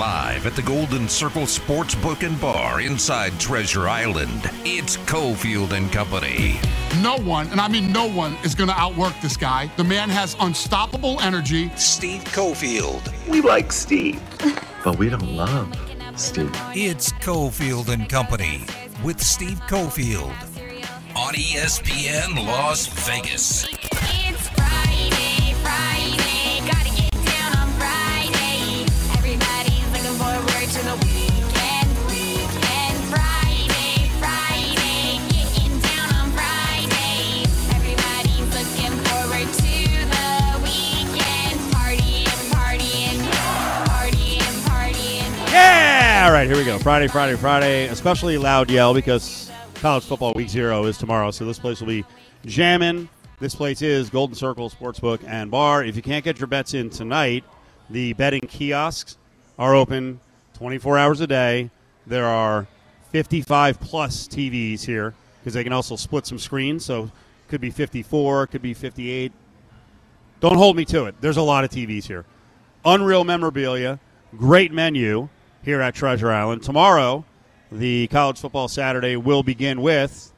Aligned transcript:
live 0.00 0.46
at 0.46 0.56
the 0.56 0.62
Golden 0.62 1.06
Circle 1.10 1.42
Sportsbook 1.42 2.26
and 2.26 2.40
Bar 2.40 2.80
inside 2.80 3.38
Treasure 3.38 3.86
Island. 3.86 4.50
It's 4.64 4.96
Cofield 4.96 5.72
and 5.72 5.92
Company. 5.92 6.58
No 7.02 7.18
one, 7.18 7.48
and 7.48 7.60
I 7.60 7.68
mean 7.68 7.92
no 7.92 8.08
one, 8.08 8.34
is 8.42 8.54
going 8.54 8.70
to 8.70 8.74
outwork 8.74 9.12
this 9.20 9.36
guy. 9.36 9.70
The 9.76 9.84
man 9.84 10.08
has 10.08 10.36
unstoppable 10.40 11.20
energy. 11.20 11.70
Steve 11.76 12.24
Cofield. 12.24 13.12
We 13.28 13.42
like 13.42 13.72
Steve, 13.72 14.22
but 14.84 14.96
we 14.96 15.10
don't 15.10 15.36
love 15.36 15.68
Steve. 16.16 16.50
It's 16.74 17.12
Cofield 17.12 17.90
and 17.90 18.08
Company 18.08 18.64
with 19.04 19.20
Steve 19.20 19.60
Cofield 19.68 20.32
on 21.14 21.34
ESPN 21.34 22.46
Las 22.46 22.86
Vegas. 23.06 23.66
Right, 46.40 46.48
here 46.48 46.56
we 46.56 46.64
go. 46.64 46.78
Friday, 46.78 47.06
Friday, 47.06 47.36
Friday. 47.36 47.88
Especially 47.88 48.38
loud 48.38 48.70
yell 48.70 48.94
because 48.94 49.50
college 49.74 50.04
football 50.04 50.32
week 50.32 50.48
zero 50.48 50.86
is 50.86 50.96
tomorrow. 50.96 51.30
So 51.30 51.44
this 51.44 51.58
place 51.58 51.80
will 51.80 51.88
be 51.88 52.02
jamming. 52.46 53.10
This 53.40 53.54
place 53.54 53.82
is 53.82 54.08
Golden 54.08 54.34
Circle 54.34 54.70
Sportsbook 54.70 55.22
and 55.26 55.50
Bar. 55.50 55.84
If 55.84 55.96
you 55.96 56.02
can't 56.02 56.24
get 56.24 56.38
your 56.38 56.46
bets 56.46 56.72
in 56.72 56.88
tonight, 56.88 57.44
the 57.90 58.14
betting 58.14 58.40
kiosks 58.40 59.18
are 59.58 59.74
open 59.74 60.18
24 60.54 60.96
hours 60.96 61.20
a 61.20 61.26
day. 61.26 61.68
There 62.06 62.26
are 62.26 62.66
55 63.10 63.78
plus 63.78 64.26
TVs 64.26 64.82
here 64.82 65.12
because 65.40 65.52
they 65.52 65.62
can 65.62 65.74
also 65.74 65.94
split 65.94 66.24
some 66.24 66.38
screens. 66.38 66.86
So 66.86 67.10
could 67.48 67.60
be 67.60 67.70
54, 67.70 68.46
could 68.46 68.62
be 68.62 68.72
58. 68.72 69.30
Don't 70.40 70.56
hold 70.56 70.74
me 70.74 70.86
to 70.86 71.04
it. 71.04 71.16
There's 71.20 71.36
a 71.36 71.42
lot 71.42 71.64
of 71.64 71.70
TVs 71.70 72.04
here. 72.04 72.24
Unreal 72.86 73.24
memorabilia, 73.24 74.00
great 74.38 74.72
menu 74.72 75.28
here 75.62 75.80
at 75.80 75.94
Treasure 75.94 76.30
Island. 76.30 76.62
Tomorrow, 76.62 77.24
the 77.70 78.06
college 78.08 78.38
football 78.38 78.68
Saturday 78.68 79.16
will 79.16 79.42
begin 79.42 79.82
with 79.82 80.32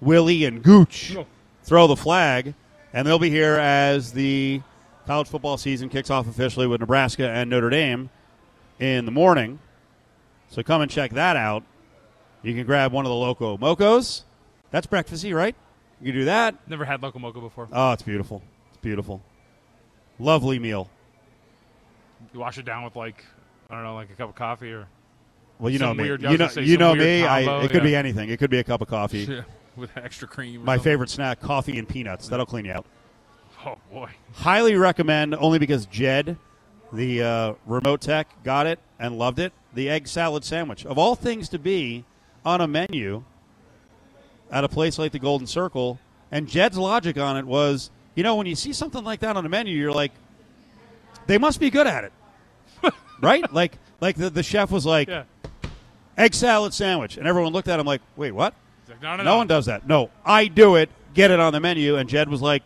Willie 0.00 0.44
and 0.44 0.62
Gooch 0.62 1.16
throw 1.62 1.86
the 1.86 1.96
flag, 1.96 2.54
and 2.92 3.06
they'll 3.06 3.18
be 3.18 3.30
here 3.30 3.54
as 3.54 4.12
the 4.12 4.60
college 5.06 5.28
football 5.28 5.56
season 5.56 5.88
kicks 5.88 6.10
off 6.10 6.26
officially 6.28 6.66
with 6.66 6.80
Nebraska 6.80 7.28
and 7.28 7.50
Notre 7.50 7.70
Dame 7.70 8.10
in 8.78 9.04
the 9.04 9.10
morning. 9.10 9.58
So 10.48 10.62
come 10.62 10.82
and 10.82 10.90
check 10.90 11.12
that 11.12 11.36
out. 11.36 11.64
You 12.42 12.54
can 12.54 12.66
grab 12.66 12.92
one 12.92 13.04
of 13.06 13.10
the 13.10 13.16
Loco 13.16 13.56
Mocos. 13.56 14.22
That's 14.70 14.86
breakfasty, 14.86 15.34
right? 15.34 15.54
You 16.00 16.12
can 16.12 16.20
do 16.20 16.24
that. 16.26 16.56
Never 16.68 16.84
had 16.84 17.02
Loco 17.02 17.18
Moco 17.18 17.40
before. 17.40 17.68
Oh, 17.72 17.92
it's 17.92 18.02
beautiful. 18.02 18.42
It's 18.68 18.78
beautiful. 18.78 19.22
Lovely 20.18 20.58
meal. 20.58 20.90
You 22.32 22.40
wash 22.40 22.58
it 22.58 22.64
down 22.64 22.84
with 22.84 22.96
like 22.96 23.24
I 23.72 23.76
don't 23.76 23.84
know, 23.84 23.94
like 23.94 24.10
a 24.10 24.14
cup 24.14 24.28
of 24.28 24.34
coffee 24.34 24.70
or 24.70 24.86
Well, 25.58 25.70
you 25.72 25.78
know 25.78 25.94
me. 25.94 26.04
weird- 26.04 26.24
I 26.24 26.32
you 26.32 26.38
know, 26.38 26.48
you 26.56 26.76
know 26.76 26.94
me. 26.94 27.22
combo, 27.22 27.60
I, 27.60 27.64
it 27.64 27.70
could 27.70 27.82
be 27.82 27.96
anything. 27.96 28.28
It 28.28 28.38
could 28.38 28.50
be 28.50 28.58
a 28.58 28.64
cup 28.64 28.82
of 28.82 28.88
coffee. 28.88 29.42
with 29.76 29.96
extra 29.96 30.28
cream. 30.28 30.62
My 30.62 30.76
something. 30.76 30.92
favorite 30.92 31.10
snack: 31.10 31.40
coffee 31.40 31.78
and 31.78 31.88
peanuts. 31.88 32.28
That'll 32.28 32.44
clean 32.44 32.66
you 32.66 32.72
out. 32.72 32.86
Oh 33.64 33.78
boy. 33.90 34.10
Highly 34.34 34.74
recommend. 34.74 35.34
Only 35.34 35.58
because 35.58 35.86
Jed, 35.86 36.36
the 36.92 37.22
uh, 37.22 37.54
remote 37.66 38.02
tech, 38.02 38.28
got 38.44 38.66
it 38.66 38.78
and 38.98 39.16
loved 39.16 39.38
it. 39.38 39.52
The 39.72 39.88
egg 39.88 40.06
salad 40.06 40.44
sandwich, 40.44 40.84
of 40.84 40.98
all 40.98 41.14
things 41.14 41.48
to 41.48 41.58
be 41.58 42.04
on 42.44 42.60
a 42.60 42.68
menu 42.68 43.24
at 44.50 44.64
a 44.64 44.68
place 44.68 44.98
like 44.98 45.12
the 45.12 45.18
Golden 45.18 45.46
Circle, 45.46 45.98
and 46.30 46.46
Jed's 46.46 46.76
logic 46.76 47.16
on 47.16 47.38
it 47.38 47.46
was, 47.46 47.90
you 48.14 48.22
know, 48.22 48.36
when 48.36 48.46
you 48.46 48.54
see 48.54 48.74
something 48.74 49.02
like 49.02 49.20
that 49.20 49.34
on 49.34 49.46
a 49.46 49.48
menu, 49.48 49.74
you're 49.74 49.92
like, 49.92 50.12
they 51.26 51.38
must 51.38 51.58
be 51.58 51.70
good 51.70 51.86
at 51.86 52.04
it, 52.04 52.12
right? 53.28 53.50
Like, 53.52 53.78
like 54.00 54.16
the, 54.16 54.28
the 54.30 54.42
chef 54.42 54.70
was 54.70 54.84
like, 54.84 55.08
Yeah. 55.08 55.24
egg 56.18 56.34
salad 56.34 56.74
sandwich, 56.74 57.16
and 57.16 57.26
everyone 57.26 57.52
looked 57.52 57.68
at 57.68 57.78
him 57.80 57.86
like, 57.86 58.02
wait, 58.16 58.32
what? 58.32 58.54
He's 58.82 58.90
like, 58.90 59.02
no, 59.02 59.12
no, 59.12 59.16
No, 59.18 59.30
no. 59.32 59.36
one 59.38 59.46
does 59.46 59.66
that. 59.66 59.86
No, 59.86 60.10
I 60.24 60.46
do 60.48 60.76
it. 60.76 60.90
Get 61.14 61.30
it 61.30 61.40
on 61.40 61.52
the 61.52 61.60
menu. 61.60 61.96
And 61.96 62.08
Jed 62.08 62.28
was 62.28 62.42
like, 62.42 62.62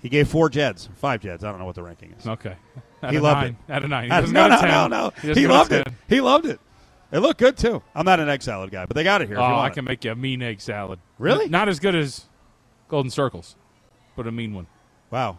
he 0.00 0.08
gave 0.08 0.28
four 0.28 0.48
Jeds, 0.48 0.88
five 0.96 1.20
Jeds. 1.20 1.42
I 1.44 1.50
don't 1.50 1.58
know 1.58 1.64
what 1.64 1.74
the 1.74 1.82
ranking 1.82 2.12
is. 2.18 2.26
Okay. 2.26 2.56
Out 3.02 3.10
He 3.10 3.16
of 3.16 3.22
loved 3.22 3.40
nine. 3.42 3.56
Out 3.68 3.84
of 3.84 3.90
nine. 3.90 4.04
He 4.04 4.08
doesn't 4.10 4.32
no, 4.32 4.48
go 4.48 4.48
to 4.48 4.54
no, 4.54 4.60
10. 4.60 4.70
no, 4.70 4.86
no. 4.88 5.10
doesn't 5.10 5.36
He 5.36 5.42
go 5.42 5.48
to 5.48 5.54
loved 5.54 5.72
it. 5.72 5.84
10. 5.84 5.96
He 6.08 6.20
loved 6.20 6.46
it. 6.46 6.60
It 7.10 7.18
looked 7.20 7.38
good 7.40 7.56
too. 7.56 7.82
I'm 7.94 8.04
not 8.04 8.20
an 8.20 8.28
egg 8.28 8.42
salad 8.42 8.70
guy, 8.70 8.86
but 8.86 8.94
they 8.94 9.02
got 9.04 9.22
it 9.22 9.28
here. 9.28 9.36
if 9.36 9.40
Oh, 9.40 9.42
want 9.42 9.54
I 9.56 9.66
it. 9.68 9.74
can 9.74 9.84
make 9.84 10.04
you 10.04 10.12
a 10.12 10.14
mean 10.14 10.42
egg 10.42 10.60
salad. 10.60 10.98
Really? 11.18 11.48
Not 11.48 11.68
as 11.68 11.80
good 11.80 11.94
as 11.94 12.26
Golden 12.88 13.10
Circles, 13.10 13.56
but 14.14 14.26
a 14.26 14.32
mean 14.32 14.54
one. 14.54 14.66
Wow. 15.10 15.38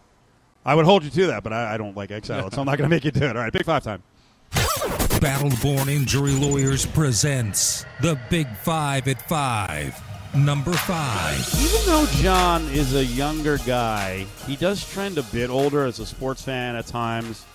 I 0.70 0.76
would 0.76 0.86
hold 0.86 1.04
you 1.04 1.10
to 1.10 1.28
that, 1.28 1.42
but 1.42 1.52
I, 1.52 1.74
I 1.74 1.78
don't 1.78 1.98
like 1.98 2.12
egg 2.12 2.28
salad, 2.28 2.54
so 2.54 2.62
I'm 2.62 2.68
not 2.68 2.78
going 2.78 2.88
to 2.88 2.96
make 2.96 3.04
you 3.04 3.10
do 3.10 3.24
it. 3.24 3.36
All 3.36 3.42
right, 3.42 3.52
big 3.52 3.66
five 3.66 3.84
time. 3.84 4.04
Battleborn 4.52 5.88
Injury 5.88 6.34
Lawyers 6.34 6.86
presents 6.86 7.88
the 8.04 8.20
Big 8.30 8.48
Five 8.58 9.08
at 9.08 9.28
Five. 9.28 10.00
Number 10.36 10.74
five. 10.74 11.40
Even 11.60 11.82
though 11.88 12.06
John 12.22 12.62
is 12.66 12.94
a 12.94 13.04
younger 13.04 13.58
guy, 13.66 14.28
he 14.46 14.56
does 14.56 14.88
trend 14.88 15.18
a 15.18 15.24
bit 15.24 15.50
older 15.50 15.86
as 15.86 15.98
a 15.98 16.06
sports 16.06 16.44
fan 16.44 16.76
at 16.76 16.86
times. 16.86 17.48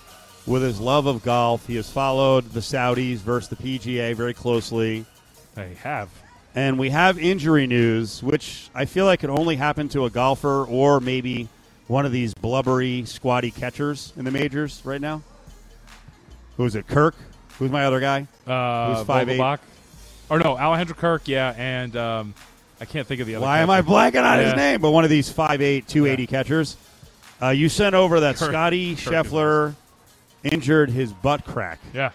With 0.45 0.61
his 0.61 0.81
love 0.81 1.05
of 1.05 1.23
golf, 1.23 1.65
he 1.67 1.77
has 1.77 1.89
followed 1.89 2.51
the 2.51 2.59
Saudis 2.59 3.19
versus 3.19 3.47
the 3.47 3.55
PGA 3.55 4.13
very 4.13 4.33
closely. 4.33 5.05
They 5.53 5.75
have. 5.75 6.09
And 6.53 6.77
we 6.77 6.89
have 6.89 7.17
injury 7.17 7.65
news, 7.65 8.21
which 8.21 8.69
I 8.75 8.83
feel 8.83 9.05
like 9.05 9.21
could 9.21 9.29
only 9.29 9.55
happen 9.55 9.87
to 9.89 10.03
a 10.03 10.09
golfer 10.09 10.65
or 10.65 10.99
maybe 10.99 11.47
one 11.87 12.05
of 12.05 12.11
these 12.11 12.33
blubbery, 12.33 13.05
squatty 13.05 13.51
catchers 13.51 14.13
in 14.17 14.25
the 14.25 14.31
majors 14.31 14.81
right 14.83 15.01
now. 15.01 15.21
Who 16.57 16.65
is 16.65 16.75
it? 16.75 16.87
Kirk? 16.87 17.15
Who's 17.59 17.71
my 17.71 17.85
other 17.85 17.99
guy? 17.99 18.27
Uh, 18.47 18.95
Who's 18.95 19.07
5'8"? 19.07 19.37
Vogelbach. 19.37 19.59
Or 20.29 20.39
no, 20.39 20.57
Alejandro 20.57 20.95
Kirk, 20.95 21.27
yeah, 21.27 21.53
and 21.55 21.95
um, 21.95 22.33
I 22.81 22.85
can't 22.85 23.07
think 23.07 23.21
of 23.21 23.27
the 23.27 23.35
other. 23.35 23.45
Why 23.45 23.59
am 23.59 23.69
I 23.69 23.81
blanking 23.81 24.23
on 24.23 24.39
his 24.39 24.55
name? 24.55 24.81
But 24.81 24.91
one 24.91 25.03
of 25.03 25.09
these 25.09 25.31
5'8", 25.31 25.85
280 25.87 26.27
catchers. 26.27 26.77
Uh, 27.41 27.49
you 27.49 27.69
sent 27.69 27.93
over 27.93 28.21
that 28.21 28.35
Kirk- 28.37 28.49
Scotty 28.49 28.95
Kirk 28.95 29.13
Scheffler 29.13 29.75
injured 30.43 30.89
his 30.89 31.11
butt 31.13 31.45
crack. 31.45 31.79
Yeah. 31.93 32.11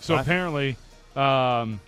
So 0.00 0.16
apparently, 0.16 0.76
um, 1.16 1.80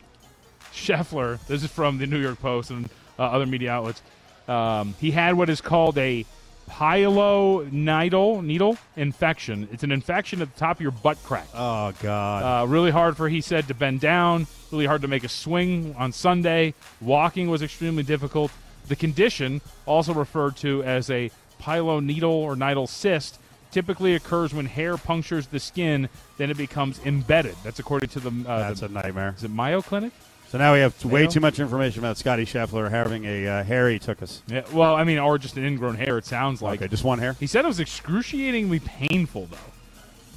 Scheffler, 0.72 1.44
this 1.46 1.62
is 1.62 1.70
from 1.70 1.98
the 1.98 2.06
New 2.06 2.18
York 2.18 2.40
Post 2.40 2.70
and 2.70 2.88
uh, 3.18 3.22
other 3.22 3.46
media 3.46 3.72
outlets, 3.72 4.02
um, 4.48 4.94
he 5.00 5.10
had 5.10 5.34
what 5.34 5.48
is 5.50 5.60
called 5.60 5.96
a 5.98 6.24
pilonidal 6.66 8.42
needle 8.42 8.76
infection. 8.96 9.68
It's 9.72 9.82
an 9.82 9.92
infection 9.92 10.40
at 10.42 10.52
the 10.52 10.58
top 10.58 10.76
of 10.76 10.80
your 10.80 10.90
butt 10.90 11.22
crack. 11.22 11.46
Oh, 11.54 11.92
God. 12.00 12.62
Uh, 12.62 12.66
really 12.66 12.90
hard 12.90 13.16
for, 13.16 13.28
he 13.28 13.40
said, 13.40 13.68
to 13.68 13.74
bend 13.74 14.00
down, 14.00 14.46
really 14.70 14.86
hard 14.86 15.02
to 15.02 15.08
make 15.08 15.24
a 15.24 15.28
swing 15.28 15.94
on 15.98 16.12
Sunday. 16.12 16.74
Walking 17.00 17.48
was 17.48 17.62
extremely 17.62 18.02
difficult. 18.02 18.50
The 18.88 18.96
condition, 18.96 19.60
also 19.86 20.12
referred 20.12 20.56
to 20.58 20.82
as 20.82 21.10
a 21.10 21.30
pyloneedle 21.60 22.24
or 22.24 22.56
nidal 22.56 22.88
cyst, 22.88 23.38
typically 23.70 24.14
occurs 24.14 24.52
when 24.52 24.66
hair 24.66 24.96
punctures 24.96 25.46
the 25.46 25.60
skin, 25.60 26.08
then 26.36 26.50
it 26.50 26.56
becomes 26.56 27.00
embedded. 27.04 27.54
That's 27.64 27.78
according 27.78 28.10
to 28.10 28.20
the. 28.20 28.30
Uh, 28.48 28.58
That's 28.58 28.80
the, 28.80 28.86
a 28.86 28.88
nightmare. 28.88 29.34
Is 29.36 29.44
it 29.44 29.50
Mayo 29.50 29.82
Clinic? 29.82 30.12
So 30.52 30.58
now 30.58 30.74
we 30.74 30.80
have 30.80 31.02
way 31.06 31.26
too 31.26 31.40
much 31.40 31.58
information 31.60 32.00
about 32.00 32.18
Scotty 32.18 32.44
Scheffler 32.44 32.90
having 32.90 33.24
a 33.24 33.48
uh, 33.48 33.64
hair 33.64 33.88
he 33.88 33.98
took 33.98 34.22
us. 34.22 34.42
Yeah, 34.46 34.64
well, 34.70 34.94
I 34.94 35.02
mean, 35.02 35.18
or 35.18 35.38
just 35.38 35.56
an 35.56 35.64
ingrown 35.64 35.94
hair, 35.94 36.18
it 36.18 36.26
sounds 36.26 36.60
like. 36.60 36.82
okay, 36.82 36.88
just 36.88 37.04
one 37.04 37.20
hair. 37.20 37.32
He 37.40 37.46
said 37.46 37.64
it 37.64 37.68
was 37.68 37.80
excruciatingly 37.80 38.80
painful, 38.80 39.46
though. 39.46 39.56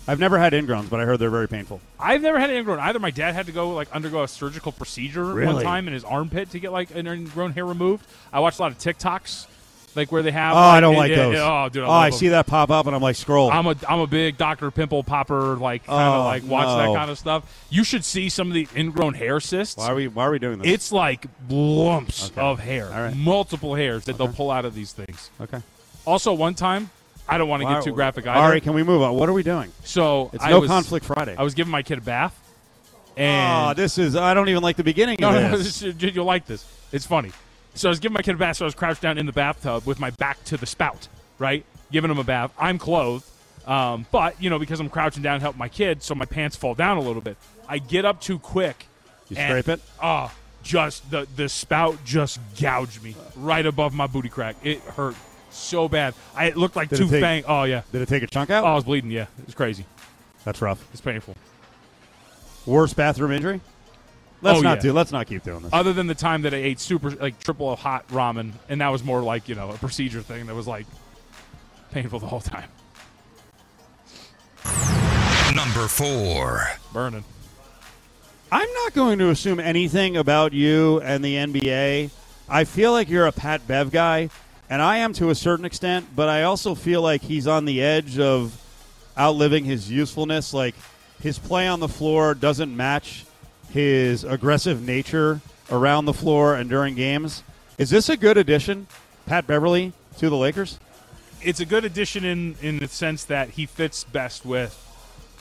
I've 0.07 0.21
never 0.21 0.39
had 0.39 0.53
ingrowns, 0.53 0.89
but 0.89 1.01
I 1.01 1.03
heard 1.03 1.19
they're 1.19 1.29
very 1.29 1.49
painful. 1.49 1.81
I've 1.99 2.21
never 2.21 2.39
had 2.39 2.49
an 2.49 2.55
ingrown 2.55 2.79
either. 2.79 2.97
My 2.97 3.11
dad 3.11 3.35
had 3.35 3.47
to 3.47 3.51
go 3.51 3.71
like 3.71 3.93
undergo 3.93 4.23
a 4.23 4.27
surgical 4.29 4.71
procedure 4.71 5.35
one 5.35 5.61
time 5.61 5.85
in 5.85 5.93
his 5.93 6.05
armpit 6.05 6.51
to 6.51 6.59
get 6.61 6.71
like 6.71 6.95
an 6.95 7.07
ingrown 7.07 7.51
hair 7.51 7.65
removed. 7.65 8.05
I 8.31 8.39
watched 8.39 8.59
a 8.59 8.61
lot 8.61 8.71
of 8.71 8.77
TikToks, 8.77 9.47
like 9.95 10.11
where 10.11 10.21
they 10.21 10.31
have. 10.31 10.55
Oh, 10.55 10.59
I 10.59 10.79
don't 10.79 10.95
it- 10.95 10.97
like 10.97 11.11
it- 11.11 11.15
those. 11.15 11.35
it- 11.35 11.39
oh, 11.41 11.69
dude, 11.71 11.83
I, 11.83 11.87
oh, 11.87 11.91
I 11.91 12.09
see 12.09 12.27
that 12.29 12.47
pop 12.47 12.69
up, 12.69 12.85
and 12.87 12.95
I'm 12.95 13.01
like, 13.01 13.15
scroll. 13.15 13.49
I'm 13.51 13.65
a 13.67 13.75
I'm 13.87 13.99
a 13.99 14.07
big 14.07 14.37
Doctor 14.37 14.69
Pimple 14.71 15.03
Popper 15.03 15.55
like 15.55 15.85
kind 15.85 16.01
of 16.01 16.21
Oh, 16.21 16.25
like 16.25 16.43
watch 16.45 16.67
that 16.67 16.95
kind 16.95 17.09
of 17.09 17.17
stuff. 17.17 17.65
You 17.69 17.83
should 17.83 18.03
see 18.05 18.29
some 18.29 18.47
of 18.49 18.53
the 18.53 18.67
ingrown 18.75 19.13
hair 19.13 19.39
cysts. 19.39 19.77
why 19.77 19.87
are 19.87 19.95
we? 19.95 20.07
Why 20.07 20.25
are 20.25 20.31
we 20.31 20.39
doing 20.39 20.59
this? 20.59 20.71
It's 20.71 20.91
like 20.91 21.25
lumps 21.49 22.31
Okay. 22.31 22.41
of 22.41 22.59
hair, 22.59 22.85
All 22.93 23.01
right. 23.01 23.15
multiple 23.15 23.75
hairs 23.75 24.05
that 24.05 24.17
they'll 24.17 24.27
pull 24.27 24.51
out 24.51 24.65
of 24.65 24.75
these 24.75 24.91
things. 24.91 25.29
okay. 25.41 25.61
Also, 26.05 26.33
one 26.33 26.53
time, 26.53 26.89
I 27.27 27.37
don't 27.39 27.47
want 27.49 27.63
to 27.63 27.67
get 27.69 27.83
too 27.83 27.91
graphic 27.93 28.27
either. 28.27 28.39
Ari, 28.39 28.61
can 28.61 28.73
we 28.73 28.83
move 28.83 29.01
on? 29.01 29.15
What 29.15 29.27
are 29.29 29.33
we 29.33 29.41
doing? 29.43 29.71
So 29.83 30.29
It's 30.33 30.43
I 30.43 30.51
no 30.51 30.59
was, 30.59 30.69
conflict 30.69 31.05
Friday. 31.05 31.35
I 31.35 31.41
was 31.41 31.55
giving 31.55 31.71
my 31.71 31.81
kid 31.81 31.97
a 31.97 32.01
bath, 32.01 32.37
ah, 33.17 33.19
and 33.19 33.71
oh, 33.71 33.73
this 33.81 33.97
is. 33.97 34.15
I 34.15 34.33
don't 34.35 34.47
even 34.49 34.61
like 34.61 34.75
the 34.75 34.83
beginning 34.83 35.17
No, 35.21 35.29
of 35.29 35.35
no, 35.35 35.57
this. 35.57 35.79
this 35.81 35.95
is- 36.03 36.15
you'll 36.15 36.25
like 36.25 36.45
this. 36.45 36.63
It's 36.91 37.05
funny. 37.07 37.31
So 37.75 37.89
I 37.89 37.91
was 37.91 37.99
giving 37.99 38.13
my 38.13 38.21
kid 38.21 38.35
a 38.35 38.37
bath. 38.37 38.57
So 38.57 38.65
I 38.65 38.67
was 38.67 38.75
crouched 38.75 39.01
down 39.01 39.17
in 39.17 39.25
the 39.25 39.31
bathtub 39.33 39.85
with 39.85 39.99
my 39.99 40.09
back 40.11 40.43
to 40.45 40.57
the 40.57 40.65
spout, 40.65 41.07
right? 41.39 41.63
Giving 41.91 42.09
him 42.09 42.17
a 42.17 42.23
bath. 42.23 42.51
I'm 42.57 42.77
clothed. 42.79 43.25
Um, 43.67 44.05
but 44.11 44.41
you 44.41 44.49
know, 44.49 44.59
because 44.59 44.79
I'm 44.79 44.89
crouching 44.89 45.23
down 45.23 45.39
to 45.39 45.41
help 45.41 45.57
my 45.57 45.69
kid, 45.69 46.03
so 46.03 46.15
my 46.15 46.25
pants 46.25 46.55
fall 46.55 46.73
down 46.75 46.97
a 46.97 47.01
little 47.01 47.21
bit. 47.21 47.37
I 47.67 47.79
get 47.79 48.05
up 48.05 48.21
too 48.21 48.39
quick. 48.39 48.85
You 49.29 49.37
and- 49.37 49.49
scrape 49.63 49.77
it? 49.79 49.83
Oh, 50.01 50.31
just 50.63 51.09
the 51.11 51.27
the 51.35 51.49
spout 51.49 51.97
just 52.05 52.39
gouged 52.59 53.03
me 53.03 53.15
right 53.35 53.65
above 53.65 53.93
my 53.93 54.07
booty 54.07 54.29
crack. 54.29 54.55
It 54.63 54.79
hurt 54.81 55.15
so 55.49 55.87
bad. 55.89 56.13
I 56.35 56.45
it 56.45 56.57
looked 56.57 56.75
like 56.75 56.89
Did 56.89 56.97
two 56.97 57.09
take- 57.09 57.21
fang. 57.21 57.43
Oh 57.47 57.63
yeah. 57.63 57.81
Did 57.91 58.01
it 58.01 58.07
take 58.07 58.23
a 58.23 58.27
chunk 58.27 58.49
out? 58.51 58.63
Oh, 58.63 58.67
I 58.67 58.75
was 58.75 58.83
bleeding. 58.83 59.09
Yeah, 59.11 59.23
it 59.39 59.45
was 59.47 59.55
crazy. 59.55 59.85
That's 60.43 60.61
rough. 60.61 60.87
It's 60.91 61.01
painful. 61.01 61.35
Worst 62.67 62.95
bathroom 62.95 63.31
injury? 63.31 63.61
Let's 64.41 64.59
Oh, 64.59 64.61
not 64.61 64.77
yeah. 64.77 64.81
do. 64.83 64.93
Let's 64.93 65.11
not 65.11 65.27
keep 65.27 65.43
doing 65.43 65.61
this. 65.61 65.73
Other 65.73 65.93
than 65.93 66.07
the 66.07 66.15
time 66.15 66.43
that 66.43 66.53
I 66.53 66.57
ate 66.57 66.79
super 66.79 67.11
like 67.11 67.39
triple 67.39 67.75
hot 67.75 68.07
ramen, 68.09 68.51
and 68.69 68.81
that 68.81 68.89
was 68.89 69.03
more 69.03 69.21
like 69.21 69.47
you 69.49 69.55
know 69.55 69.69
a 69.71 69.77
procedure 69.77 70.21
thing 70.21 70.45
that 70.47 70.55
was 70.55 70.67
like 70.67 70.85
painful 71.91 72.19
the 72.19 72.27
whole 72.27 72.41
time. 72.41 72.69
Number 75.55 75.87
four. 75.87 76.69
Burning. 76.91 77.23
I'm 78.51 78.71
not 78.83 78.93
going 78.93 79.19
to 79.19 79.29
assume 79.29 79.59
anything 79.59 80.17
about 80.17 80.53
you 80.53 80.99
and 81.01 81.23
the 81.23 81.35
NBA. 81.35 82.09
I 82.47 82.63
feel 82.63 82.91
like 82.91 83.09
you're 83.09 83.25
a 83.25 83.31
Pat 83.31 83.67
Bev 83.67 83.91
guy, 83.91 84.29
and 84.69 84.81
I 84.81 84.97
am 84.97 85.13
to 85.13 85.29
a 85.29 85.35
certain 85.35 85.65
extent, 85.65 86.07
but 86.15 86.29
I 86.29 86.43
also 86.43 86.75
feel 86.75 87.01
like 87.01 87.21
he's 87.21 87.47
on 87.47 87.65
the 87.65 87.81
edge 87.81 88.19
of 88.19 88.61
outliving 89.17 89.63
his 89.65 89.89
usefulness. 89.89 90.53
Like 90.53 90.75
his 91.21 91.39
play 91.39 91.67
on 91.67 91.79
the 91.79 91.87
floor 91.87 92.33
doesn't 92.33 92.75
match 92.75 93.25
his 93.69 94.23
aggressive 94.23 94.85
nature 94.85 95.41
around 95.71 96.05
the 96.05 96.13
floor 96.13 96.55
and 96.55 96.69
during 96.69 96.95
games. 96.95 97.43
Is 97.77 97.89
this 97.89 98.09
a 98.09 98.17
good 98.17 98.37
addition, 98.37 98.87
Pat 99.25 99.47
Beverley, 99.47 99.93
to 100.17 100.29
the 100.29 100.37
Lakers? 100.37 100.79
it's 101.45 101.59
a 101.59 101.65
good 101.65 101.85
addition 101.85 102.25
in 102.25 102.55
in 102.61 102.79
the 102.79 102.87
sense 102.87 103.25
that 103.25 103.51
he 103.51 103.65
fits 103.65 104.03
best 104.03 104.45
with 104.45 104.81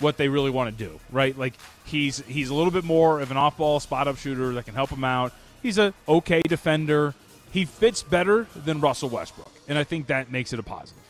what 0.00 0.16
they 0.16 0.28
really 0.28 0.50
want 0.50 0.76
to 0.76 0.84
do, 0.84 1.00
right? 1.10 1.36
Like 1.36 1.54
he's 1.84 2.18
he's 2.26 2.50
a 2.50 2.54
little 2.54 2.70
bit 2.70 2.84
more 2.84 3.20
of 3.20 3.30
an 3.30 3.36
off-ball 3.36 3.80
spot-up 3.80 4.18
shooter 4.18 4.52
that 4.52 4.66
can 4.66 4.74
help 4.74 4.90
him 4.90 5.04
out. 5.04 5.32
He's 5.62 5.78
a 5.78 5.94
okay 6.06 6.42
defender. 6.42 7.14
He 7.50 7.64
fits 7.64 8.02
better 8.02 8.46
than 8.54 8.80
Russell 8.80 9.08
Westbrook, 9.08 9.52
and 9.68 9.78
I 9.78 9.84
think 9.84 10.08
that 10.08 10.30
makes 10.30 10.52
it 10.52 10.58
a 10.58 10.62
positive. 10.62 11.02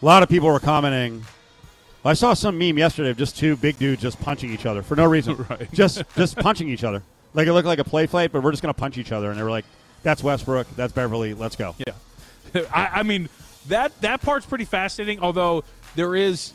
A 0.00 0.04
lot 0.04 0.22
of 0.22 0.28
people 0.28 0.48
were 0.48 0.60
commenting. 0.60 1.24
I 2.04 2.14
saw 2.14 2.34
some 2.34 2.58
meme 2.58 2.78
yesterday 2.78 3.10
of 3.10 3.16
just 3.16 3.36
two 3.38 3.56
big 3.56 3.78
dudes 3.78 4.02
just 4.02 4.20
punching 4.20 4.50
each 4.50 4.66
other 4.66 4.82
for 4.82 4.96
no 4.96 5.06
reason. 5.06 5.36
Right. 5.48 5.72
Just 5.72 6.02
just 6.16 6.36
punching 6.38 6.68
each 6.68 6.84
other. 6.84 7.02
Like 7.34 7.46
it 7.46 7.52
looked 7.52 7.66
like 7.66 7.78
a 7.78 7.84
play 7.84 8.06
fight, 8.06 8.32
but 8.32 8.42
we're 8.42 8.50
just 8.50 8.62
going 8.62 8.74
to 8.74 8.78
punch 8.78 8.98
each 8.98 9.12
other. 9.12 9.30
And 9.30 9.38
they 9.38 9.42
were 9.42 9.50
like, 9.50 9.64
"That's 10.02 10.22
Westbrook. 10.22 10.68
That's 10.76 10.92
Beverley. 10.92 11.34
Let's 11.34 11.56
go." 11.56 11.74
Yeah, 11.86 12.62
I, 12.74 13.00
I 13.00 13.02
mean 13.02 13.28
that 13.68 13.98
that 14.00 14.20
part's 14.22 14.46
pretty 14.46 14.64
fascinating. 14.64 15.20
Although 15.20 15.64
there 15.94 16.14
is 16.14 16.52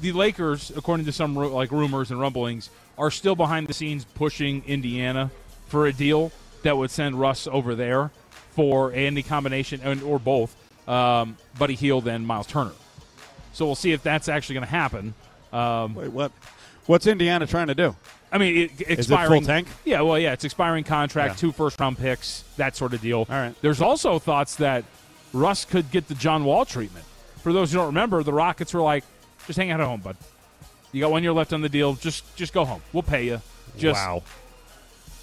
the 0.00 0.12
Lakers, 0.12 0.72
according 0.76 1.06
to 1.06 1.12
some 1.12 1.34
like 1.34 1.70
rumors 1.70 2.10
and 2.10 2.20
rumblings, 2.20 2.70
are 2.96 3.10
still 3.10 3.36
behind 3.36 3.68
the 3.68 3.74
scenes 3.74 4.04
pushing 4.04 4.62
Indiana 4.66 5.30
for 5.66 5.86
a 5.86 5.92
deal 5.92 6.32
that 6.62 6.76
would 6.76 6.90
send 6.90 7.18
Russ 7.18 7.46
over 7.46 7.74
there 7.74 8.10
for 8.52 8.92
any 8.92 9.22
combination 9.22 9.80
and 9.82 10.02
or 10.02 10.18
both, 10.18 10.56
um, 10.88 11.36
Buddy 11.58 11.74
Hield 11.74 12.08
and 12.08 12.26
Myles 12.26 12.46
Turner. 12.46 12.72
So 13.58 13.66
we'll 13.66 13.74
see 13.74 13.90
if 13.90 14.04
that's 14.04 14.28
actually 14.28 14.54
going 14.54 14.66
to 14.66 14.70
happen. 14.70 15.14
Um, 15.52 15.96
Wait, 15.96 16.12
what? 16.12 16.30
What's 16.86 17.08
Indiana 17.08 17.44
trying 17.44 17.66
to 17.66 17.74
do? 17.74 17.96
I 18.30 18.38
mean, 18.38 18.56
it, 18.56 18.70
it 18.80 18.84
full 18.84 18.92
expiring 18.92 19.42
tank? 19.42 19.66
Yeah, 19.84 20.02
well, 20.02 20.16
yeah, 20.16 20.32
it's 20.32 20.44
expiring 20.44 20.84
contract, 20.84 21.32
Yeah. 21.32 21.38
two 21.38 21.50
first 21.50 21.80
round 21.80 21.98
picks, 21.98 22.44
that 22.56 22.76
sort 22.76 22.94
of 22.94 23.00
deal. 23.00 23.18
All 23.18 23.26
right. 23.28 23.54
There's 23.60 23.82
also 23.82 24.20
thoughts 24.20 24.54
that 24.56 24.84
Russ 25.32 25.64
could 25.64 25.90
get 25.90 26.06
the 26.06 26.14
John 26.14 26.44
Wall 26.44 26.64
treatment. 26.64 27.04
For 27.42 27.52
those 27.52 27.72
who 27.72 27.78
don't 27.78 27.86
remember, 27.86 28.22
the 28.22 28.32
Rockets 28.32 28.72
were 28.72 28.80
like, 28.80 29.02
"Just 29.48 29.58
hang 29.58 29.72
out 29.72 29.80
at 29.80 29.86
home, 29.86 30.02
bud. 30.02 30.16
You 30.92 31.00
got 31.00 31.10
one 31.10 31.24
year 31.24 31.32
left 31.32 31.52
on 31.52 31.60
the 31.60 31.68
deal. 31.68 31.94
Just 31.94 32.36
just 32.36 32.52
go 32.52 32.64
home. 32.64 32.82
We'll 32.92 33.02
pay 33.02 33.26
you. 33.26 33.42
Just 33.76 34.00
wow. 34.00 34.22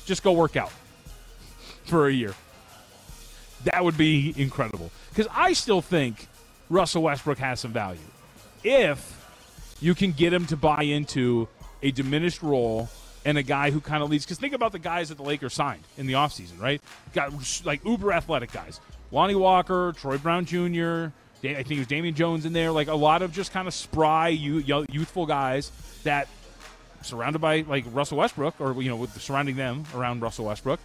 just 0.05 0.23
go 0.23 0.33
work 0.33 0.57
out 0.57 0.73
for 1.85 2.09
a 2.09 2.11
year." 2.11 2.33
That 3.63 3.85
would 3.85 3.97
be 3.97 4.33
incredible 4.35 4.91
because 5.11 5.27
I 5.33 5.53
still 5.53 5.81
think 5.81 6.27
Russell 6.69 7.03
Westbrook 7.03 7.37
has 7.37 7.61
some 7.61 7.71
value 7.71 7.99
if 8.65 9.77
you 9.79 9.93
can 9.93 10.11
get 10.11 10.33
him 10.33 10.45
to 10.47 10.57
buy 10.57 10.83
into 10.83 11.47
a 11.83 11.91
diminished 11.91 12.41
role 12.41 12.89
and 13.25 13.37
a 13.37 13.43
guy 13.43 13.71
who 13.71 13.81
kind 13.81 14.03
of 14.03 14.09
leads. 14.09 14.25
Because 14.25 14.37
think 14.37 14.53
about 14.53 14.71
the 14.71 14.79
guys 14.79 15.09
that 15.09 15.15
the 15.15 15.23
Lakers 15.23 15.53
signed 15.53 15.83
in 15.97 16.07
the 16.07 16.13
offseason, 16.13 16.61
right? 16.61 16.81
Got 17.13 17.33
like 17.65 17.83
uber 17.85 18.11
athletic 18.11 18.51
guys. 18.51 18.79
Lonnie 19.11 19.35
Walker, 19.35 19.93
Troy 19.97 20.17
Brown 20.17 20.45
Jr., 20.45 21.07
I 21.43 21.61
think 21.61 21.71
it 21.71 21.77
was 21.79 21.87
Damian 21.87 22.15
Jones 22.15 22.45
in 22.45 22.53
there. 22.53 22.71
Like 22.71 22.87
a 22.87 22.95
lot 22.95 23.21
of 23.21 23.31
just 23.31 23.53
kind 23.53 23.67
of 23.67 23.73
spry, 23.73 24.29
youthful 24.29 25.27
guys 25.27 25.71
that 26.03 26.27
surrounded 27.03 27.37
by 27.39 27.61
like 27.61 27.85
Russell 27.91 28.17
Westbrook 28.17 28.59
or, 28.59 28.81
you 28.81 28.89
know, 28.89 28.95
with 28.95 29.21
surrounding 29.21 29.55
them 29.55 29.83
around 29.93 30.23
Russell 30.23 30.45
Westbrook. 30.45 30.79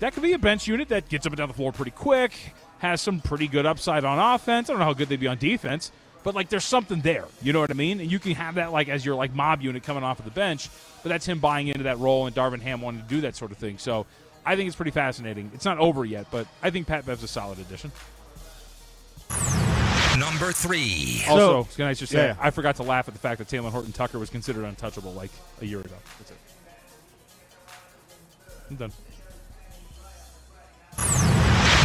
That 0.00 0.12
could 0.14 0.24
be 0.24 0.32
a 0.32 0.38
bench 0.38 0.66
unit 0.66 0.88
that 0.88 1.08
gets 1.08 1.26
up 1.26 1.32
and 1.32 1.38
down 1.38 1.48
the 1.48 1.54
floor 1.54 1.70
pretty 1.72 1.92
quick, 1.92 2.32
has 2.78 3.00
some 3.00 3.20
pretty 3.20 3.46
good 3.46 3.66
upside 3.66 4.04
on 4.04 4.18
offense. 4.18 4.68
I 4.68 4.72
don't 4.72 4.80
know 4.80 4.86
how 4.86 4.94
good 4.94 5.08
they'd 5.08 5.20
be 5.20 5.28
on 5.28 5.38
defense, 5.38 5.92
but 6.22 6.34
like 6.34 6.48
there's 6.48 6.64
something 6.64 7.00
there. 7.00 7.26
You 7.42 7.52
know 7.52 7.60
what 7.60 7.70
I 7.70 7.74
mean? 7.74 8.00
And 8.00 8.10
you 8.10 8.18
can 8.18 8.32
have 8.32 8.56
that 8.56 8.72
like 8.72 8.88
as 8.88 9.04
your 9.04 9.14
like 9.14 9.34
mob 9.34 9.62
unit 9.62 9.82
coming 9.82 10.04
off 10.04 10.18
of 10.18 10.24
the 10.24 10.30
bench, 10.30 10.68
but 11.02 11.08
that's 11.08 11.26
him 11.26 11.38
buying 11.38 11.68
into 11.68 11.84
that 11.84 11.98
role 11.98 12.26
and 12.26 12.34
Darvin 12.34 12.60
Ham 12.60 12.80
wanting 12.80 13.02
to 13.02 13.08
do 13.08 13.20
that 13.22 13.36
sort 13.36 13.52
of 13.52 13.58
thing. 13.58 13.78
So 13.78 14.06
I 14.44 14.56
think 14.56 14.66
it's 14.66 14.76
pretty 14.76 14.90
fascinating. 14.90 15.50
It's 15.54 15.64
not 15.64 15.78
over 15.78 16.04
yet, 16.04 16.26
but 16.30 16.46
I 16.62 16.70
think 16.70 16.86
Pat 16.86 17.06
Bev's 17.06 17.22
a 17.22 17.28
solid 17.28 17.58
addition. 17.58 17.92
Number 20.18 20.52
three. 20.52 21.22
Also, 21.28 21.64
can 21.76 21.86
I 21.86 21.94
just 21.94 22.12
say, 22.12 22.28
yeah. 22.28 22.36
I 22.38 22.50
forgot 22.50 22.76
to 22.76 22.82
laugh 22.82 23.08
at 23.08 23.14
the 23.14 23.20
fact 23.20 23.38
that 23.38 23.48
Talen 23.48 23.70
Horton 23.70 23.92
Tucker 23.92 24.18
was 24.18 24.28
considered 24.28 24.64
untouchable 24.64 25.12
like 25.12 25.30
a 25.62 25.66
year 25.66 25.80
ago. 25.80 25.94
That's 26.18 26.30
it. 26.30 26.36
I'm 28.70 28.76
done. 28.76 28.92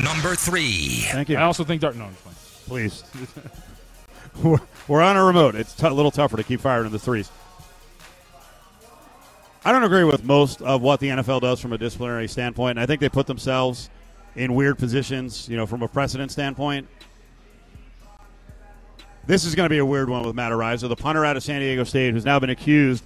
Number 0.03 0.35
three. 0.35 1.05
Thank 1.11 1.29
you. 1.29 1.37
I 1.37 1.43
also 1.43 1.63
think 1.63 1.81
Darton. 1.81 1.99
No, 1.99 2.07
fine. 2.07 2.35
Please. 2.67 3.03
we're, 4.43 4.59
we're 4.87 5.01
on 5.01 5.17
a 5.17 5.23
remote. 5.23 5.55
It's 5.55 5.73
t- 5.73 5.87
a 5.87 5.93
little 5.93 6.11
tougher 6.11 6.37
to 6.37 6.43
keep 6.43 6.59
firing 6.59 6.87
in 6.87 6.91
the 6.91 6.99
threes. 6.99 7.29
I 9.63 9.71
don't 9.71 9.83
agree 9.83 10.03
with 10.03 10.23
most 10.23 10.61
of 10.61 10.81
what 10.81 10.99
the 10.99 11.07
NFL 11.07 11.41
does 11.41 11.59
from 11.59 11.73
a 11.73 11.77
disciplinary 11.77 12.27
standpoint. 12.27 12.77
I 12.77 12.85
think 12.85 13.01
they 13.01 13.09
put 13.09 13.25
themselves 13.25 13.89
in 14.35 14.53
weird 14.53 14.77
positions, 14.77 15.49
you 15.49 15.57
know, 15.57 15.65
from 15.65 15.81
a 15.81 15.87
precedent 15.87 16.31
standpoint. 16.31 16.87
This 19.25 19.43
is 19.43 19.55
going 19.55 19.65
to 19.65 19.73
be 19.73 19.79
a 19.79 19.85
weird 19.85 20.07
one 20.07 20.23
with 20.23 20.35
Matt 20.35 20.51
Araiza, 20.51 20.87
the 20.87 20.95
punter 20.95 21.25
out 21.25 21.35
of 21.35 21.41
San 21.41 21.61
Diego 21.61 21.83
State, 21.83 22.13
who's 22.13 22.25
now 22.25 22.39
been 22.39 22.51
accused 22.51 23.03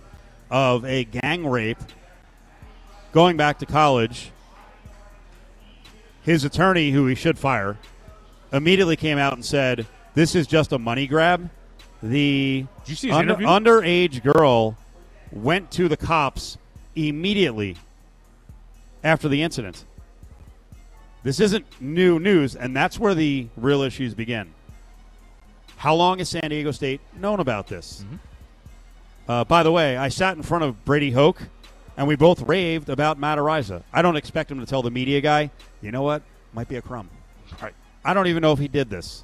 of 0.52 0.84
a 0.84 1.06
gang 1.06 1.48
rape 1.48 1.78
going 3.14 3.38
back 3.38 3.60
to 3.60 3.66
college. 3.66 4.32
His 6.24 6.44
attorney, 6.44 6.92
who 6.92 7.06
he 7.08 7.16
should 7.16 7.40
fire, 7.40 7.78
immediately 8.52 8.98
came 8.98 9.18
out 9.18 9.34
and 9.34 9.46
said, 9.46 9.88
"This 10.14 10.36
is 10.36 10.48
just 10.48 10.72
a 10.72 10.80
money 10.80 11.08
grab." 11.08 11.50
The 12.02 12.66
Did 12.86 12.90
you 12.90 12.96
see 12.96 13.12
under, 13.12 13.36
underage 13.36 14.24
girl 14.24 14.78
went 15.32 15.70
to 15.72 15.88
the 15.88 15.98
cops 15.98 16.58
immediately 16.96 17.76
after 19.04 19.28
the 19.28 19.42
incident. 19.42 19.86
This 21.24 21.40
isn't 21.40 21.66
new 21.82 22.20
news, 22.20 22.56
and 22.56 22.76
that's 22.76 22.98
where 22.98 23.14
the 23.14 23.48
real 23.58 23.82
issues 23.82 24.14
begin. 24.14 24.54
How 25.78 25.94
long 25.94 26.20
has 26.20 26.30
San 26.30 26.50
Diego 26.50 26.72
State 26.72 27.02
known 27.18 27.40
about 27.40 27.68
this? 27.68 28.04
Uh, 29.28 29.44
by 29.44 29.64
the 29.64 29.72
way, 29.72 29.96
I 29.98 30.10
sat 30.10 30.38
in 30.38 30.44
front 30.44 30.64
of 30.64 30.84
Brady 30.86 31.12
Hoke, 31.12 31.42
and 31.98 32.08
we 32.08 32.16
both 32.16 32.42
raved 32.42 32.90
about 32.90 33.20
Matt 33.20 33.38
Araiza. 33.38 33.84
I 33.94 34.02
don't 34.02 34.16
expect 34.16 34.50
him 34.50 34.60
to 34.60 34.66
tell 34.66 34.82
the 34.82 34.92
media 34.92 35.22
guy, 35.22 35.52
you 35.82 35.92
know 35.92 36.02
what, 36.02 36.24
might 36.54 36.68
be 36.68 36.78
a 36.78 36.82
crumb. 36.82 37.10
Right. 37.62 37.74
I 38.04 38.14
don't 38.14 38.28
even 38.28 38.42
know 38.42 38.54
if 38.54 38.60
he 38.60 38.68
did 38.68 38.90
this. 38.90 39.24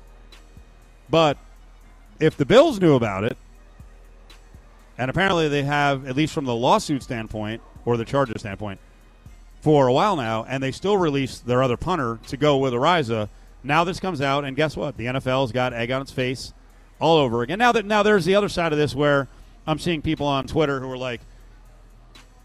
But 1.10 1.38
if 2.20 2.38
the 2.38 2.46
Bills 2.46 2.80
knew 2.80 2.96
about 2.96 3.24
it, 3.24 3.38
and 4.98 5.10
apparently 5.10 5.48
they 5.48 5.64
have, 5.64 6.08
at 6.08 6.16
least 6.16 6.34
from 6.34 6.46
the 6.46 6.56
lawsuit 6.56 7.04
standpoint 7.04 7.62
or 7.84 7.98
the 7.98 8.06
charges 8.06 8.42
standpoint, 8.42 8.80
for 9.62 9.88
a 9.88 9.94
while 9.94 10.16
now, 10.16 10.46
and 10.48 10.62
they 10.62 10.72
still 10.72 10.98
release 10.98 11.40
their 11.40 11.64
other 11.64 11.76
punter 11.78 12.20
to 12.28 12.38
go 12.38 12.58
with 12.58 12.72
Araiza. 12.74 13.30
Now 13.64 13.84
this 13.84 14.00
comes 14.00 14.22
out, 14.22 14.46
and 14.46 14.56
guess 14.56 14.78
what? 14.78 14.96
The 14.96 15.06
NFL's 15.06 15.52
got 15.52 15.74
egg 15.74 15.92
on 15.92 16.02
its 16.02 16.12
face 16.12 16.54
all 17.00 17.18
over 17.18 17.42
again. 17.42 17.60
Now 17.60 17.72
that 17.72 17.86
now 17.86 18.04
there's 18.04 18.26
the 18.26 18.36
other 18.36 18.50
side 18.50 18.72
of 18.72 18.78
this 18.78 18.94
where 18.94 19.28
I'm 19.66 19.80
seeing 19.80 20.02
people 20.02 20.28
on 20.28 20.46
Twitter 20.46 20.80
who 20.80 20.92
are 20.92 20.98
like, 20.98 21.22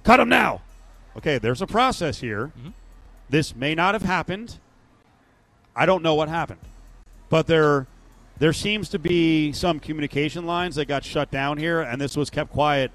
"Cut 0.02 0.18
him 0.18 0.28
now." 0.30 0.62
Okay, 1.16 1.38
there's 1.38 1.60
a 1.60 1.66
process 1.66 2.20
here. 2.20 2.52
Mm-hmm. 2.58 2.70
This 3.28 3.54
may 3.54 3.74
not 3.74 3.94
have 3.94 4.02
happened. 4.02 4.58
I 5.76 5.86
don't 5.86 6.02
know 6.02 6.14
what 6.14 6.28
happened, 6.28 6.60
but 7.28 7.46
there 7.46 7.86
there 8.40 8.54
seems 8.54 8.88
to 8.88 8.98
be 8.98 9.52
some 9.52 9.78
communication 9.78 10.46
lines 10.46 10.74
that 10.76 10.86
got 10.86 11.04
shut 11.04 11.30
down 11.30 11.58
here, 11.58 11.82
and 11.82 12.00
this 12.00 12.16
was 12.16 12.30
kept 12.30 12.50
quiet 12.50 12.90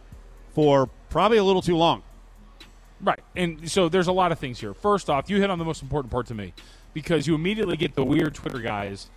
for 0.53 0.89
probably 1.09 1.37
a 1.37 1.43
little 1.43 1.61
too 1.61 1.77
long. 1.77 2.01
Right. 2.99 3.19
And 3.35 3.69
so 3.69 3.87
there's 3.87 4.07
a 4.07 4.11
lot 4.11 4.31
of 4.31 4.39
things 4.39 4.59
here. 4.59 4.73
First 4.73 5.07
off, 5.07 5.29
you 5.29 5.39
hit 5.39 5.51
on 5.51 5.59
the 5.59 5.65
most 5.65 5.83
important 5.83 6.11
part 6.11 6.25
to 6.27 6.33
me 6.33 6.53
because 6.93 7.27
you 7.27 7.35
immediately 7.35 7.77
get 7.77 7.93
the 7.93 8.03
weird 8.03 8.33
Twitter 8.33 8.59
guys 8.59 9.09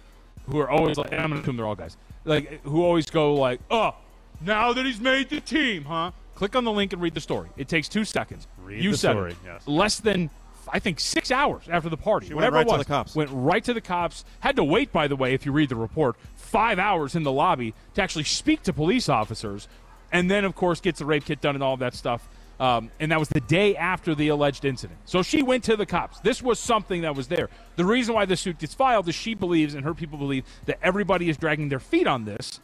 who 0.51 0.59
are 0.59 0.69
always 0.69 0.99
like, 0.99 1.13
and 1.13 1.21
I'm 1.21 1.31
going 1.31 1.41
to 1.41 1.43
assume 1.45 1.57
they're 1.57 1.67
all 1.67 1.75
guys, 1.75 1.97
like 2.27 2.63
who 2.63 2.85
always 2.85 3.09
go 3.09 3.35
like, 3.35 3.61
oh, 3.71 3.95
now 4.43 4.75
that 4.75 4.85
he's 4.85 5.01
made 5.01 5.31
the 5.31 5.41
team, 5.41 5.85
huh? 5.85 6.13
Click 6.35 6.55
on 6.55 6.65
the 6.65 6.73
link 6.73 6.93
and 6.93 7.01
read 7.01 7.15
the 7.15 7.21
story. 7.21 7.49
It 7.57 7.69
takes 7.69 7.89
two 7.89 8.05
seconds. 8.05 8.47
Read 8.63 8.85
you 8.85 8.93
the 8.93 8.99
said 8.99 9.13
story, 9.13 9.33
it. 9.33 9.39
yes. 9.45 9.67
Less 9.67 9.99
than 9.99 10.29
I 10.73 10.79
think 10.79 11.01
six 11.01 11.31
hours 11.31 11.65
after 11.71 11.89
the 11.89 11.97
party, 11.97 12.29
She 12.29 12.35
went 12.35 12.53
whatever 12.53 12.57
right 12.57 12.67
it 12.67 12.71
to 12.71 12.77
was, 12.79 12.87
the 12.87 12.93
cops. 12.93 13.15
went 13.15 13.31
right 13.33 13.63
to 13.65 13.75
the 13.75 13.81
cops. 13.81 14.25
Had 14.41 14.57
to 14.57 14.65
wait, 14.65 14.93
by 14.93 15.09
the 15.09 15.17
way, 15.17 15.35
if 15.35 15.45
you 15.47 15.53
read 15.53 15.69
the 15.69 15.77
report, 15.77 16.17
five 16.37 16.79
hours 16.79 17.15
in 17.15 17.23
the 17.23 17.33
lobby 17.33 17.75
to 17.95 18.03
actually 18.03 18.25
speak 18.25 18.63
to 18.65 18.73
police 18.73 19.09
officers, 19.09 19.69
and 20.13 20.31
then 20.31 20.45
of 20.45 20.55
course 20.55 20.81
gets 20.81 20.99
the 20.99 21.05
rape 21.07 21.25
kit 21.25 21.41
done 21.41 21.55
and 21.55 21.63
all 21.63 21.75
of 21.75 21.81
that 21.81 21.95
stuff. 21.95 22.29
Um, 22.61 22.91
and 22.99 23.13
that 23.13 23.21
was 23.21 23.29
the 23.29 23.41
day 23.41 23.77
after 23.77 24.17
the 24.17 24.29
alleged 24.29 24.65
incident. 24.65 24.99
So 25.05 25.23
she 25.23 25.45
went 25.45 25.63
to 25.65 25.77
the 25.77 25.87
cops. 25.87 26.19
This 26.21 26.43
was 26.43 26.59
something 26.59 27.03
that 27.03 27.15
was 27.15 27.29
there. 27.29 27.49
The 27.77 27.85
reason 27.85 28.15
why 28.15 28.25
this 28.25 28.41
suit 28.41 28.59
gets 28.59 28.75
filed 28.75 29.09
is 29.09 29.15
she 29.15 29.35
believes, 29.35 29.75
and 29.75 29.85
her 29.85 29.95
people 29.95 30.19
believe, 30.19 30.45
that 30.67 30.79
everybody 30.83 31.29
is 31.29 31.37
dragging 31.37 31.69
their 31.69 31.79
feet 31.79 32.09
on 32.09 32.25
this. 32.25 32.59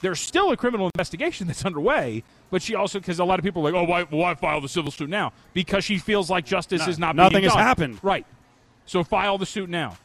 There's 0.00 0.20
still 0.20 0.50
a 0.50 0.56
criminal 0.56 0.90
investigation 0.94 1.46
that's 1.46 1.64
underway, 1.64 2.22
but 2.50 2.62
she 2.62 2.74
also, 2.74 2.98
because 2.98 3.18
a 3.18 3.24
lot 3.24 3.38
of 3.38 3.44
people 3.44 3.66
are 3.66 3.72
like, 3.72 3.80
oh, 3.80 3.84
why, 3.84 4.02
why 4.04 4.34
file 4.34 4.60
the 4.60 4.68
civil 4.68 4.90
suit 4.90 5.08
now? 5.08 5.32
Because 5.54 5.84
she 5.84 5.98
feels 5.98 6.28
like 6.28 6.44
justice 6.44 6.82
No- 6.82 6.88
is 6.88 6.98
not 6.98 7.16
nothing 7.16 7.44
has 7.44 7.54
happened. 7.54 7.98
Right. 8.02 8.26
So 8.84 9.02
file 9.02 9.38
the 9.38 9.46
suit 9.46 9.70
now. 9.70 9.96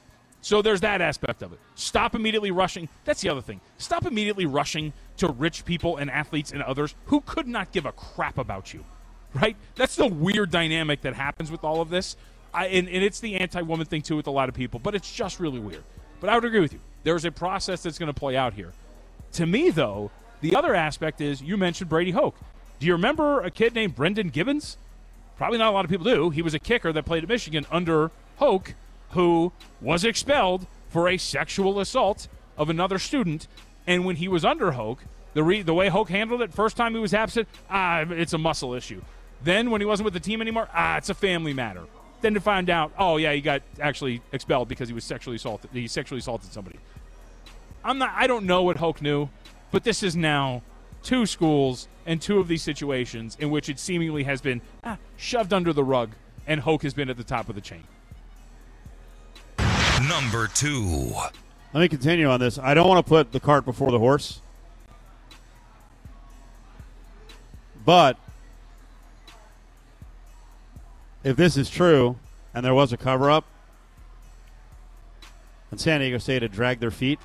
So 0.42 0.62
there's 0.64 0.82
that 0.82 1.02
aspect 1.02 1.44
of 1.44 1.54
it. 1.54 1.60
Stop 1.76 2.16
immediately 2.16 2.50
rushing. 2.50 2.90
That's 3.06 3.22
the 3.22 3.30
other 3.30 3.42
thing. 3.42 3.62
Stop 3.78 4.08
immediately 4.08 4.48
rushing 4.48 4.92
to 5.18 5.28
rich 5.28 5.66
people 5.66 5.98
and 5.98 6.10
athletes 6.10 6.52
and 6.52 6.64
others 6.64 6.96
who 7.06 7.22
could 7.22 7.48
not 7.48 7.72
give 7.72 7.86
a 7.86 7.92
crap 7.92 8.40
about 8.40 8.74
you. 8.74 8.84
Right? 9.34 9.56
That's 9.76 9.96
the 9.96 10.08
weird 10.08 10.52
dynamic 10.52 11.02
that 11.02 11.14
happens 11.14 11.52
with 11.52 11.64
all 11.64 11.80
of 11.80 11.90
this. 11.90 12.18
I, 12.54 12.68
and, 12.68 12.90
and 12.90 13.04
it's 13.04 13.20
the 13.20 13.36
anti 13.36 13.62
woman 13.62 13.86
thing 13.86 14.02
too 14.02 14.18
with 14.18 14.28
a 14.28 14.32
lot 14.32 14.50
of 14.50 14.56
people, 14.56 14.80
but 14.80 14.96
it's 14.96 15.10
just 15.10 15.40
really 15.40 15.60
weird. 15.60 15.84
But 16.20 16.30
I 16.30 16.36
would 16.36 16.44
agree 16.44 16.60
with 16.60 16.74
you. 16.74 16.80
There's 17.04 17.24
a 17.24 17.32
process 17.32 17.84
that's 17.84 17.98
going 17.98 18.14
to 18.14 18.20
play 18.20 18.36
out 18.36 18.54
here. 18.54 18.74
To 19.34 19.46
me, 19.46 19.70
though, 19.70 20.12
the 20.42 20.56
other 20.56 20.76
aspect 20.76 21.22
is 21.22 21.42
you 21.42 21.58
mentioned 21.58 21.90
Brady 21.90 22.12
Hoke. 22.12 22.36
Do 22.80 22.88
you 22.88 22.94
remember 22.94 23.42
a 23.42 23.52
kid 23.52 23.74
named 23.74 23.96
Brendan 23.96 24.30
Gibbons? 24.30 24.78
Probably 25.38 25.58
not 25.58 25.70
a 25.70 25.72
lot 25.72 25.86
of 25.86 25.92
people 25.92 26.06
do. 26.06 26.30
He 26.32 26.42
was 26.42 26.54
a 26.54 26.60
kicker 26.60 26.92
that 26.92 27.06
played 27.06 27.24
at 27.24 27.30
Michigan 27.30 27.66
under 27.72 28.12
Hoke, 28.38 28.74
who 29.12 29.52
was 29.80 30.04
expelled 30.04 30.68
for 30.90 31.08
a 31.08 31.18
sexual 31.18 31.80
assault 31.80 32.28
of 32.58 32.70
another 32.70 33.00
student. 33.00 33.48
And 33.88 34.06
when 34.06 34.18
he 34.18 34.28
was 34.28 34.44
under 34.44 34.74
Hoke, 34.74 35.04
the 35.34 35.44
re- 35.44 35.62
the 35.62 35.74
way 35.74 35.90
Hoke 35.90 36.10
handled 36.10 36.42
it, 36.42 36.54
first 36.54 36.76
time 36.76 36.94
he 36.94 37.00
was 37.00 37.14
absent, 37.14 37.48
ah, 37.70 38.02
it's 38.10 38.34
a 38.34 38.38
muscle 38.38 38.74
issue. 38.74 39.02
Then 39.44 39.72
when 39.72 39.82
he 39.82 39.86
wasn't 39.86 40.06
with 40.06 40.14
the 40.14 40.20
team 40.20 40.42
anymore, 40.42 40.68
ah, 40.74 40.98
it's 40.98 41.10
a 41.10 41.14
family 41.14 41.54
matter. 41.54 41.86
Then 42.22 42.34
to 42.34 42.40
find 42.42 42.70
out, 42.70 42.92
oh 43.00 43.18
yeah, 43.18 43.34
he 43.34 43.42
got 43.42 43.62
actually 43.80 44.22
expelled 44.32 44.68
because 44.68 44.90
he 44.90 44.94
was 44.94 45.04
sexually 45.04 45.38
assaulted. 45.38 45.72
He 45.74 45.88
sexually 45.88 46.20
assaulted 46.20 46.52
somebody. 46.52 46.78
I'm 47.84 47.98
not. 47.98 48.14
I 48.16 48.28
don't 48.28 48.46
know 48.46 48.64
what 48.64 48.78
Hoke 48.78 49.02
knew, 49.02 49.30
but 49.72 49.84
this 49.84 50.04
is 50.04 50.16
now 50.16 50.62
two 51.04 51.26
schools 51.26 51.88
and 52.06 52.22
two 52.22 52.40
of 52.40 52.48
these 52.48 52.62
situations 52.62 53.38
in 53.40 53.50
which 53.50 53.70
it 53.70 53.80
seemingly 53.80 54.24
has 54.24 54.42
been 54.42 54.62
ah, 54.84 54.98
shoved 55.18 55.54
under 55.54 55.74
the 55.74 55.84
rug, 55.84 56.12
and 56.46 56.62
Hoke 56.62 56.84
has 56.84 56.94
been 56.94 57.10
at 57.10 57.18
the 57.18 57.24
top 57.24 57.50
of 57.50 57.56
the 57.56 57.62
chain. 57.62 57.84
Number 60.08 60.48
two. 60.48 61.14
Let 61.74 61.82
me 61.82 61.88
continue 61.88 62.28
on 62.28 62.40
this. 62.40 62.60
I 62.60 62.74
don't 62.74 62.88
want 62.88 63.06
to 63.06 63.10
put 63.10 63.32
the 63.32 63.40
cart 63.40 63.66
before 63.66 63.92
the 63.92 64.00
horse. 64.00 64.42
But 67.86 68.18
if 71.24 71.38
this 71.38 71.58
is 71.58 71.70
true 71.70 72.18
and 72.54 72.66
there 72.66 72.74
was 72.74 72.92
a 72.92 72.98
cover 72.98 73.32
up 73.32 73.46
and 75.72 75.80
San 75.80 76.02
Diego 76.02 76.18
State 76.18 76.42
had 76.42 76.52
dragged 76.52 76.82
their 76.82 76.92
feet, 76.92 77.20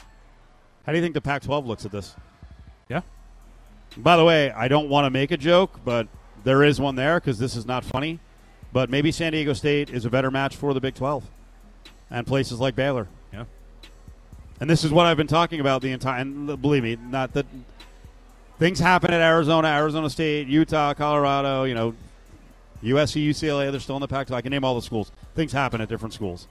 how 0.86 0.92
do 0.92 0.98
you 0.98 1.02
think 1.02 1.14
the 1.14 1.20
Pac 1.20 1.42
12 1.42 1.66
looks 1.66 1.84
at 1.84 1.90
this? 1.90 2.14
Yeah. 2.88 3.02
By 3.96 4.16
the 4.16 4.24
way, 4.24 4.52
I 4.52 4.68
don't 4.68 4.88
want 4.88 5.04
to 5.04 5.10
make 5.10 5.32
a 5.32 5.36
joke, 5.36 5.80
but 5.84 6.06
there 6.44 6.62
is 6.62 6.80
one 6.80 6.94
there 6.94 7.18
because 7.18 7.38
this 7.38 7.56
is 7.56 7.66
not 7.66 7.84
funny. 7.84 8.20
But 8.72 8.90
maybe 8.90 9.10
San 9.10 9.32
Diego 9.32 9.52
State 9.52 9.90
is 9.90 10.04
a 10.04 10.10
better 10.10 10.30
match 10.30 10.54
for 10.54 10.74
the 10.74 10.80
Big 10.80 10.94
12 10.94 11.24
and 12.10 12.26
places 12.26 12.60
like 12.60 12.76
Baylor. 12.76 13.08
Yeah. 13.32 13.44
And 14.60 14.68
this 14.68 14.84
is 14.84 14.92
what 14.92 15.06
I've 15.06 15.16
been 15.16 15.26
talking 15.26 15.60
about 15.60 15.82
the 15.82 15.92
entire. 15.92 16.20
And 16.20 16.60
believe 16.60 16.82
me, 16.82 16.96
not 16.96 17.32
that 17.32 17.46
things 18.58 18.78
happen 18.78 19.12
at 19.12 19.20
Arizona, 19.20 19.68
Arizona 19.68 20.10
State, 20.10 20.46
Utah, 20.46 20.94
Colorado. 20.94 21.64
You 21.64 21.74
know, 21.74 21.94
USC, 22.82 23.26
UCLA. 23.28 23.70
They're 23.70 23.80
still 23.80 23.96
in 23.96 24.02
the 24.02 24.08
Pac-12. 24.08 24.34
I 24.34 24.40
can 24.42 24.50
name 24.50 24.64
all 24.64 24.74
the 24.74 24.82
schools. 24.82 25.10
Things 25.34 25.52
happen 25.52 25.80
at 25.80 25.88
different 25.88 26.12
schools, 26.12 26.46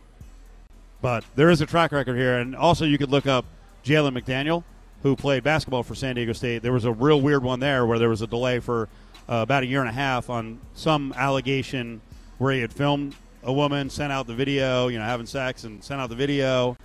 but 1.02 1.24
there 1.36 1.50
is 1.50 1.62
a 1.62 1.66
track 1.66 1.92
record 1.92 2.16
here. 2.16 2.40
And 2.40 2.56
also, 2.56 2.86
you 2.86 2.98
could 2.98 3.12
look 3.12 3.28
up 3.28 3.46
Jalen 3.86 4.20
McDaniel, 4.20 4.64
who 5.04 5.16
played 5.16 5.44
basketball 5.44 5.84
for 5.84 5.94
San 5.96 6.16
Diego 6.16 6.34
State. 6.34 6.64
There 6.64 6.74
was 6.74 6.86
a 6.86 6.92
real 6.92 7.22
weird 7.22 7.44
one 7.44 7.60
there 7.60 7.86
where 7.86 8.00
there 8.00 8.10
was 8.10 8.24
a 8.24 8.28
delay 8.28 8.60
for 8.60 8.90
uh, 9.30 9.36
about 9.38 9.64
a 9.64 9.68
year 9.68 9.80
and 9.80 9.90
a 9.90 9.94
half 9.94 10.30
on 10.30 10.60
some 10.74 11.14
allegation 11.16 12.02
where 12.40 12.52
he 12.52 12.62
had 12.62 12.74
filmed 12.74 13.16
a 13.44 13.54
woman, 13.54 13.90
sent 13.90 14.12
out 14.12 14.26
the 14.26 14.34
video, 14.34 14.88
you 14.88 14.98
know, 14.98 15.06
having 15.06 15.28
sex, 15.28 15.64
and 15.64 15.84
sent 15.84 16.02
out 16.02 16.10
the 16.10 16.16
video 16.16 16.76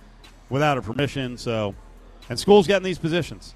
without 0.49 0.75
her 0.75 0.81
permission. 0.81 1.37
So, 1.37 1.73
and 2.29 2.39
schools 2.39 2.67
get 2.67 2.77
in 2.77 2.83
these 2.83 2.99
positions, 2.99 3.55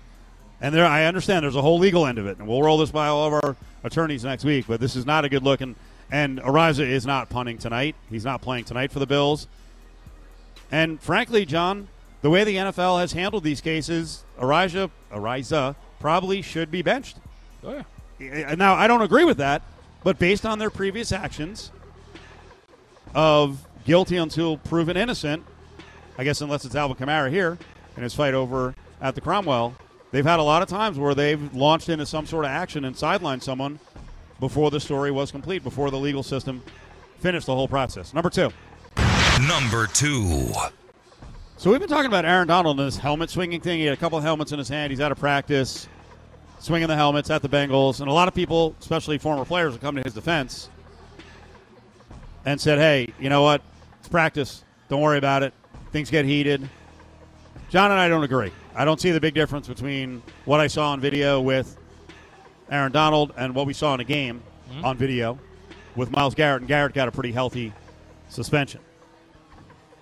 and 0.59 0.73
there 0.73 0.85
I 0.85 1.05
understand 1.05 1.43
there's 1.43 1.55
a 1.55 1.61
whole 1.61 1.77
legal 1.77 2.07
end 2.07 2.17
of 2.17 2.25
it, 2.25 2.39
and 2.39 2.47
we'll 2.47 2.63
roll 2.63 2.79
this 2.79 2.91
by 2.91 3.07
all 3.07 3.27
of 3.27 3.33
our 3.33 3.55
attorneys 3.83 4.23
next 4.23 4.43
week. 4.43 4.65
But 4.67 4.79
this 4.79 4.95
is 4.95 5.05
not 5.05 5.23
a 5.23 5.29
good 5.29 5.43
look, 5.43 5.61
and 5.61 5.75
and 6.11 6.39
Araiza 6.39 6.87
is 6.87 7.05
not 7.05 7.29
punting 7.29 7.59
tonight. 7.59 7.95
He's 8.09 8.25
not 8.25 8.41
playing 8.41 8.65
tonight 8.65 8.91
for 8.91 8.99
the 8.99 9.07
Bills. 9.07 9.47
And 10.71 10.99
frankly, 10.99 11.45
John, 11.45 11.87
the 12.25 12.31
way 12.31 12.43
the 12.43 12.55
NFL 12.55 12.99
has 13.01 13.13
handled 13.13 13.43
these 13.43 13.61
cases, 13.61 14.23
Araiza 14.39 14.89
Araiza 15.11 15.75
probably 15.99 16.41
should 16.41 16.71
be 16.71 16.81
benched. 16.81 17.17
Oh 17.63 17.83
yeah. 18.19 18.47
Uh, 18.47 18.55
Now, 18.55 18.73
I 18.73 18.87
don't 18.87 19.03
agree 19.03 19.25
with 19.25 19.37
that, 19.37 19.61
but 20.03 20.17
based 20.17 20.43
on 20.43 20.57
their 20.57 20.71
previous 20.71 21.11
actions 21.11 21.71
of 23.13 23.67
guilty 23.85 24.17
until 24.17 24.57
proven 24.57 24.97
innocent, 24.97 25.43
I 26.17 26.23
guess 26.23 26.41
unless 26.41 26.65
it's 26.65 26.73
Alvin 26.73 26.97
Kamara 26.97 27.29
here 27.29 27.59
in 27.95 28.01
his 28.01 28.15
fight 28.15 28.33
over 28.33 28.73
at 28.99 29.13
the 29.13 29.21
Cromwell, 29.21 29.75
they've 30.09 30.25
had 30.25 30.39
a 30.39 30.43
lot 30.43 30.63
of 30.63 30.67
times 30.67 30.97
where 30.97 31.13
they've 31.13 31.53
launched 31.53 31.89
into 31.89 32.07
some 32.07 32.25
sort 32.25 32.45
of 32.45 32.49
action 32.49 32.85
and 32.85 32.95
sidelined 32.95 33.43
someone 33.43 33.77
before 34.39 34.71
the 34.71 34.79
story 34.79 35.11
was 35.11 35.29
complete, 35.29 35.63
before 35.63 35.91
the 35.91 35.99
legal 35.99 36.23
system 36.23 36.63
finished 37.19 37.45
the 37.45 37.53
whole 37.53 37.67
process. 37.67 38.15
Number 38.15 38.31
two. 38.31 38.49
Number 39.47 39.85
two. 39.85 40.51
So 41.57 41.71
we've 41.71 41.79
been 41.79 41.89
talking 41.89 42.07
about 42.07 42.25
Aaron 42.25 42.49
Donald 42.49 42.79
and 42.79 42.87
this 42.87 42.97
helmet 42.97 43.29
swinging 43.29 43.61
thing. 43.61 43.79
He 43.79 43.85
had 43.85 43.93
a 43.93 43.99
couple 43.99 44.17
of 44.17 44.23
helmets 44.25 44.51
in 44.51 44.59
his 44.59 44.67
hand. 44.67 44.91
He's 44.91 44.99
out 44.99 45.13
of 45.13 45.17
practice, 45.17 45.87
swinging 46.59 46.89
the 46.89 46.97
helmets 46.97 47.29
at 47.29 47.41
the 47.41 47.47
Bengals. 47.47 48.01
And 48.01 48.09
a 48.09 48.13
lot 48.13 48.27
of 48.27 48.35
people, 48.35 48.75
especially 48.81 49.17
former 49.17 49.45
players, 49.45 49.71
have 49.73 49.81
come 49.81 49.95
to 49.95 50.01
his 50.01 50.13
defense 50.13 50.69
and 52.45 52.59
said, 52.59 52.77
hey, 52.77 53.13
you 53.21 53.29
know 53.29 53.41
what? 53.41 53.61
It's 53.99 54.09
practice. 54.09 54.65
Don't 54.89 54.99
worry 54.99 55.17
about 55.17 55.43
it. 55.43 55.53
Things 55.93 56.11
get 56.11 56.25
heated. 56.25 56.69
John 57.69 57.89
and 57.89 57.99
I 58.01 58.09
don't 58.09 58.23
agree. 58.23 58.51
I 58.75 58.83
don't 58.83 58.99
see 58.99 59.11
the 59.11 59.21
big 59.21 59.33
difference 59.33 59.67
between 59.67 60.21
what 60.43 60.59
I 60.59 60.67
saw 60.67 60.91
on 60.91 60.99
video 60.99 61.39
with 61.39 61.77
Aaron 62.69 62.91
Donald 62.91 63.33
and 63.37 63.55
what 63.55 63.65
we 63.65 63.73
saw 63.73 63.93
in 63.93 64.01
a 64.01 64.03
game 64.03 64.43
mm-hmm. 64.69 64.83
on 64.83 64.97
video 64.97 65.39
with 65.95 66.11
Myles 66.11 66.35
Garrett. 66.35 66.63
And 66.63 66.67
Garrett 66.67 66.93
got 66.93 67.07
a 67.07 67.11
pretty 67.11 67.31
healthy 67.31 67.71
suspension. 68.27 68.81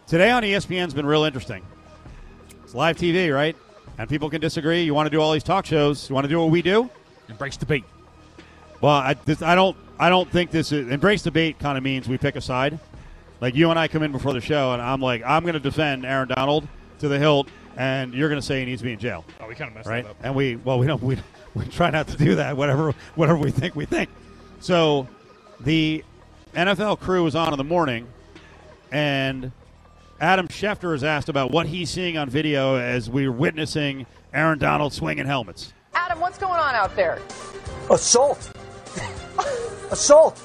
Today 0.07 0.31
on 0.31 0.43
ESPN's 0.43 0.93
been 0.93 1.05
real 1.05 1.23
interesting. 1.23 1.63
It's 2.63 2.75
live 2.75 2.97
TV, 2.97 3.33
right? 3.33 3.55
And 3.97 4.09
people 4.09 4.29
can 4.29 4.41
disagree. 4.41 4.83
You 4.83 4.93
want 4.93 5.07
to 5.07 5.09
do 5.09 5.21
all 5.21 5.31
these 5.31 5.43
talk 5.43 5.65
shows. 5.65 6.09
You 6.09 6.13
want 6.13 6.25
to 6.25 6.29
do 6.29 6.39
what 6.39 6.49
we 6.49 6.61
do? 6.61 6.89
Embrace 7.29 7.55
debate. 7.55 7.85
Well, 8.81 8.91
I, 8.91 9.13
this, 9.13 9.41
I 9.41 9.55
don't. 9.55 9.77
I 9.99 10.09
don't 10.09 10.29
think 10.29 10.51
this 10.51 10.71
is 10.71 10.89
embrace 10.89 11.21
debate. 11.21 11.57
Kind 11.57 11.77
of 11.77 11.83
means 11.83 12.09
we 12.09 12.17
pick 12.17 12.35
a 12.35 12.41
side. 12.41 12.79
Like 13.39 13.55
you 13.55 13.69
and 13.69 13.79
I 13.79 13.87
come 13.87 14.03
in 14.03 14.11
before 14.11 14.33
the 14.33 14.41
show, 14.41 14.73
and 14.73 14.81
I'm 14.81 15.01
like, 15.01 15.23
I'm 15.25 15.43
going 15.43 15.53
to 15.53 15.59
defend 15.59 16.05
Aaron 16.05 16.27
Donald 16.27 16.67
to 16.99 17.07
the 17.07 17.17
hilt, 17.17 17.47
and 17.77 18.13
you're 18.13 18.27
going 18.27 18.41
to 18.41 18.45
say 18.45 18.59
he 18.59 18.65
needs 18.65 18.81
to 18.81 18.85
be 18.85 18.93
in 18.93 18.99
jail, 18.99 19.23
Oh, 19.39 19.47
we 19.47 19.55
kind 19.55 19.69
of 19.69 19.75
messed 19.75 19.87
right? 19.87 20.03
that 20.03 20.11
up. 20.11 20.17
And 20.21 20.35
we, 20.35 20.57
well, 20.57 20.79
we 20.79 20.87
don't. 20.87 21.01
We, 21.01 21.17
we 21.53 21.65
try 21.67 21.91
not 21.91 22.07
to 22.09 22.17
do 22.17 22.35
that. 22.35 22.57
Whatever, 22.57 22.93
whatever 23.15 23.37
we 23.37 23.51
think, 23.51 23.75
we 23.75 23.85
think. 23.85 24.09
So, 24.59 25.07
the 25.61 26.03
NFL 26.55 26.99
crew 26.99 27.23
was 27.23 27.35
on 27.35 27.53
in 27.53 27.57
the 27.57 27.63
morning, 27.63 28.07
and 28.91 29.51
Adam 30.23 30.47
Schefter 30.47 30.95
is 30.95 31.03
asked 31.03 31.27
about 31.27 31.51
what 31.51 31.65
he's 31.65 31.89
seeing 31.89 32.17
on 32.17 32.29
video 32.29 32.77
as 32.77 33.09
we're 33.09 33.29
witnessing 33.29 34.05
Aaron 34.33 34.57
Donald 34.57 34.93
swinging 34.93 35.25
helmets. 35.25 35.73
Adam, 35.93 36.21
what's 36.21 36.37
going 36.37 36.61
on 36.61 36.73
out 36.75 36.95
there? 36.95 37.19
Assault. 37.91 38.49
Assault. 39.91 40.41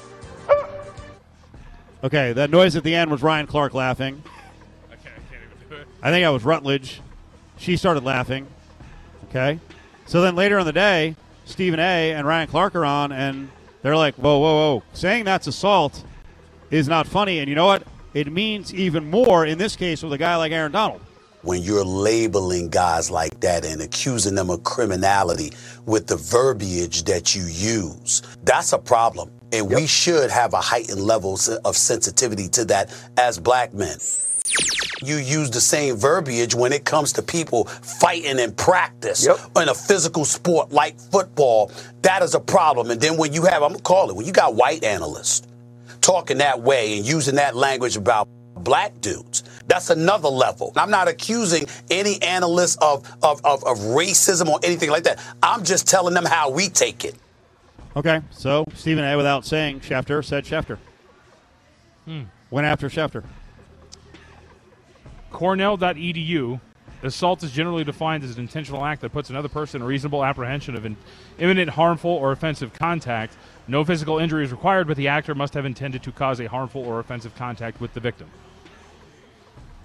Okay, 2.03 2.33
that 2.33 2.49
noise 2.49 2.75
at 2.75 2.83
the 2.83 2.93
end 2.93 3.09
was 3.09 3.23
Ryan 3.23 3.47
Clark 3.47 3.73
laughing. 3.73 4.21
I 4.91 4.95
can't, 4.97 5.15
I 5.15 5.33
can't 5.33 5.43
even 5.45 5.69
do 5.69 5.75
it. 5.75 5.87
I 6.01 6.11
think 6.11 6.25
that 6.25 6.29
was 6.29 6.43
Rutledge. 6.43 6.99
She 7.57 7.77
started 7.77 8.03
laughing. 8.03 8.47
Okay. 9.29 9.61
So 10.07 10.19
then 10.19 10.35
later 10.35 10.59
in 10.59 10.65
the 10.65 10.73
day, 10.73 11.15
Stephen 11.45 11.79
A. 11.79 12.11
and 12.11 12.27
Ryan 12.27 12.49
Clark 12.49 12.75
are 12.75 12.83
on, 12.83 13.13
and 13.13 13.49
they're 13.81 13.95
like, 13.95 14.15
whoa, 14.15 14.39
whoa, 14.39 14.55
whoa. 14.55 14.83
Saying 14.91 15.23
that's 15.23 15.47
assault 15.47 16.03
is 16.69 16.89
not 16.89 17.07
funny. 17.07 17.39
And 17.39 17.47
you 17.47 17.55
know 17.55 17.65
what? 17.65 17.83
It 18.13 18.31
means 18.31 18.73
even 18.73 19.09
more 19.09 19.45
in 19.45 19.59
this 19.59 19.75
case 19.75 20.01
with 20.01 20.13
a 20.13 20.17
guy 20.17 20.35
like 20.35 20.51
Aaron 20.51 20.71
Donald. 20.71 21.01
When 21.43 21.61
you're 21.61 21.85
labeling 21.85 22.69
guys 22.69 23.11
like 23.11 23.39
that 23.41 23.63
and 23.63 23.81
accusing 23.81 24.35
them 24.35 24.49
of 24.49 24.63
criminality 24.63 25.51
with 25.85 26.07
the 26.07 26.17
verbiage 26.17 27.03
that 27.03 27.35
you 27.35 27.43
use, 27.43 28.23
that's 28.43 28.73
a 28.73 28.79
problem. 28.79 29.31
And 29.53 29.69
we 29.69 29.85
should 29.87 30.31
have 30.31 30.53
a 30.53 30.59
heightened 30.59 31.01
level 31.01 31.39
of 31.63 31.77
sensitivity 31.77 32.47
to 32.49 32.65
that 32.65 32.93
as 33.17 33.39
black 33.39 33.73
men. 33.73 33.97
You 35.01 35.17
use 35.17 35.51
the 35.51 35.61
same 35.61 35.95
verbiage 35.95 36.55
when 36.55 36.73
it 36.73 36.83
comes 36.83 37.13
to 37.13 37.21
people 37.21 37.65
fighting 37.65 38.39
in 38.39 38.51
practice 38.53 39.25
in 39.27 39.69
a 39.69 39.73
physical 39.73 40.25
sport 40.25 40.71
like 40.71 40.99
football. 40.99 41.71
That 42.01 42.21
is 42.23 42.33
a 42.33 42.39
problem. 42.39 42.89
And 42.89 42.99
then 42.99 43.17
when 43.17 43.33
you 43.33 43.43
have, 43.43 43.61
I'm 43.63 43.71
gonna 43.73 43.83
call 43.83 44.09
it, 44.09 44.15
when 44.15 44.25
you 44.25 44.33
got 44.33 44.55
white 44.55 44.83
analysts 44.83 45.47
talking 46.01 46.37
that 46.39 46.61
way 46.61 46.97
and 46.97 47.05
using 47.05 47.35
that 47.35 47.55
language 47.55 47.97
about 47.97 48.27
black 48.55 48.99
dudes, 49.01 49.43
that's 49.67 49.89
another 49.89 50.29
level. 50.29 50.73
I'm 50.75 50.89
not 50.89 51.07
accusing 51.07 51.65
any 51.89 52.21
analyst 52.21 52.81
of, 52.81 53.09
of, 53.23 53.43
of, 53.45 53.63
of 53.63 53.77
racism 53.79 54.47
or 54.49 54.59
anything 54.63 54.89
like 54.89 55.03
that. 55.03 55.19
I'm 55.41 55.63
just 55.63 55.87
telling 55.87 56.13
them 56.13 56.25
how 56.25 56.49
we 56.49 56.69
take 56.69 57.05
it. 57.05 57.15
Okay, 57.95 58.21
so 58.29 58.65
Stephen 58.75 59.03
A. 59.03 59.17
Without 59.17 59.45
saying 59.45 59.81
Schefter 59.81 60.23
said 60.23 60.45
Schefter. 60.45 60.77
Hmm. 62.05 62.23
Went 62.49 62.65
after 62.65 62.89
Schefter. 62.89 63.23
Cornell.edu. 65.31 66.59
Assault 67.01 67.43
is 67.43 67.51
generally 67.51 67.83
defined 67.83 68.23
as 68.23 68.35
an 68.35 68.41
intentional 68.41 68.83
act 68.83 69.01
that 69.01 69.11
puts 69.11 69.29
another 69.29 69.47
person 69.47 69.81
in 69.81 69.87
reasonable 69.87 70.23
apprehension 70.23 70.75
of 70.75 70.85
imminent 71.37 71.69
harmful 71.69 72.11
or 72.11 72.31
offensive 72.31 72.73
contact. 72.73 73.37
No 73.67 73.85
physical 73.85 74.19
injury 74.19 74.43
is 74.43 74.51
required, 74.51 74.87
but 74.87 74.97
the 74.97 75.07
actor 75.07 75.33
must 75.33 75.53
have 75.53 75.65
intended 75.65 76.03
to 76.03 76.11
cause 76.11 76.41
a 76.41 76.47
harmful 76.47 76.83
or 76.83 76.99
offensive 76.99 77.35
contact 77.35 77.79
with 77.79 77.93
the 77.93 77.99
victim. 77.99 78.27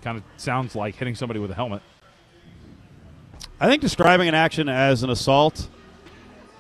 Kind 0.03 0.19
of 0.19 0.25
sounds 0.37 0.75
like 0.75 0.97
hitting 0.97 1.15
somebody 1.15 1.39
with 1.39 1.51
a 1.51 1.55
helmet. 1.55 1.83
I 3.61 3.69
think 3.69 3.81
describing 3.81 4.29
an 4.29 4.35
action 4.35 4.69
as 4.69 5.05
an 5.05 5.11
assault 5.11 5.69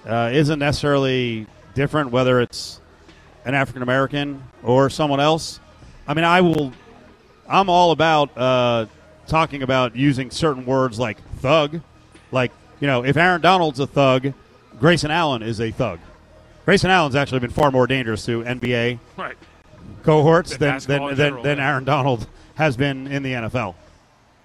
uh, 0.06 0.30
isn't 0.32 0.58
necessarily 0.58 1.46
different 1.75 2.12
whether 2.12 2.40
it's 2.40 2.80
an 3.44 3.54
African 3.54 3.82
American 3.82 4.42
or 4.62 4.88
someone 4.88 5.20
else. 5.20 5.58
I 6.06 6.14
mean, 6.14 6.25
I 6.25 6.40
will. 6.40 6.73
I'm 7.49 7.68
all 7.68 7.90
about 7.90 8.37
uh, 8.38 8.87
talking 9.26 9.62
about 9.62 9.97
using 9.97 10.31
certain 10.31 10.64
words 10.66 10.99
like 10.99 11.19
thug. 11.38 11.81
Like, 12.33 12.52
you 12.81 12.87
know, 12.87 13.04
if 13.04 13.16
Aaron 13.16 13.40
Donald's 13.40 13.81
a 13.81 13.87
thug, 13.87 14.33
Grayson 14.81 15.11
Allen 15.11 15.43
is 15.43 15.61
a 15.61 15.71
thug. 15.71 16.00
Grayson 16.64 16.90
Allen's 16.90 17.14
actually 17.14 17.40
been 17.40 17.50
far 17.50 17.71
more 17.71 17.87
dangerous 17.87 18.25
to 18.26 18.43
NBA 18.43 18.99
Right. 19.16 19.37
cohorts 20.02 20.57
Than 20.57 20.78
than 20.78 20.78
than, 20.87 21.07
than, 21.09 21.16
general, 21.16 21.43
than. 21.43 21.61
Aaron 21.61 21.85
Donald 21.85 22.26
has 22.57 22.76
been 22.76 23.07
in 23.07 23.23
the 23.23 23.33
NFL. 23.35 23.75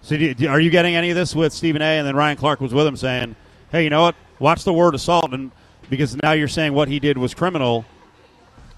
So, 0.01 0.17
do 0.17 0.33
do- 0.33 0.47
are 0.49 0.59
you 0.59 0.69
getting 0.69 0.95
any 0.95 1.09
of 1.09 1.15
this 1.15 1.35
with 1.35 1.51
Stephen 1.53 1.81
A. 1.81 1.97
and 1.99 2.07
then 2.07 2.15
Ryan 2.15 2.37
Clark 2.37 2.61
was 2.61 2.73
with 2.73 2.87
him 2.87 2.95
saying, 2.95 3.35
"Hey, 3.71 3.83
you 3.83 3.89
know 3.89 4.01
what? 4.03 4.15
Watch 4.39 4.63
the 4.63 4.73
word 4.73 4.95
assault," 4.95 5.33
and 5.33 5.51
because 5.89 6.15
now 6.23 6.31
you're 6.31 6.47
saying 6.47 6.73
what 6.73 6.87
he 6.87 6.99
did 6.99 7.17
was 7.17 7.33
criminal. 7.33 7.85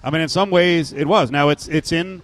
I 0.02 0.10
mean, 0.10 0.20
in 0.22 0.28
some 0.28 0.50
ways, 0.50 0.92
it 0.92 1.06
was. 1.06 1.30
Now 1.30 1.48
it's 1.50 1.68
it's 1.68 1.92
in 1.92 2.22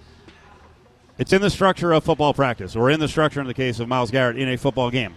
it's 1.19 1.33
in 1.33 1.43
the 1.43 1.51
structure 1.51 1.93
of 1.93 2.05
football 2.05 2.33
practice, 2.33 2.77
or 2.77 2.91
in 2.91 3.01
the 3.01 3.09
structure 3.09 3.41
in 3.41 3.47
the 3.47 3.55
case 3.55 3.81
of 3.81 3.89
Myles 3.89 4.11
Garrett 4.11 4.39
in 4.39 4.49
a 4.49 4.57
football 4.57 4.91
game. 4.91 5.17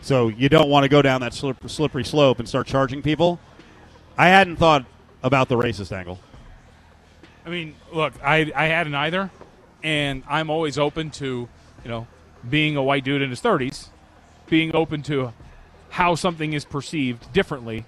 So 0.00 0.28
you 0.28 0.48
don't 0.48 0.68
want 0.68 0.84
to 0.84 0.88
go 0.88 1.02
down 1.02 1.20
that 1.20 1.34
slip, 1.34 1.68
slippery 1.68 2.04
slope 2.04 2.38
and 2.38 2.48
start 2.48 2.66
charging 2.66 3.02
people. 3.02 3.38
I 4.16 4.28
hadn't 4.28 4.56
thought 4.56 4.84
about 5.22 5.48
the 5.48 5.56
racist 5.56 5.96
angle. 5.96 6.18
I 7.46 7.50
mean, 7.50 7.74
look, 7.92 8.14
I 8.22 8.52
I 8.54 8.66
hadn't 8.66 8.94
either, 8.94 9.30
and 9.82 10.22
I'm 10.28 10.50
always 10.50 10.78
open 10.78 11.10
to, 11.12 11.48
you 11.84 11.90
know, 11.90 12.06
being 12.48 12.76
a 12.76 12.82
white 12.82 13.04
dude 13.04 13.22
in 13.22 13.30
his 13.30 13.40
30s, 13.40 13.88
being 14.46 14.74
open 14.74 15.02
to 15.04 15.32
how 15.90 16.14
something 16.14 16.52
is 16.52 16.64
perceived 16.64 17.32
differently 17.32 17.84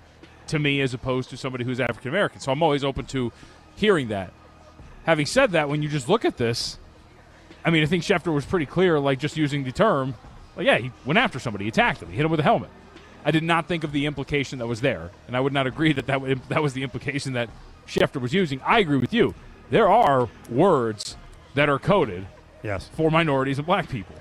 to 0.49 0.59
me 0.59 0.81
as 0.81 0.95
opposed 0.95 1.31
to 1.31 1.37
somebody 1.37 1.65
who's 1.65 1.81
African 1.81 2.11
American. 2.11 2.41
So 2.41 2.53
I'm 2.53 2.63
always 2.63 2.85
open 2.85 3.07
to 3.07 3.33
hearing 3.75 4.09
that. 4.09 4.33
Having 5.05 5.27
said 5.27 5.51
that, 5.53 5.69
when 5.69 5.83
you 5.83 5.89
just 5.89 6.09
look 6.09 6.25
at 6.25 6.37
this, 6.37 6.79
I 7.67 7.71
mean, 7.71 7.83
I 7.83 7.87
think 7.87 8.05
Schefter 8.05 8.33
was 8.33 8.47
pretty 8.47 8.65
clear, 8.65 9.01
like 9.01 9.19
just 9.19 9.37
using 9.37 9.65
the 9.65 9.73
term, 9.73 10.15
like, 10.57 10.67
yeah, 10.67 10.79
he 10.79 10.93
went 11.05 11.19
after 11.19 11.41
somebody, 11.41 11.65
he 11.65 11.69
attacked 11.69 12.01
him, 12.01 12.09
he 12.09 12.17
hit 12.17 12.25
him 12.25 12.31
with 12.31 12.39
a 12.39 12.45
helmet. 12.45 12.71
I 13.25 13.33
did 13.33 13.43
not 13.43 13.67
think 13.67 13.83
of 13.83 13.91
the 13.91 14.07
implication 14.07 14.61
that 14.61 14.69
was 14.69 14.81
there, 14.81 15.11
and 15.27 15.37
I 15.37 15.41
would 15.41 15.53
not 15.53 15.67
agree 15.67 15.93
that 15.93 16.07
that, 16.07 16.21
that 16.49 16.63
was 16.63 16.75
the 16.75 16.85
implication 16.85 17.33
that 17.33 17.51
Schefter 17.89 18.21
was 18.21 18.33
using. 18.33 18.61
I 18.65 18.79
agree 18.79 18.99
with 18.99 19.13
you. 19.13 19.35
There 19.69 19.89
are 19.89 20.29
words 20.49 21.17
that 21.55 21.69
are 21.69 21.81
coded 21.81 22.27
Yes. 22.63 22.89
for 22.97 23.11
minorities 23.11 23.59
and 23.59 23.67
black 23.67 23.89
people. 23.89 24.15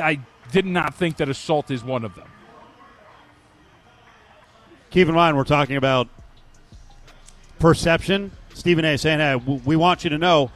I 0.00 0.20
did 0.52 0.66
not 0.66 0.94
think 0.94 1.16
that 1.16 1.30
assault 1.30 1.70
is 1.70 1.82
one 1.82 2.04
of 2.04 2.14
them. 2.14 2.28
keep 4.90 5.08
in 5.08 5.14
mind 5.14 5.36
we're 5.36 5.42
talking 5.44 5.74
about 5.76 6.06
perception. 7.58 8.30
Stephen 8.52 8.84
A. 8.84 8.96
saying, 8.96 9.18
"Hey, 9.18 9.34
we 9.34 9.74
want 9.74 10.04
you 10.04 10.10
to 10.10 10.18
know 10.18 10.52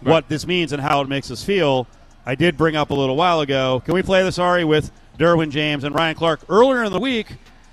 what 0.00 0.28
this 0.28 0.46
means 0.46 0.72
and 0.72 0.80
how 0.82 1.00
it 1.00 1.08
makes 1.08 1.30
us 1.30 1.42
feel." 1.42 1.86
I 2.26 2.34
did 2.34 2.56
bring 2.56 2.76
up 2.76 2.90
a 2.90 2.94
little 2.94 3.16
while 3.16 3.40
ago. 3.40 3.82
Can 3.84 3.94
we 3.94 4.02
play 4.02 4.22
this, 4.22 4.38
Ari, 4.38 4.64
with 4.64 4.90
Derwin 5.18 5.50
James 5.50 5.84
and 5.84 5.94
Ryan 5.94 6.14
Clark 6.14 6.40
earlier 6.48 6.84
in 6.84 6.92
the 6.92 7.00
week, 7.00 7.26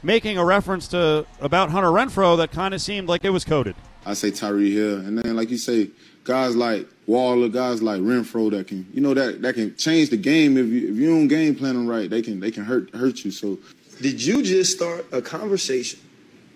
making 0.04 0.38
a 0.38 0.46
reference 0.46 0.88
to 0.90 1.26
about 1.42 1.70
Hunter 1.70 1.90
Renfrow 1.90 2.38
that 2.38 2.52
kind 2.52 2.74
of 2.74 2.82
seemed 2.82 3.08
like 3.08 3.26
it 3.26 3.30
was 3.30 3.44
coded. 3.44 3.76
I 4.06 4.14
say 4.14 4.32
Tyree 4.32 4.74
Hill, 4.74 5.00
and 5.00 5.18
then 5.18 5.36
like 5.36 5.50
you 5.50 5.58
say, 5.58 5.90
guys 6.24 6.56
like 6.56 6.88
Waller, 7.08 7.50
guys 7.50 7.82
like 7.82 8.00
Renfrow 8.00 8.50
that 8.52 8.68
can, 8.68 8.88
you 8.94 9.02
know, 9.02 9.14
that 9.14 9.42
that 9.42 9.56
can 9.56 9.76
change 9.76 10.10
the 10.10 10.18
game 10.18 10.58
if 10.58 10.68
you 10.68 10.90
if 10.92 10.96
you 10.96 11.10
don't 11.10 11.28
game 11.28 11.56
plan 11.56 11.76
them 11.76 11.88
right, 11.88 12.10
they 12.10 12.22
can 12.22 12.40
they 12.40 12.52
can 12.52 12.64
hurt 12.64 12.94
hurt 12.96 13.26
you. 13.26 13.32
So 13.32 13.60
Did 14.02 14.24
you 14.24 14.44
just 14.44 14.72
start 14.76 15.06
a 15.12 15.22
conversation 15.22 16.00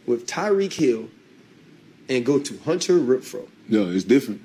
with 0.08 0.28
Tyreek 0.28 0.74
Hill 0.74 1.10
and 2.10 2.26
go 2.26 2.40
to 2.40 2.58
Hunter 2.60 3.00
Renfrow? 3.00 3.48
yeah, 3.68 3.82
it's 3.82 4.06
different. 4.06 4.42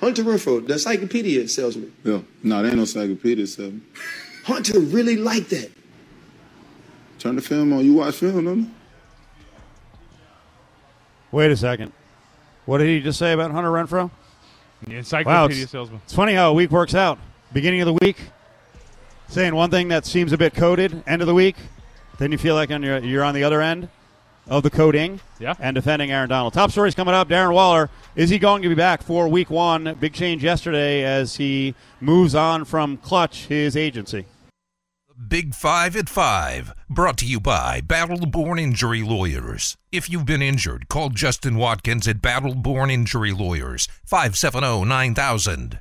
Hunter 0.00 0.22
Renfrow, 0.24 0.66
the 0.66 0.74
encyclopedia 0.74 1.46
salesman. 1.48 1.92
Yeah, 2.04 2.20
no, 2.42 2.56
there 2.62 2.66
ain't 2.66 2.76
no 2.76 2.82
encyclopedia 2.82 3.46
salesman. 3.46 3.84
Hunter 4.44 4.80
really 4.80 5.16
liked 5.16 5.50
that. 5.50 5.70
Turn 7.18 7.36
the 7.36 7.42
film 7.42 7.72
on. 7.74 7.84
You 7.84 7.94
watch 7.94 8.14
film, 8.14 8.44
don't 8.46 8.58
you? 8.60 8.70
Wait 11.32 11.50
a 11.50 11.56
second. 11.56 11.92
What 12.64 12.78
did 12.78 12.88
he 12.88 13.00
just 13.00 13.18
say 13.18 13.32
about 13.32 13.50
Hunter 13.50 13.70
Renfrow? 13.70 14.10
The 14.86 14.92
Wow, 14.92 14.98
encyclopedia 14.98 15.62
it's, 15.64 15.72
salesman. 15.72 16.00
it's 16.04 16.14
funny 16.14 16.32
how 16.32 16.50
a 16.50 16.54
week 16.54 16.70
works 16.70 16.94
out. 16.94 17.18
Beginning 17.52 17.82
of 17.82 17.86
the 17.86 17.98
week, 18.04 18.16
saying 19.28 19.54
one 19.54 19.70
thing 19.70 19.88
that 19.88 20.06
seems 20.06 20.32
a 20.32 20.38
bit 20.38 20.54
coded. 20.54 21.02
End 21.06 21.20
of 21.20 21.28
the 21.28 21.34
week, 21.34 21.56
then 22.18 22.32
you 22.32 22.38
feel 22.38 22.54
like 22.54 22.70
on 22.70 22.82
your, 22.82 22.98
you're 22.98 23.24
on 23.24 23.34
the 23.34 23.44
other 23.44 23.60
end 23.60 23.88
of 24.48 24.62
the 24.62 24.70
coding 24.70 25.20
Yeah. 25.38 25.54
and 25.60 25.74
defending 25.74 26.10
Aaron 26.10 26.28
Donald. 26.28 26.52
Top 26.54 26.70
stories 26.70 26.94
coming 26.94 27.14
up. 27.14 27.28
Darren 27.28 27.52
Waller, 27.52 27.88
is 28.16 28.30
he 28.30 28.38
going 28.38 28.62
to 28.62 28.68
be 28.68 28.74
back 28.74 29.02
for 29.02 29.28
week 29.28 29.50
one? 29.50 29.96
Big 30.00 30.12
change 30.12 30.42
yesterday 30.42 31.04
as 31.04 31.36
he 31.36 31.74
moves 32.00 32.34
on 32.34 32.64
from 32.64 32.96
Clutch, 32.96 33.46
his 33.46 33.76
agency. 33.76 34.26
Big 35.28 35.54
Five 35.54 35.96
at 35.96 36.08
Five, 36.08 36.72
brought 36.88 37.18
to 37.18 37.26
you 37.26 37.40
by 37.40 37.82
Battle 37.82 38.24
Born 38.24 38.58
Injury 38.58 39.02
Lawyers. 39.02 39.76
If 39.92 40.08
you've 40.08 40.24
been 40.24 40.40
injured, 40.40 40.88
call 40.88 41.10
Justin 41.10 41.56
Watkins 41.56 42.08
at 42.08 42.22
Battle 42.22 42.54
Born 42.54 42.90
Injury 42.90 43.32
Lawyers, 43.32 43.86
oh, 43.90 43.94
570 44.06 44.84
9000. 44.86 45.80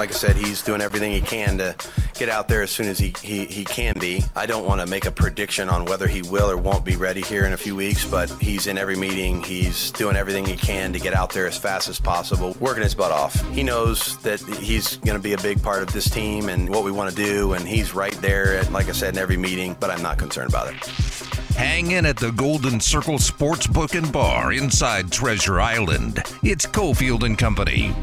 Like 0.00 0.08
I 0.08 0.14
said, 0.14 0.36
he's 0.36 0.62
doing 0.62 0.80
everything 0.80 1.12
he 1.12 1.20
can 1.20 1.58
to 1.58 1.76
get 2.14 2.30
out 2.30 2.48
there 2.48 2.62
as 2.62 2.70
soon 2.70 2.88
as 2.88 2.98
he, 2.98 3.12
he, 3.20 3.44
he 3.44 3.66
can 3.66 3.98
be. 3.98 4.24
I 4.34 4.46
don't 4.46 4.64
want 4.64 4.80
to 4.80 4.86
make 4.86 5.04
a 5.04 5.10
prediction 5.10 5.68
on 5.68 5.84
whether 5.84 6.08
he 6.08 6.22
will 6.22 6.50
or 6.50 6.56
won't 6.56 6.86
be 6.86 6.96
ready 6.96 7.20
here 7.20 7.44
in 7.44 7.52
a 7.52 7.56
few 7.58 7.76
weeks, 7.76 8.06
but 8.06 8.30
he's 8.40 8.66
in 8.66 8.78
every 8.78 8.96
meeting. 8.96 9.42
He's 9.42 9.90
doing 9.90 10.16
everything 10.16 10.46
he 10.46 10.56
can 10.56 10.94
to 10.94 10.98
get 10.98 11.12
out 11.12 11.34
there 11.34 11.46
as 11.46 11.58
fast 11.58 11.90
as 11.90 12.00
possible, 12.00 12.56
working 12.60 12.82
his 12.82 12.94
butt 12.94 13.12
off. 13.12 13.46
He 13.50 13.62
knows 13.62 14.16
that 14.22 14.40
he's 14.40 14.96
going 14.96 15.18
to 15.18 15.22
be 15.22 15.34
a 15.34 15.38
big 15.42 15.62
part 15.62 15.82
of 15.82 15.92
this 15.92 16.08
team 16.08 16.48
and 16.48 16.70
what 16.70 16.82
we 16.82 16.90
want 16.90 17.14
to 17.14 17.16
do, 17.22 17.52
and 17.52 17.68
he's 17.68 17.94
right 17.94 18.18
there, 18.22 18.56
at, 18.56 18.72
like 18.72 18.88
I 18.88 18.92
said, 18.92 19.12
in 19.16 19.20
every 19.20 19.36
meeting, 19.36 19.76
but 19.80 19.90
I'm 19.90 20.00
not 20.00 20.16
concerned 20.16 20.48
about 20.48 20.72
it. 20.72 20.76
Hang 21.56 21.90
in 21.90 22.06
at 22.06 22.16
the 22.16 22.30
Golden 22.30 22.80
Circle 22.80 23.18
Sportsbook 23.18 23.98
and 23.98 24.10
Bar 24.10 24.54
inside 24.54 25.12
Treasure 25.12 25.60
Island. 25.60 26.20
It's 26.42 26.64
Cofield 26.64 27.22
and 27.22 27.36
Company. 27.36 27.94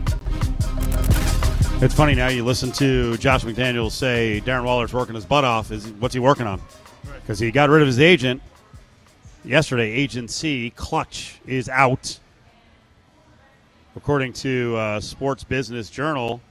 It's 1.80 1.94
funny 1.94 2.16
now 2.16 2.30
you 2.30 2.44
listen 2.44 2.72
to 2.72 3.18
Josh 3.18 3.44
McDaniels 3.44 3.92
say 3.92 4.42
Darren 4.44 4.64
Waller's 4.64 4.94
working 4.94 5.14
his 5.14 5.26
butt 5.26 5.44
off. 5.44 5.72
Is 5.72 5.88
what's 6.00 6.16
he 6.16 6.20
working 6.20 6.48
on? 6.48 6.60
Because 7.22 7.38
he 7.38 7.52
got 7.52 7.70
rid 7.70 7.84
of 7.84 7.88
his 7.88 8.00
agent 8.00 8.42
yesterday. 9.46 9.92
Agency 9.92 10.72
Clutch 10.72 11.40
is 11.46 11.70
out, 11.70 12.18
according 13.96 14.34
to 14.34 14.76
uh, 14.76 15.00
Sports 15.00 15.44
Business 15.44 15.92
Journal. 15.92 16.42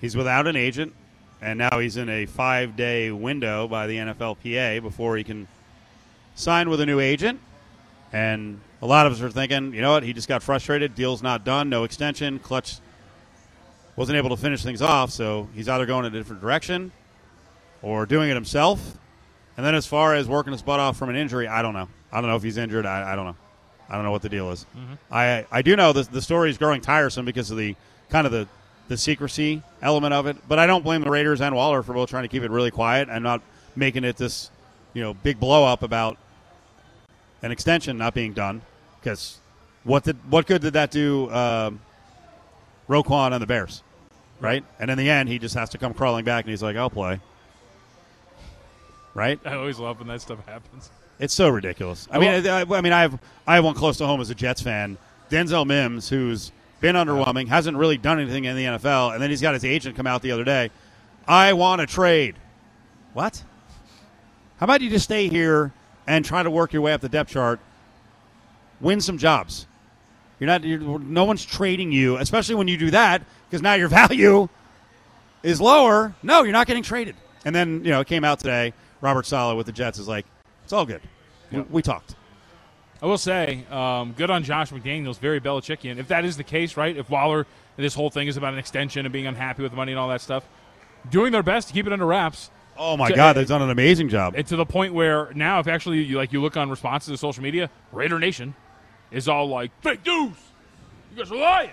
He's 0.00 0.16
without 0.16 0.46
an 0.46 0.56
agent, 0.56 0.94
and 1.42 1.58
now 1.58 1.78
he's 1.78 1.98
in 1.98 2.08
a 2.08 2.24
five-day 2.24 3.10
window 3.10 3.68
by 3.68 3.86
the 3.86 3.98
NFLPA 3.98 4.80
before 4.80 5.18
he 5.18 5.24
can 5.24 5.46
sign 6.36 6.70
with 6.70 6.80
a 6.80 6.86
new 6.86 7.00
agent. 7.00 7.38
And 8.14 8.62
a 8.80 8.86
lot 8.86 9.06
of 9.06 9.12
us 9.12 9.20
are 9.20 9.30
thinking, 9.30 9.74
you 9.74 9.82
know 9.82 9.92
what? 9.92 10.04
He 10.04 10.14
just 10.14 10.26
got 10.26 10.42
frustrated. 10.42 10.94
Deal's 10.94 11.22
not 11.22 11.44
done. 11.44 11.68
No 11.68 11.84
extension. 11.84 12.38
Clutch 12.38 12.78
wasn't 13.96 14.16
able 14.16 14.30
to 14.30 14.36
finish 14.36 14.62
things 14.62 14.82
off. 14.82 15.10
So 15.10 15.48
he's 15.54 15.68
either 15.68 15.86
going 15.86 16.04
in 16.04 16.14
a 16.14 16.18
different 16.18 16.40
direction 16.40 16.92
or 17.82 18.06
doing 18.06 18.30
it 18.30 18.34
himself. 18.34 18.96
And 19.56 19.64
then 19.64 19.74
as 19.74 19.86
far 19.86 20.14
as 20.14 20.28
working 20.28 20.52
his 20.52 20.62
butt 20.62 20.80
off 20.80 20.96
from 20.96 21.08
an 21.08 21.16
injury, 21.16 21.48
I 21.48 21.62
don't 21.62 21.74
know. 21.74 21.88
I 22.12 22.20
don't 22.20 22.28
know 22.28 22.36
if 22.36 22.42
he's 22.42 22.58
injured. 22.58 22.86
I, 22.86 23.12
I 23.12 23.16
don't 23.16 23.24
know. 23.24 23.36
I 23.88 23.94
don't 23.94 24.04
know 24.04 24.10
what 24.10 24.22
the 24.22 24.28
deal 24.28 24.50
is. 24.50 24.66
I 25.10 25.46
I 25.50 25.62
do 25.62 25.76
know 25.76 25.92
the 25.92 26.02
the 26.02 26.20
story 26.20 26.50
is 26.50 26.58
growing 26.58 26.80
tiresome 26.80 27.24
because 27.24 27.50
of 27.50 27.56
the 27.56 27.76
kind 28.10 28.26
of 28.26 28.32
the 28.32 28.48
the 28.88 28.96
secrecy 28.96 29.62
element 29.80 30.12
of 30.12 30.26
it. 30.26 30.36
But 30.48 30.58
I 30.58 30.66
don't 30.66 30.82
blame 30.82 31.02
the 31.02 31.10
Raiders 31.10 31.40
and 31.40 31.54
Waller 31.54 31.82
for 31.82 31.92
both 31.94 32.10
trying 32.10 32.24
to 32.24 32.28
keep 32.28 32.42
it 32.42 32.50
really 32.50 32.70
quiet 32.70 33.08
and 33.08 33.22
not 33.22 33.42
making 33.76 34.04
it 34.04 34.16
this 34.16 34.50
you 34.92 35.02
know 35.02 35.14
big 35.14 35.38
blow 35.38 35.64
up 35.64 35.82
about 35.82 36.18
an 37.42 37.52
extension 37.52 37.96
not 37.96 38.12
being 38.12 38.32
done. 38.32 38.60
Because 39.00 39.38
what 39.84 40.04
did 40.04 40.16
what 40.28 40.46
good 40.46 40.62
did 40.62 40.72
that 40.72 40.90
do? 40.90 41.30
Um, 41.30 41.80
Roquan 42.88 43.32
and 43.32 43.42
the 43.42 43.46
Bears, 43.46 43.82
right? 44.40 44.64
And 44.78 44.90
in 44.90 44.98
the 44.98 45.10
end, 45.10 45.28
he 45.28 45.38
just 45.38 45.54
has 45.54 45.70
to 45.70 45.78
come 45.78 45.94
crawling 45.94 46.24
back 46.24 46.44
and 46.44 46.50
he's 46.50 46.62
like, 46.62 46.76
"I'll 46.76 46.90
play." 46.90 47.20
Right? 49.14 49.40
I 49.44 49.54
always 49.54 49.78
love 49.78 49.98
when 49.98 50.08
that 50.08 50.20
stuff 50.20 50.44
happens. 50.46 50.90
It's 51.18 51.32
so 51.32 51.48
ridiculous. 51.48 52.06
I 52.10 52.18
mean, 52.18 52.46
I, 52.46 52.60
I 52.62 52.80
mean, 52.82 52.92
I 52.92 53.00
have 53.00 53.18
I 53.46 53.54
have 53.54 53.64
one 53.64 53.74
close 53.74 53.96
to 53.98 54.06
home 54.06 54.20
as 54.20 54.30
a 54.30 54.34
Jets 54.34 54.60
fan, 54.60 54.98
Denzel 55.30 55.66
Mims, 55.66 56.08
who's 56.08 56.52
been 56.80 56.96
underwhelming, 56.96 57.48
hasn't 57.48 57.76
really 57.76 57.96
done 57.96 58.20
anything 58.20 58.44
in 58.44 58.56
the 58.56 58.64
NFL, 58.64 59.14
and 59.14 59.22
then 59.22 59.30
he's 59.30 59.40
got 59.40 59.54
his 59.54 59.64
agent 59.64 59.96
come 59.96 60.06
out 60.06 60.22
the 60.22 60.32
other 60.32 60.44
day. 60.44 60.70
I 61.26 61.54
want 61.54 61.80
to 61.80 61.86
trade. 61.86 62.36
What? 63.14 63.42
How 64.58 64.64
about 64.64 64.80
you 64.82 64.90
just 64.90 65.04
stay 65.04 65.28
here 65.28 65.72
and 66.06 66.24
try 66.24 66.42
to 66.42 66.50
work 66.50 66.72
your 66.72 66.82
way 66.82 66.92
up 66.92 67.00
the 67.00 67.08
depth 67.08 67.30
chart, 67.30 67.60
win 68.80 69.00
some 69.00 69.18
jobs. 69.18 69.66
You're 70.38 70.48
not. 70.48 70.64
You're, 70.64 70.98
no 70.98 71.24
one's 71.24 71.44
trading 71.44 71.92
you, 71.92 72.16
especially 72.16 72.54
when 72.56 72.68
you 72.68 72.76
do 72.76 72.90
that, 72.90 73.22
because 73.48 73.62
now 73.62 73.74
your 73.74 73.88
value 74.02 74.48
is 75.42 75.60
lower. 75.60 76.14
No, 76.22 76.42
you're 76.42 76.52
not 76.52 76.66
getting 76.66 76.82
traded. 76.82 77.16
And 77.44 77.54
then 77.54 77.84
you 77.84 77.90
know 77.90 78.00
it 78.00 78.06
came 78.06 78.24
out 78.24 78.38
today. 78.38 78.72
Robert 79.00 79.26
Saleh 79.26 79.56
with 79.56 79.66
the 79.66 79.72
Jets 79.72 79.98
is 79.98 80.08
like, 80.08 80.26
it's 80.64 80.72
all 80.72 80.86
good. 80.86 81.02
We, 81.52 81.60
we 81.60 81.82
talked. 81.82 82.16
I 83.02 83.06
will 83.06 83.18
say, 83.18 83.64
um, 83.70 84.14
good 84.16 84.30
on 84.30 84.42
Josh 84.42 84.70
McDaniels, 84.70 85.18
very 85.18 85.38
Belichickian. 85.40 85.98
If 85.98 86.08
that 86.08 86.24
is 86.24 86.36
the 86.38 86.44
case, 86.44 86.76
right? 86.78 86.96
If 86.96 87.10
Waller, 87.10 87.46
this 87.76 87.94
whole 87.94 88.08
thing 88.10 88.26
is 88.26 88.38
about 88.38 88.54
an 88.54 88.58
extension 88.58 89.04
and 89.04 89.12
being 89.12 89.26
unhappy 89.26 89.62
with 89.62 89.74
money 89.74 89.92
and 89.92 89.98
all 89.98 90.08
that 90.08 90.22
stuff, 90.22 90.48
doing 91.10 91.30
their 91.30 91.42
best 91.42 91.68
to 91.68 91.74
keep 91.74 91.86
it 91.86 91.92
under 91.92 92.06
wraps. 92.06 92.50
Oh 92.78 92.96
my 92.96 93.10
To- 93.10 93.14
God, 93.14 93.36
they've 93.36 93.46
done 93.46 93.62
an 93.62 93.70
amazing 93.70 94.08
job. 94.08 94.34
And 94.36 94.46
to 94.48 94.56
the 94.56 94.64
point 94.66 94.94
where 94.94 95.30
now, 95.34 95.60
if 95.60 95.68
actually 95.68 96.02
you 96.02 96.16
like 96.16 96.32
you 96.32 96.40
look 96.40 96.56
on 96.56 96.70
responses 96.70 97.12
to 97.12 97.18
social 97.18 97.42
media, 97.42 97.70
Raider 97.92 98.18
Nation 98.18 98.54
is 99.10 99.28
all 99.28 99.48
like 99.48 99.70
fake 99.82 100.04
news. 100.06 100.32
You 101.14 101.22
guys 101.22 101.30
are 101.32 101.36
lying. 101.36 101.70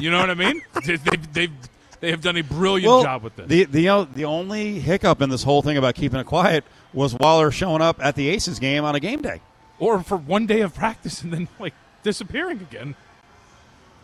you 0.00 0.10
know 0.10 0.20
what 0.20 0.30
I 0.30 0.34
mean? 0.34 0.62
They, 0.84 0.96
they've, 0.96 1.32
they've 1.32 1.52
they 2.00 2.10
have 2.10 2.20
done 2.20 2.36
a 2.36 2.42
brilliant 2.42 2.86
Well, 2.88 3.02
job 3.04 3.22
with 3.22 3.36
this. 3.36 3.46
The 3.48 3.64
the 3.64 4.08
the 4.14 4.24
only 4.24 4.80
hiccup 4.80 5.22
in 5.22 5.30
this 5.30 5.44
whole 5.44 5.62
thing 5.62 5.76
about 5.76 5.94
keeping 5.94 6.18
it 6.18 6.26
quiet 6.26 6.64
was 6.92 7.14
Waller 7.14 7.50
showing 7.52 7.80
up 7.80 8.02
at 8.04 8.16
the 8.16 8.28
Aces 8.28 8.58
game 8.58 8.84
on 8.84 8.94
a 8.96 9.00
game 9.00 9.22
day. 9.22 9.40
or 9.78 10.02
for 10.02 10.16
one 10.16 10.46
day 10.46 10.60
of 10.62 10.74
practice 10.74 11.22
and 11.22 11.32
then 11.32 11.48
like 11.60 11.74
disappearing 12.02 12.58
again. 12.60 12.94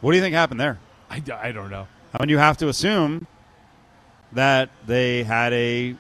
What 0.01 0.13
do 0.13 0.17
you 0.17 0.23
think 0.23 0.35
happened 0.35 0.61
there? 0.61 0.79
I, 1.11 1.21
I 1.43 1.51
don't 1.53 1.71
know. 1.71 1.89
I 2.15 2.23
mean, 2.23 2.29
you 2.29 2.39
have 2.39 2.57
to 2.59 2.69
assume 2.69 3.27
that 4.33 4.71
they 4.87 5.25
had 5.25 5.53
a 5.53 5.97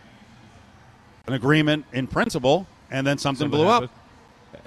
an 1.26 1.34
agreement 1.34 1.84
in 1.92 2.06
principle, 2.06 2.66
and 2.90 3.06
then 3.06 3.18
something, 3.18 3.50
blew 3.50 3.66
up. 3.66 3.90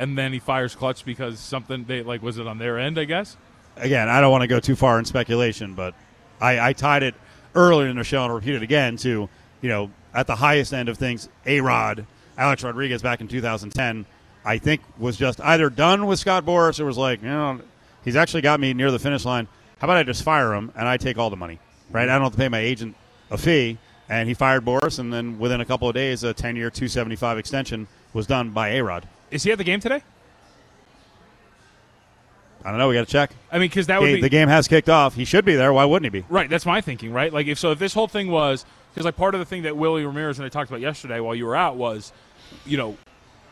And 0.01 0.17
then 0.17 0.33
he 0.33 0.39
fires 0.39 0.73
Clutch 0.73 1.05
because 1.05 1.39
something 1.39 1.85
they 1.85 2.01
like 2.01 2.23
was 2.23 2.39
it 2.39 2.47
on 2.47 2.57
their 2.57 2.79
end? 2.79 2.97
I 2.97 3.05
guess. 3.05 3.37
Again, 3.77 4.09
I 4.09 4.19
don't 4.19 4.31
want 4.31 4.41
to 4.41 4.47
go 4.47 4.59
too 4.59 4.75
far 4.75 4.97
in 4.97 5.05
speculation, 5.05 5.75
but 5.75 5.93
I, 6.41 6.69
I 6.69 6.73
tied 6.73 7.03
it 7.03 7.13
earlier 7.53 7.87
in 7.87 7.97
the 7.97 8.03
show 8.03 8.25
and 8.25 8.33
repeat 8.33 8.55
it 8.55 8.63
again 8.63 8.97
to 8.97 9.29
you 9.61 9.69
know 9.69 9.91
at 10.11 10.25
the 10.25 10.35
highest 10.35 10.73
end 10.73 10.89
of 10.89 10.97
things, 10.97 11.29
A 11.45 11.61
Rod, 11.61 12.07
Alex 12.35 12.63
Rodriguez 12.63 13.03
back 13.03 13.21
in 13.21 13.27
2010, 13.27 14.07
I 14.43 14.57
think 14.57 14.81
was 14.97 15.17
just 15.17 15.39
either 15.39 15.69
done 15.69 16.07
with 16.07 16.17
Scott 16.17 16.45
Boras 16.45 16.79
or 16.79 16.85
was 16.85 16.97
like, 16.97 17.21
you 17.21 17.29
know, 17.29 17.61
he's 18.03 18.15
actually 18.15 18.41
got 18.41 18.59
me 18.59 18.73
near 18.73 18.89
the 18.89 18.99
finish 18.99 19.23
line. 19.23 19.47
How 19.77 19.85
about 19.85 19.97
I 19.97 20.03
just 20.03 20.23
fire 20.23 20.51
him 20.53 20.71
and 20.75 20.87
I 20.87 20.97
take 20.97 21.19
all 21.19 21.29
the 21.29 21.37
money, 21.37 21.59
right? 21.91 22.09
I 22.09 22.13
don't 22.13 22.23
have 22.23 22.31
to 22.31 22.37
pay 22.39 22.49
my 22.49 22.59
agent 22.59 22.95
a 23.29 23.37
fee. 23.37 23.77
And 24.09 24.27
he 24.27 24.33
fired 24.33 24.65
Boras, 24.65 24.99
and 24.99 25.13
then 25.13 25.39
within 25.39 25.61
a 25.61 25.65
couple 25.65 25.87
of 25.87 25.95
days, 25.95 26.23
a 26.23 26.33
10 26.33 26.57
year, 26.57 26.69
275 26.69 27.37
extension 27.37 27.87
was 28.13 28.27
done 28.27 28.49
by 28.49 28.69
A 28.71 28.83
Rod. 28.83 29.07
Is 29.31 29.43
he 29.43 29.51
at 29.51 29.57
the 29.57 29.63
game 29.63 29.79
today? 29.79 30.03
I 32.63 32.69
don't 32.69 32.77
know. 32.77 32.89
We 32.89 32.95
got 32.95 33.07
to 33.07 33.11
check. 33.11 33.31
I 33.51 33.57
mean, 33.57 33.69
because 33.69 33.87
that 33.87 34.01
would 34.01 34.13
be 34.13 34.21
the 34.21 34.29
game 34.29 34.47
has 34.47 34.67
kicked 34.67 34.89
off. 34.89 35.15
He 35.15 35.25
should 35.25 35.45
be 35.45 35.55
there. 35.55 35.73
Why 35.73 35.85
wouldn't 35.85 36.13
he 36.13 36.21
be? 36.21 36.25
Right, 36.29 36.49
that's 36.49 36.65
my 36.65 36.81
thinking, 36.81 37.11
right? 37.11 37.33
Like 37.33 37.47
if 37.47 37.57
so 37.57 37.71
if 37.71 37.79
this 37.79 37.93
whole 37.93 38.07
thing 38.07 38.29
was 38.29 38.65
because 38.93 39.05
like 39.05 39.15
part 39.15 39.33
of 39.33 39.39
the 39.39 39.45
thing 39.45 39.63
that 39.63 39.75
Willie 39.75 40.05
Ramirez 40.05 40.37
and 40.37 40.45
I 40.45 40.49
talked 40.49 40.69
about 40.69 40.81
yesterday 40.81 41.19
while 41.19 41.33
you 41.33 41.45
were 41.45 41.55
out 41.55 41.75
was, 41.75 42.11
you 42.65 42.77
know, 42.77 42.97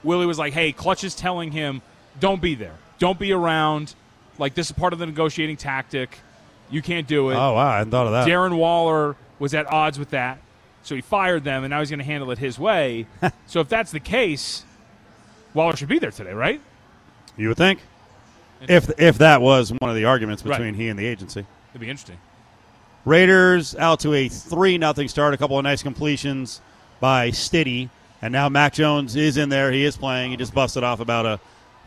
Willie 0.03 0.25
was 0.25 0.37
like, 0.37 0.53
Hey, 0.53 0.71
Clutch 0.71 1.03
is 1.03 1.15
telling 1.15 1.51
him, 1.51 1.81
Don't 2.19 2.41
be 2.41 2.55
there. 2.55 2.75
Don't 2.99 3.17
be 3.17 3.31
around. 3.31 3.95
Like 4.37 4.53
this 4.53 4.67
is 4.67 4.73
part 4.73 4.93
of 4.93 4.99
the 4.99 5.05
negotiating 5.05 5.57
tactic. 5.57 6.19
You 6.69 6.81
can't 6.83 7.07
do 7.07 7.31
it. 7.31 7.35
Oh, 7.35 7.53
wow. 7.53 7.67
I 7.67 7.77
hadn't 7.79 7.91
thought 7.91 8.05
of 8.05 8.11
that. 8.11 8.27
Darren 8.27 8.55
Waller 8.57 9.15
was 9.39 9.55
at 9.55 9.65
odds 9.71 9.97
with 9.97 10.11
that. 10.11 10.39
So 10.83 10.93
he 10.93 11.01
fired 11.01 11.43
them 11.43 11.63
and 11.63 11.71
now 11.71 11.79
he's 11.79 11.89
gonna 11.89 12.03
handle 12.03 12.29
it 12.31 12.37
his 12.37 12.59
way. 12.59 13.07
so 13.47 13.59
if 13.59 13.69
that's 13.69 13.91
the 13.91 13.99
case, 13.99 14.63
Waller 15.53 15.75
should 15.75 15.87
be 15.89 15.99
there 15.99 16.11
today, 16.11 16.33
right? 16.33 16.61
You 17.37 17.47
would 17.49 17.57
think. 17.57 17.79
If 18.67 18.99
if 18.99 19.17
that 19.19 19.41
was 19.41 19.71
one 19.71 19.89
of 19.89 19.95
the 19.95 20.05
arguments 20.05 20.43
Right. 20.45 20.57
between 20.57 20.73
he 20.73 20.89
and 20.89 20.99
the 20.99 21.05
agency. 21.05 21.45
It'd 21.71 21.81
be 21.81 21.89
interesting. 21.89 22.17
Raiders 23.05 23.75
out 23.75 24.01
to 24.01 24.13
a 24.13 24.27
3 24.27 24.77
nothing 24.77 25.07
start. 25.07 25.33
A 25.33 25.37
couple 25.37 25.57
of 25.57 25.63
nice 25.63 25.81
completions 25.81 26.61
by 26.99 27.29
Stiddy. 27.31 27.89
And 28.21 28.33
now 28.33 28.49
Mac 28.49 28.73
Jones 28.73 29.15
is 29.15 29.37
in 29.37 29.47
there. 29.49 29.71
He 29.71 29.85
is 29.85 29.95
playing. 29.95 30.31
He 30.31 30.37
just 30.37 30.53
busted 30.53 30.83
off 30.83 30.99
about 30.99 31.25
a 31.25 31.39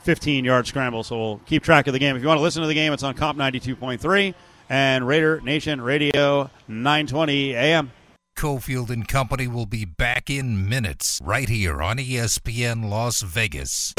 15 0.05 0.45
yard 0.45 0.67
scramble. 0.67 1.05
So 1.05 1.19
we'll 1.19 1.41
keep 1.47 1.63
track 1.63 1.87
of 1.87 1.93
the 1.93 1.99
game. 1.99 2.17
If 2.17 2.23
you 2.23 2.29
want 2.29 2.39
to 2.39 2.43
listen 2.43 2.63
to 2.63 2.69
the 2.69 2.75
game, 2.75 2.93
it's 2.95 3.03
on 3.03 3.15
KOMP 3.15 3.37
92.3 3.37 4.35
and 4.71 5.07
Raider 5.07 5.41
Nation 5.43 5.81
Radio 5.83 6.51
920 6.69 7.55
AM. 7.55 7.93
Cofield 8.37 8.91
and 8.91 9.07
Company 9.07 9.47
will 9.47 9.67
be 9.67 9.85
back 9.85 10.29
in 10.29 10.69
minutes 10.69 11.21
right 11.23 11.49
here 11.49 11.81
on 11.81 11.99
ESPN 11.99 12.89
Las 12.89 13.23
Vegas. 13.23 13.95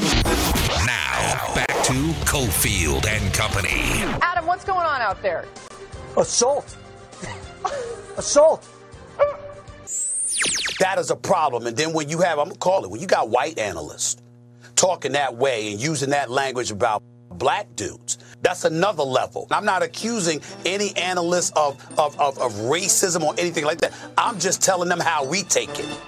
Now, 0.86 1.54
back 1.56 1.67
to 1.86 1.93
Cofield 2.26 3.06
and 3.06 3.34
Company. 3.34 3.80
Adam, 4.22 4.46
what's 4.46 4.65
going 4.65 4.86
on 4.86 5.02
out 5.02 5.22
there? 5.22 5.46
Assault. 6.17 6.76
Assault. 8.17 8.67
That 10.80 10.98
is 10.98 11.12
a 11.12 11.15
problem. 11.15 11.67
And 11.67 11.78
then 11.78 11.93
when 11.93 12.10
you 12.10 12.19
have, 12.19 12.39
I'm 12.39 12.48
gonna 12.50 12.58
call 12.58 12.84
it, 12.84 12.91
when 12.91 13.00
you 13.00 13.08
got 13.08 13.30
white 13.30 13.58
analysts 13.58 14.22
talking 14.76 15.13
that 15.13 15.38
way 15.38 15.72
and 15.72 15.80
using 15.80 16.10
that 16.10 16.30
language 16.30 16.72
about 16.72 17.02
black 17.30 17.74
dudes, 17.76 18.17
that's 18.43 18.65
another 18.65 19.03
level. 19.03 19.47
I'm 19.49 19.65
not 19.65 19.82
accusing 19.82 20.41
any 20.65 20.95
analyst 20.97 21.56
of, 21.56 21.82
of, 21.97 22.19
of, 22.19 22.38
of 22.38 22.51
racism 22.53 23.23
or 23.23 23.34
anything 23.38 23.63
like 23.63 23.79
that. 23.79 23.93
I'm 24.17 24.38
just 24.38 24.62
telling 24.62 24.89
them 24.89 24.99
how 24.99 25.25
we 25.25 25.43
take 25.43 25.69
it. 25.79 25.99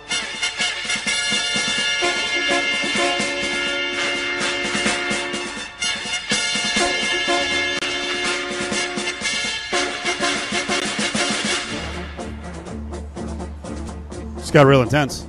It's 14.38 14.52
got 14.52 14.66
real 14.68 14.82
intense. 14.82 15.26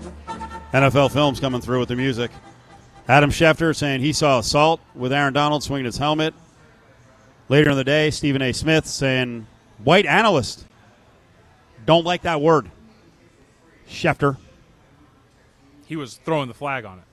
NFL 0.73 1.13
Films 1.13 1.41
coming 1.41 1.61
through 1.61 1.79
with 1.79 1.89
the 1.89 1.97
music. 1.97 2.31
Adam 3.09 3.31
Schefter 3.31 3.75
saying 3.75 4.01
he 4.01 4.13
saw 4.13 4.41
assault 4.41 4.81
with 4.97 5.13
Aaron 5.13 5.33
Donald 5.33 5.63
swinging 5.63 5.87
his 5.87 5.97
helmet. 5.97 6.35
Later 7.49 7.71
in 7.71 7.77
the 7.77 7.85
day, 7.85 8.11
Stephen 8.11 8.43
A. 8.43 8.53
Smith 8.53 8.87
saying 8.87 9.47
white 9.85 10.07
analyst. 10.07 10.65
Don't 11.85 12.05
like 12.05 12.23
that 12.23 12.41
word. 12.41 12.71
Schefter. 13.89 14.37
He 15.87 15.95
was 15.95 16.17
throwing 16.17 16.49
the 16.49 16.55
flag 16.55 16.85
on 16.85 16.99
it. 16.99 17.05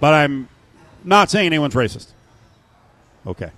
But 0.00 0.14
I'm 0.14 0.48
not 1.04 1.30
saying 1.30 1.46
anyone's 1.46 1.74
racist. 1.74 2.08
Okay. 3.26 3.50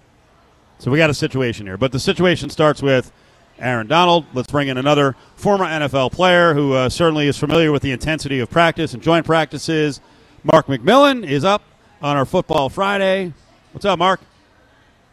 So 0.79 0.91
we 0.91 0.99
got 0.99 1.09
a 1.09 1.15
situation 1.15 1.65
here. 1.67 1.79
But 1.79 1.93
the 1.93 2.01
situation 2.01 2.51
starts 2.51 2.83
with 2.83 3.11
Aaron 3.59 3.87
Donald. 3.87 4.27
Let's 4.35 4.51
bring 4.51 4.69
in 4.69 4.77
another 4.77 5.17
former 5.37 5.65
NFL 5.65 6.13
player 6.13 6.53
who 6.53 6.75
uh, 6.75 6.89
certainly 6.89 7.29
is 7.29 7.39
familiar 7.39 7.73
with 7.73 7.83
the 7.83 7.93
intensity 7.93 8.41
of 8.41 8.51
practice 8.51 8.93
and 8.93 9.03
joint 9.03 9.25
practices. 9.25 10.01
Mark 10.43 10.67
McMillian 10.67 11.27
is 11.27 11.45
up 11.45 11.63
on 12.03 12.17
our 12.17 12.27
Football 12.27 12.69
Friday. 12.69 13.33
What's 13.73 13.85
up, 13.85 13.99
Mark? 13.99 14.21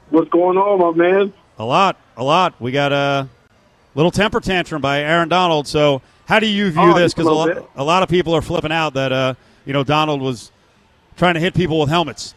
What's 0.09 0.29
going 0.29 0.57
on, 0.57 0.79
my 0.97 1.05
man? 1.05 1.33
A 1.57 1.65
lot, 1.65 1.97
a 2.17 2.23
lot. 2.23 2.59
We 2.59 2.71
got 2.71 2.91
a 2.91 3.27
little 3.95 4.11
temper 4.11 4.39
tantrum 4.39 4.81
by 4.81 5.01
Aaron 5.01 5.29
Donald. 5.29 5.67
So, 5.67 6.01
how 6.27 6.39
do 6.39 6.47
you 6.47 6.71
view 6.71 6.81
Oh, 6.81 6.93
this? 6.97 7.13
Because 7.13 7.27
a, 7.27 7.31
little 7.31 7.45
lot, 7.47 7.55
bit. 7.55 7.69
a 7.75 7.83
lot 7.83 8.03
of 8.03 8.09
people 8.09 8.33
are 8.35 8.41
flipping 8.41 8.71
out 8.71 8.93
that 8.95 9.11
uh, 9.11 9.33
you 9.65 9.73
know 9.73 9.83
Donald 9.83 10.21
was 10.21 10.51
trying 11.17 11.33
to 11.35 11.39
hit 11.39 11.53
people 11.53 11.79
with 11.79 11.89
helmets. 11.89 12.33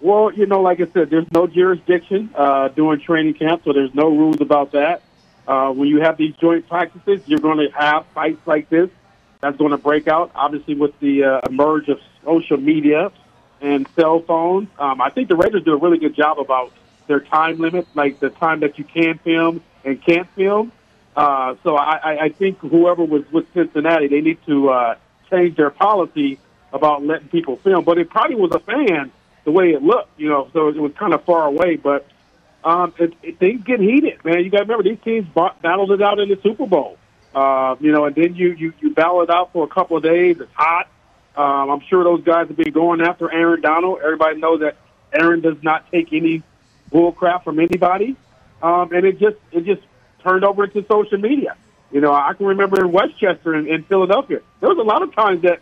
Well, 0.00 0.32
you 0.32 0.46
know, 0.46 0.60
like 0.60 0.80
I 0.80 0.86
said, 0.92 1.10
there's 1.10 1.26
no 1.32 1.46
jurisdiction 1.48 2.30
uh, 2.36 2.68
during 2.68 3.00
training 3.00 3.34
camp, 3.34 3.62
so 3.64 3.72
there's 3.72 3.94
no 3.94 4.08
rules 4.08 4.40
about 4.40 4.72
that. 4.72 5.02
Uh, 5.48 5.72
when 5.72 5.88
you 5.88 6.00
have 6.02 6.16
these 6.16 6.36
joint 6.36 6.68
practices, 6.68 7.22
you're 7.26 7.40
going 7.40 7.58
to 7.58 7.74
have 7.76 8.06
fights 8.14 8.46
like 8.46 8.68
this. 8.68 8.90
That's 9.40 9.56
going 9.56 9.70
to 9.72 9.78
break 9.78 10.06
out. 10.06 10.30
Obviously, 10.34 10.74
with 10.74 10.98
the 11.00 11.24
uh, 11.24 11.40
emerge 11.48 11.88
of 11.88 11.98
social 12.24 12.58
media 12.58 13.10
and 13.60 13.86
cell 13.96 14.20
phones, 14.20 14.68
um, 14.78 15.00
I 15.00 15.10
think 15.10 15.28
the 15.28 15.36
Raiders 15.36 15.64
do 15.64 15.72
a 15.72 15.76
really 15.76 15.98
good 15.98 16.14
job 16.14 16.38
about 16.38 16.72
their 17.06 17.20
time 17.20 17.58
limit, 17.58 17.86
like 17.94 18.20
the 18.20 18.30
time 18.30 18.60
that 18.60 18.78
you 18.78 18.84
can 18.84 19.18
film 19.18 19.62
and 19.84 20.02
can't 20.04 20.28
film. 20.36 20.72
Uh, 21.16 21.56
so 21.64 21.76
I, 21.76 22.24
I- 22.24 22.28
think 22.28 22.58
whoever 22.58 23.02
was 23.04 23.24
with 23.32 23.52
Cincinnati, 23.52 24.06
they 24.06 24.20
need 24.20 24.38
to 24.46 24.70
uh, 24.70 24.94
change 25.30 25.56
their 25.56 25.70
policy 25.70 26.38
about 26.72 27.02
letting 27.04 27.28
people 27.28 27.56
film. 27.56 27.84
But 27.84 27.98
it 27.98 28.08
probably 28.10 28.36
was 28.36 28.52
a 28.52 28.60
fan 28.60 29.10
the 29.44 29.50
way 29.50 29.70
it 29.72 29.82
looked, 29.82 30.20
you 30.20 30.28
know, 30.28 30.48
so 30.52 30.68
it 30.68 30.76
was 30.76 30.92
kind 30.92 31.14
of 31.14 31.24
far 31.24 31.46
away. 31.46 31.76
But 31.76 32.06
um, 32.62 32.92
it, 32.98 33.14
it, 33.22 33.38
things 33.38 33.64
get 33.64 33.80
heated, 33.80 34.24
man. 34.24 34.44
You 34.44 34.50
got 34.50 34.58
to 34.58 34.64
remember 34.64 34.84
these 34.84 35.00
teams 35.02 35.26
ba- 35.34 35.54
battled 35.62 35.90
it 35.92 36.02
out 36.02 36.20
in 36.20 36.28
the 36.28 36.38
Super 36.42 36.66
Bowl, 36.66 36.98
uh, 37.34 37.74
you 37.80 37.90
know, 37.90 38.04
and 38.04 38.14
then 38.14 38.34
you 38.34 38.52
you 38.52 38.72
you 38.80 38.94
battle 38.94 39.22
it 39.22 39.30
out 39.30 39.52
for 39.52 39.64
a 39.64 39.68
couple 39.68 39.96
of 39.96 40.02
days. 40.02 40.38
It's 40.40 40.52
hot. 40.52 40.88
Um, 41.38 41.70
I'm 41.70 41.80
sure 41.88 42.02
those 42.02 42.24
guys 42.24 42.48
have 42.48 42.56
been 42.56 42.72
going 42.72 43.00
after 43.00 43.32
Aaron 43.32 43.60
Donald. 43.60 44.00
Everybody 44.02 44.40
knows 44.40 44.58
that 44.58 44.76
Aaron 45.12 45.40
does 45.40 45.56
not 45.62 45.88
take 45.92 46.12
any 46.12 46.42
bull 46.90 47.12
crap 47.12 47.44
from 47.44 47.60
anybody, 47.60 48.16
um, 48.60 48.92
and 48.92 49.06
it 49.06 49.20
just 49.20 49.36
it 49.52 49.64
just 49.64 49.82
turned 50.20 50.44
over 50.44 50.64
into 50.64 50.84
social 50.88 51.16
media. 51.16 51.56
You 51.92 52.00
know, 52.00 52.12
I 52.12 52.32
can 52.34 52.46
remember 52.46 52.84
in 52.84 52.90
Westchester 52.90 53.54
and 53.54 53.68
in 53.68 53.84
Philadelphia, 53.84 54.40
there 54.58 54.68
was 54.68 54.78
a 54.78 54.82
lot 54.82 55.02
of 55.02 55.14
times 55.14 55.42
that 55.42 55.60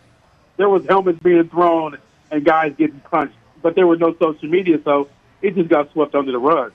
there 0.57 0.67
was 0.67 0.83
helmets 0.87 1.19
being 1.19 1.47
thrown 1.47 1.99
and 2.31 2.43
guys 2.43 2.73
getting 2.75 2.99
punched, 3.01 3.35
but 3.61 3.75
there 3.75 3.85
was 3.85 3.99
no 3.99 4.15
social 4.19 4.49
media, 4.49 4.79
so 4.83 5.07
it 5.43 5.53
just 5.53 5.69
got 5.69 5.91
swept 5.91 6.15
under 6.15 6.31
the 6.31 6.39
rug. 6.39 6.73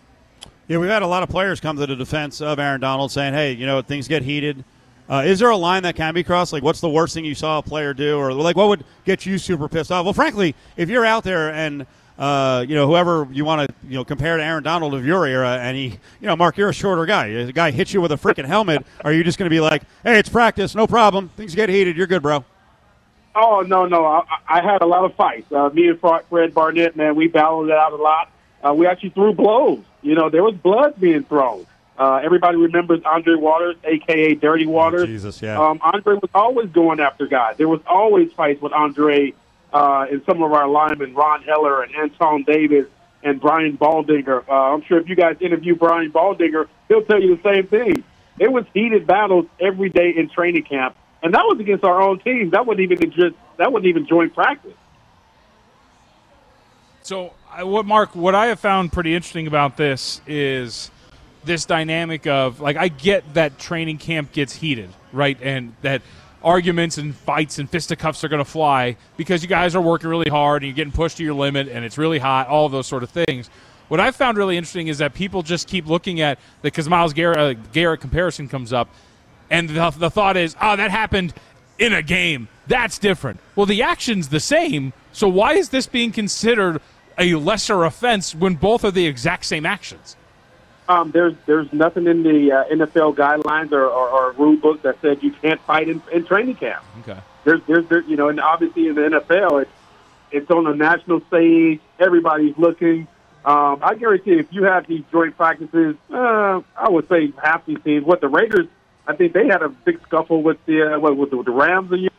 Yeah, 0.69 0.79
we've 0.79 0.89
had 0.89 1.03
a 1.03 1.09
lot 1.09 1.25
of 1.25 1.29
players 1.29 1.59
come 1.59 1.77
to 1.77 1.87
the 1.87 1.97
defense 1.97 2.41
of 2.41 2.61
Aaron 2.61 2.81
Donald 2.81 3.11
saying, 3.11 3.35
hey, 3.35 3.53
you 3.53 3.67
know, 3.67 3.83
things 3.83 4.07
get 4.07 4.23
heated. 4.23 4.65
Uh, 5.13 5.21
is 5.27 5.39
there 5.39 5.51
a 5.51 5.57
line 5.57 5.83
that 5.83 5.95
can 5.95 6.15
be 6.15 6.25
crossed? 6.25 6.55
Like, 6.55 6.63
what's 6.63 6.81
the 6.81 6.89
worst 6.89 7.13
thing 7.13 7.23
you 7.27 7.35
saw 7.35 7.59
a 7.59 7.63
player 7.63 7.93
do? 7.93 8.17
Or, 8.17 8.33
like, 8.33 8.57
what 8.57 8.69
would 8.69 8.83
get 9.05 9.27
you 9.27 9.37
super 9.37 9.69
pissed 9.69 9.93
off? 9.93 10.05
Well, 10.07 10.15
frankly, 10.15 10.55
if 10.79 10.89
you're 10.89 11.05
out 11.05 11.23
there 11.23 11.53
and, 11.53 11.85
uh, 12.19 12.65
you 12.67 12.75
know, 12.75 12.87
whoever 12.87 13.29
you 13.31 13.45
want 13.45 13.69
to, 13.69 13.75
you 13.87 13.97
know, 13.97 14.07
compare 14.07 14.39
to 14.39 14.43
Aaron 14.43 14.63
Donald 14.63 14.95
of 14.95 15.05
your 15.05 15.27
era, 15.27 15.59
and 15.61 15.77
he, 15.77 15.89
you 16.23 16.27
know, 16.27 16.35
Mark, 16.35 16.57
you're 16.57 16.71
a 16.71 16.73
shorter 16.73 17.05
guy. 17.05 17.45
The 17.45 17.53
guy 17.53 17.73
hits 17.73 17.93
you 17.93 18.01
with 18.01 18.13
a 18.13 18.17
freaking 18.17 18.47
helmet. 18.47 18.87
Are 19.05 19.13
you 19.13 19.23
just 19.23 19.39
going 19.39 19.51
to 19.51 19.55
be 19.55 19.61
like, 19.61 19.83
hey, 20.03 20.19
it's 20.19 20.31
practice, 20.31 20.75
no 20.75 20.87
problem. 20.87 21.29
Things 21.37 21.55
get 21.55 21.69
heated. 21.69 21.95
You're 21.95 22.07
good, 22.07 22.23
bro. 22.23 22.43
Oh 23.35 23.61
no, 23.67 23.85
no, 23.85 24.07
I, 24.07 24.23
I 24.49 24.63
had 24.63 24.81
a 24.81 24.87
lot 24.87 25.05
of 25.05 25.15
fights. 25.15 25.53
Uh, 25.53 25.69
me 25.75 25.89
and 25.89 26.01
Fred 26.01 26.55
Barnett, 26.55 26.97
man, 26.97 27.17
we 27.17 27.29
battled 27.29 27.69
it 27.69 27.73
out 27.73 27.93
a 27.93 27.97
lot. 27.97 28.31
Uh, 28.67 28.73
we 28.73 28.87
actually 28.87 29.11
threw 29.11 29.35
blows. 29.35 29.83
You 30.01 30.15
know, 30.15 30.31
there 30.31 30.43
was 30.43 30.55
blood 30.55 30.99
being 30.99 31.25
thrown. 31.25 31.67
Uh, 31.99 32.21
everybody 32.23 32.57
remembers 32.57 33.01
Andre 33.05 33.35
Waters, 33.35 33.77
aka 33.85 34.35
Dirty 34.35 34.67
Waters. 34.67 35.07
Jesus, 35.07 35.43
yeah. 35.43 35.61
Um, 35.61 35.79
Andre 35.83 36.15
was 36.15 36.31
always 36.35 36.71
going 36.71 37.01
after 37.01 37.27
guys. 37.27 37.57
There 37.59 37.69
was 37.69 37.81
always 37.87 38.33
fights 38.33 38.63
with 38.63 38.73
Andre 38.73 39.35
uh, 39.73 40.07
and 40.11 40.23
some 40.25 40.43
of 40.43 40.53
our 40.53 40.69
linemen, 40.69 41.15
Ron 41.15 41.43
Heller 41.43 41.83
and 41.83 41.95
Antone 41.95 42.45
Davis 42.45 42.87
and 43.23 43.41
Brian 43.41 43.77
Baldinger. 43.77 44.49
Uh, 44.49 44.53
I'm 44.53 44.83
sure 44.83 44.99
if 44.99 45.09
you 45.09 45.17
guys 45.17 45.37
interview 45.41 45.75
Brian 45.77 46.11
Baldinger, 46.11 46.69
he'll 46.89 47.05
tell 47.05 47.21
you 47.21 47.37
the 47.37 47.43
same 47.43 47.67
thing. 47.67 48.05
It 48.39 48.51
was 48.51 48.65
heated 48.73 49.07
battles 49.07 49.47
every 49.61 49.91
day 49.91 50.15
in 50.17 50.29
training 50.31 50.65
camp, 50.65 50.97
and 51.23 51.35
that 51.35 51.45
was 51.45 51.61
against 51.61 51.85
our 51.85 52.01
own 52.01 52.19
team. 52.21 52.51
That 52.51 52.67
wasn't 52.67 52.91
even 52.91 53.11
just 53.11 53.37
that 53.59 53.71
wasn't 53.71 53.87
even 53.87 54.07
joint 54.07 54.35
practice. 54.35 54.73
So, 57.03 57.35
I, 57.51 57.65
what 57.65 57.85
Mark, 57.85 58.15
what 58.15 58.35
I 58.35 58.47
have 58.47 58.61
found 58.61 58.93
pretty 58.93 59.15
interesting 59.15 59.47
about 59.47 59.77
this 59.77 60.21
is 60.27 60.91
this 61.45 61.65
dynamic 61.67 62.27
of 62.27 62.61
like 62.61 62.77
I 62.77 62.89
get 62.89 63.35
that 63.35 63.59
training 63.59 63.99
camp 63.99 64.33
gets 64.33 64.55
heated, 64.55 64.91
right, 65.13 65.39
and 65.43 65.75
that 65.83 66.03
arguments 66.45 66.99
and 66.99 67.15
fights 67.15 67.59
and 67.59 67.71
fisticuffs 67.71 68.25
are 68.25 68.29
going 68.29 68.45
to 68.45 68.51
fly 68.51 68.97
because 69.17 69.43
you 69.43 69.49
guys 69.49 69.77
are 69.77 69.81
working 69.81 70.09
really 70.09 70.31
hard 70.31 70.63
and 70.63 70.69
you're 70.69 70.77
getting 70.77 70.93
pushed 70.93 71.17
to 71.19 71.25
your 71.25 71.35
limit 71.35 71.69
and 71.69 71.85
it's 71.85 71.99
really 71.99 72.19
hot, 72.19 72.49
all 72.49 72.69
those 72.69 72.87
sort 72.87 73.03
of 73.03 73.11
things. 73.11 73.49
What 73.89 74.01
I 74.01 74.11
found 74.11 74.39
really 74.39 74.57
interesting 74.57 74.89
is 74.89 74.99
that 74.99 75.15
people 75.15 75.43
just 75.43 75.69
keep 75.69 75.87
looking 75.87 76.21
at 76.21 76.39
the 76.63 76.69
because 76.69 76.89
Myles 76.89 77.13
Garrett, 77.13 77.39
uh, 77.39 77.61
Garrett 77.73 78.01
comparison 78.01 78.49
comes 78.49 78.73
up, 78.73 78.89
and 79.51 79.69
the, 79.69 79.91
the 79.91 80.11
thought 80.11 80.37
is, 80.37 80.57
oh, 80.61 80.77
that 80.77 80.91
happened 80.91 81.35
in 81.79 81.93
a 81.93 82.03
game. 82.03 82.49
That's 82.67 82.99
different. 82.99 83.41
Well, 83.55 83.67
the 83.67 83.83
action's 83.83 84.29
the 84.29 84.41
same. 84.41 84.93
So 85.13 85.29
why 85.29 85.55
is 85.55 85.69
this 85.69 85.87
being 85.87 86.11
considered 86.11 86.81
a 87.19 87.35
lesser 87.35 87.85
offense 87.85 88.35
when 88.35 88.55
both 88.55 88.85
are 88.85 88.91
the 88.91 89.07
exact 89.07 89.45
same 89.45 89.67
actions? 89.67 90.17
Um, 90.89 91.11
there's 91.13 91.35
there's 91.47 91.73
nothing 91.73 92.07
in 92.07 92.23
the 92.23 92.53
uh, 92.53 92.65
NFL 92.65 93.17
guidelines 93.17 93.73
or, 93.73 93.85
or, 93.85 94.09
or 94.09 94.33
rule 94.33 94.57
book 94.57 94.83
that 94.83 95.01
said 95.01 95.23
you 95.23 95.31
can't 95.31 95.61
fight 95.61 95.89
in, 95.89 96.03
in 96.13 96.25
training 96.25 96.57
camp. 96.57 96.85
Okay. 97.01 97.19
There's 97.45 97.61
there's 97.67 97.87
there, 97.89 98.03
you 98.03 98.17
know, 98.17 98.29
and 98.29 98.41
obviously 98.41 98.89
in 98.89 98.97
the 98.97 99.03
NFL, 99.03 99.63
it's 99.63 99.71
it's 100.33 100.51
on 100.51 100.67
a 100.67 100.75
national 100.75 101.21
stage. 101.29 101.81
Everybody's 101.99 102.57
looking. 102.59 103.07
Um, 103.45 103.81
I 103.83 103.95
guarantee 103.95 104.33
if 104.33 104.53
you 104.53 104.65
have 104.65 104.87
these 104.87 105.03
joint 105.11 105.37
practices, 105.37 105.97
uh, 106.13 106.61
I 106.77 106.89
would 106.89 107.09
say 107.09 107.33
half 107.43 107.67
these 107.67 107.79
teams. 107.85 108.05
What 108.05 108.21
the 108.21 108.29
Raiders, 108.29 108.67
I 109.07 109.17
think 109.17 109.33
they 109.33 109.47
had 109.47 109.63
a 109.63 109.69
big 109.69 110.01
scuffle 110.03 110.43
with 110.43 110.65
the 110.67 110.95
uh, 110.95 111.01
what, 111.01 111.17
with 111.17 111.31
the, 111.31 111.43
the 111.43 111.51
Rams. 111.51 111.93
A 111.93 111.99
year. 111.99 112.11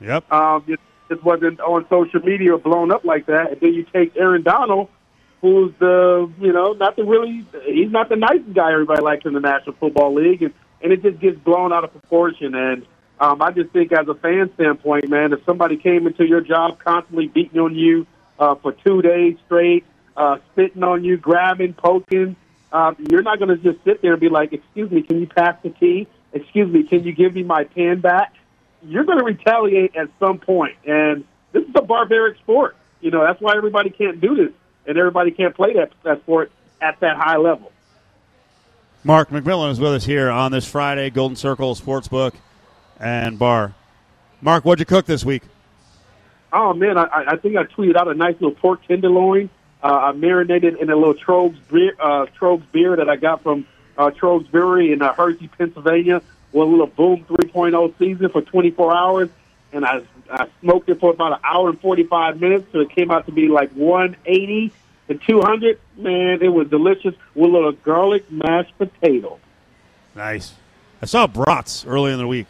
Yep. 0.00 0.32
Um, 0.32 0.64
it, 0.66 0.80
it 1.10 1.22
wasn't 1.22 1.60
on 1.60 1.86
social 1.88 2.20
media 2.20 2.56
blown 2.58 2.90
up 2.90 3.04
like 3.04 3.26
that. 3.26 3.52
And 3.52 3.60
then 3.60 3.74
you 3.74 3.84
take 3.92 4.16
Aaron 4.16 4.42
Donald, 4.42 4.88
who's 5.44 5.74
the 5.78 6.32
you 6.40 6.54
know 6.54 6.72
not 6.72 6.96
the 6.96 7.04
really 7.04 7.44
he's 7.66 7.90
not 7.90 8.08
the 8.08 8.16
nicest 8.16 8.54
guy 8.54 8.72
everybody 8.72 9.02
likes 9.02 9.26
in 9.26 9.34
the 9.34 9.40
National 9.40 9.76
Football 9.76 10.14
League, 10.14 10.42
and, 10.42 10.54
and 10.80 10.90
it 10.90 11.02
just 11.02 11.20
gets 11.20 11.38
blown 11.38 11.70
out 11.70 11.84
of 11.84 11.92
proportion. 11.92 12.54
And 12.54 12.86
um, 13.20 13.42
I 13.42 13.50
just 13.50 13.70
think, 13.70 13.92
as 13.92 14.08
a 14.08 14.14
fan 14.14 14.50
standpoint, 14.54 15.10
man, 15.10 15.34
if 15.34 15.44
somebody 15.44 15.76
came 15.76 16.06
into 16.06 16.26
your 16.26 16.40
job 16.40 16.78
constantly 16.82 17.26
beating 17.26 17.60
on 17.60 17.74
you 17.74 18.06
uh, 18.38 18.54
for 18.54 18.72
two 18.72 19.02
days 19.02 19.36
straight, 19.44 19.84
uh, 20.16 20.38
spitting 20.52 20.82
on 20.82 21.04
you, 21.04 21.18
grabbing, 21.18 21.74
poking, 21.74 22.36
uh, 22.72 22.94
you're 23.10 23.22
not 23.22 23.38
going 23.38 23.50
to 23.50 23.58
just 23.58 23.84
sit 23.84 24.00
there 24.00 24.12
and 24.12 24.20
be 24.22 24.30
like, 24.30 24.54
"Excuse 24.54 24.90
me, 24.90 25.02
can 25.02 25.20
you 25.20 25.26
pass 25.26 25.56
the 25.62 25.68
key? 25.68 26.08
Excuse 26.32 26.72
me, 26.72 26.84
can 26.84 27.04
you 27.04 27.12
give 27.12 27.34
me 27.34 27.42
my 27.42 27.64
pen 27.64 28.00
back?" 28.00 28.32
You're 28.82 29.04
going 29.04 29.18
to 29.18 29.24
retaliate 29.24 29.94
at 29.94 30.08
some 30.18 30.38
point, 30.38 30.76
and 30.86 31.24
this 31.52 31.64
is 31.64 31.74
a 31.74 31.82
barbaric 31.82 32.38
sport. 32.38 32.76
You 33.02 33.10
know 33.10 33.22
that's 33.22 33.42
why 33.42 33.54
everybody 33.58 33.90
can't 33.90 34.22
do 34.22 34.34
this, 34.36 34.54
and 34.86 34.98
everybody 34.98 35.30
can't 35.30 35.54
play 35.54 35.74
that 35.74 35.92
that 36.02 36.20
sport 36.22 36.50
at 36.80 37.00
that 37.00 37.16
high 37.16 37.36
level. 37.36 37.72
Mark 39.02 39.28
McMillian 39.30 39.70
is 39.70 39.80
with 39.80 39.92
us 39.92 40.04
here 40.04 40.30
on 40.30 40.50
this 40.50 40.66
Friday, 40.66 41.10
Golden 41.10 41.36
Circle 41.36 41.74
Sportsbook 41.74 42.34
and 42.98 43.38
Bar. 43.38 43.74
Mark, 44.40 44.64
what'd 44.64 44.80
you 44.80 44.86
cook 44.86 45.06
this 45.06 45.24
week? 45.24 45.42
Oh 46.52 46.72
man, 46.72 46.96
I, 46.96 47.24
I 47.28 47.36
think 47.36 47.56
I 47.56 47.64
tweeted 47.64 47.96
out 47.96 48.08
a 48.08 48.14
nice 48.14 48.34
little 48.34 48.52
pork 48.52 48.86
tenderloin. 48.86 49.50
Uh, 49.82 49.86
I 49.86 50.12
marinated 50.12 50.76
in 50.76 50.88
a 50.88 50.96
little 50.96 51.14
Troegs 51.14 51.58
beer, 51.70 51.94
uh, 52.00 52.26
Troegs 52.40 52.62
beer 52.72 52.96
that 52.96 53.10
I 53.10 53.16
got 53.16 53.42
from 53.42 53.66
uh, 53.98 54.10
Troegs 54.10 54.50
Brewery 54.50 54.92
in 54.92 55.02
uh, 55.02 55.12
Hershey, 55.12 55.48
Pennsylvania, 55.48 56.22
with 56.52 56.68
a 56.68 56.70
little 56.70 56.86
Boom 56.86 57.24
3.0 57.28 57.98
season 57.98 58.28
for 58.30 58.40
24 58.40 58.96
hours, 58.96 59.28
and 59.72 59.84
I, 59.84 60.02
I 60.30 60.48
smoked 60.60 60.88
it 60.88 61.00
for 61.00 61.10
about 61.10 61.32
an 61.32 61.38
hour 61.44 61.68
and 61.68 61.80
45 61.80 62.40
minutes, 62.40 62.66
so 62.72 62.80
it 62.80 62.90
came 62.90 63.10
out 63.10 63.26
to 63.26 63.32
be 63.32 63.48
like 63.48 63.70
180 63.72 64.72
to 65.08 65.14
200. 65.14 65.78
Man, 65.96 66.42
it 66.42 66.48
was 66.48 66.68
delicious 66.68 67.14
with 67.34 67.50
a 67.50 67.52
little 67.52 67.72
garlic 67.72 68.30
mashed 68.30 68.76
potato. 68.78 69.38
Nice. 70.14 70.54
I 71.02 71.06
saw 71.06 71.26
brats 71.26 71.84
early 71.86 72.12
in 72.12 72.18
the 72.18 72.26
week. 72.26 72.46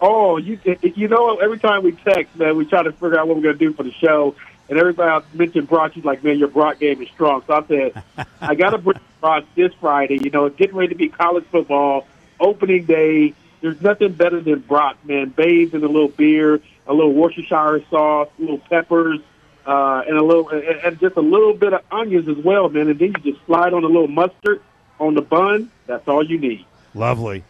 Oh, 0.00 0.38
you 0.38 0.58
you 0.64 1.08
know, 1.08 1.36
every 1.36 1.58
time 1.58 1.82
we 1.82 1.92
text, 1.92 2.34
man, 2.36 2.56
we 2.56 2.64
try 2.64 2.82
to 2.82 2.92
figure 2.92 3.18
out 3.18 3.28
what 3.28 3.36
we're 3.36 3.42
going 3.42 3.58
to 3.58 3.64
do 3.66 3.72
for 3.72 3.82
the 3.82 3.92
show. 3.92 4.34
And 4.70 4.78
everybody 4.78 5.10
I 5.10 5.36
mentioned 5.36 5.68
Brock, 5.68 5.94
she's 5.94 6.04
like, 6.04 6.24
man, 6.24 6.38
your 6.38 6.48
Brock 6.48 6.78
game 6.78 7.02
is 7.02 7.08
strong. 7.10 7.42
So 7.46 7.54
I 7.54 7.66
said, 7.66 8.02
I 8.40 8.54
got 8.54 8.70
to 8.70 8.78
bring 8.78 9.00
Brock 9.20 9.44
this 9.56 9.74
Friday. 9.74 10.18
You 10.22 10.30
know, 10.30 10.46
it's 10.46 10.56
getting 10.56 10.76
ready 10.76 10.88
to 10.90 10.94
be 10.94 11.08
college 11.08 11.44
football, 11.50 12.06
opening 12.38 12.84
day. 12.84 13.34
There's 13.60 13.80
nothing 13.82 14.12
better 14.12 14.40
than 14.40 14.60
Brock, 14.60 14.96
man. 15.04 15.30
Bathed 15.30 15.74
in 15.74 15.84
a 15.84 15.88
little 15.88 16.08
beer, 16.08 16.60
a 16.86 16.92
little 16.94 17.12
Worcestershire 17.12 17.82
sauce, 17.90 18.28
a 18.38 18.40
little 18.40 18.58
peppers, 18.58 19.18
uh, 19.66 20.02
and 20.06 20.16
a 20.16 20.22
little, 20.24 20.48
and, 20.48 20.62
and 20.64 20.98
just 21.00 21.16
a 21.16 21.20
little 21.20 21.54
bit 21.54 21.72
of 21.72 21.82
onions 21.90 22.28
as 22.28 22.36
well, 22.44 22.68
man. 22.68 22.88
And 22.88 22.98
then 22.98 23.08
you 23.24 23.32
just 23.32 23.44
slide 23.46 23.72
on 23.74 23.84
a 23.84 23.86
little 23.86 24.08
mustard 24.08 24.62
on 24.98 25.14
the 25.14 25.22
bun. 25.22 25.70
That's 25.86 26.06
all 26.08 26.24
you 26.24 26.38
need. 26.38 26.64
Lovely. 26.94 27.44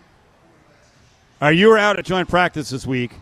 All 1.40 1.48
right, 1.48 1.56
you 1.56 1.68
were 1.68 1.78
out 1.78 1.98
at 1.98 2.04
joint 2.04 2.28
practice 2.28 2.68
this 2.68 2.86
week, 2.86 3.12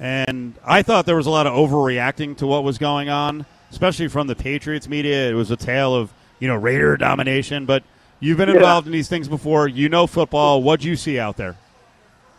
and 0.00 0.54
I 0.64 0.82
thought 0.82 1.04
there 1.04 1.16
was 1.16 1.26
a 1.26 1.30
lot 1.30 1.46
of 1.46 1.52
overreacting 1.52 2.36
to 2.38 2.46
what 2.46 2.64
was 2.64 2.78
going 2.78 3.10
on, 3.10 3.44
especially 3.70 4.08
from 4.08 4.26
the 4.26 4.34
Patriots 4.36 4.88
media. 4.88 5.28
It 5.30 5.34
was 5.34 5.50
a 5.50 5.56
tale 5.56 5.94
of 5.94 6.10
you 6.40 6.48
know 6.48 6.54
Raider 6.56 6.96
domination, 6.96 7.66
but 7.66 7.82
you've 8.20 8.38
been 8.38 8.48
Yeah. 8.48 8.54
involved 8.54 8.86
in 8.86 8.92
these 8.94 9.08
things 9.08 9.28
before. 9.28 9.68
You 9.68 9.90
know 9.90 10.06
football. 10.06 10.62
What'd 10.62 10.82
you 10.84 10.96
see 10.96 11.18
out 11.18 11.36
there? 11.36 11.56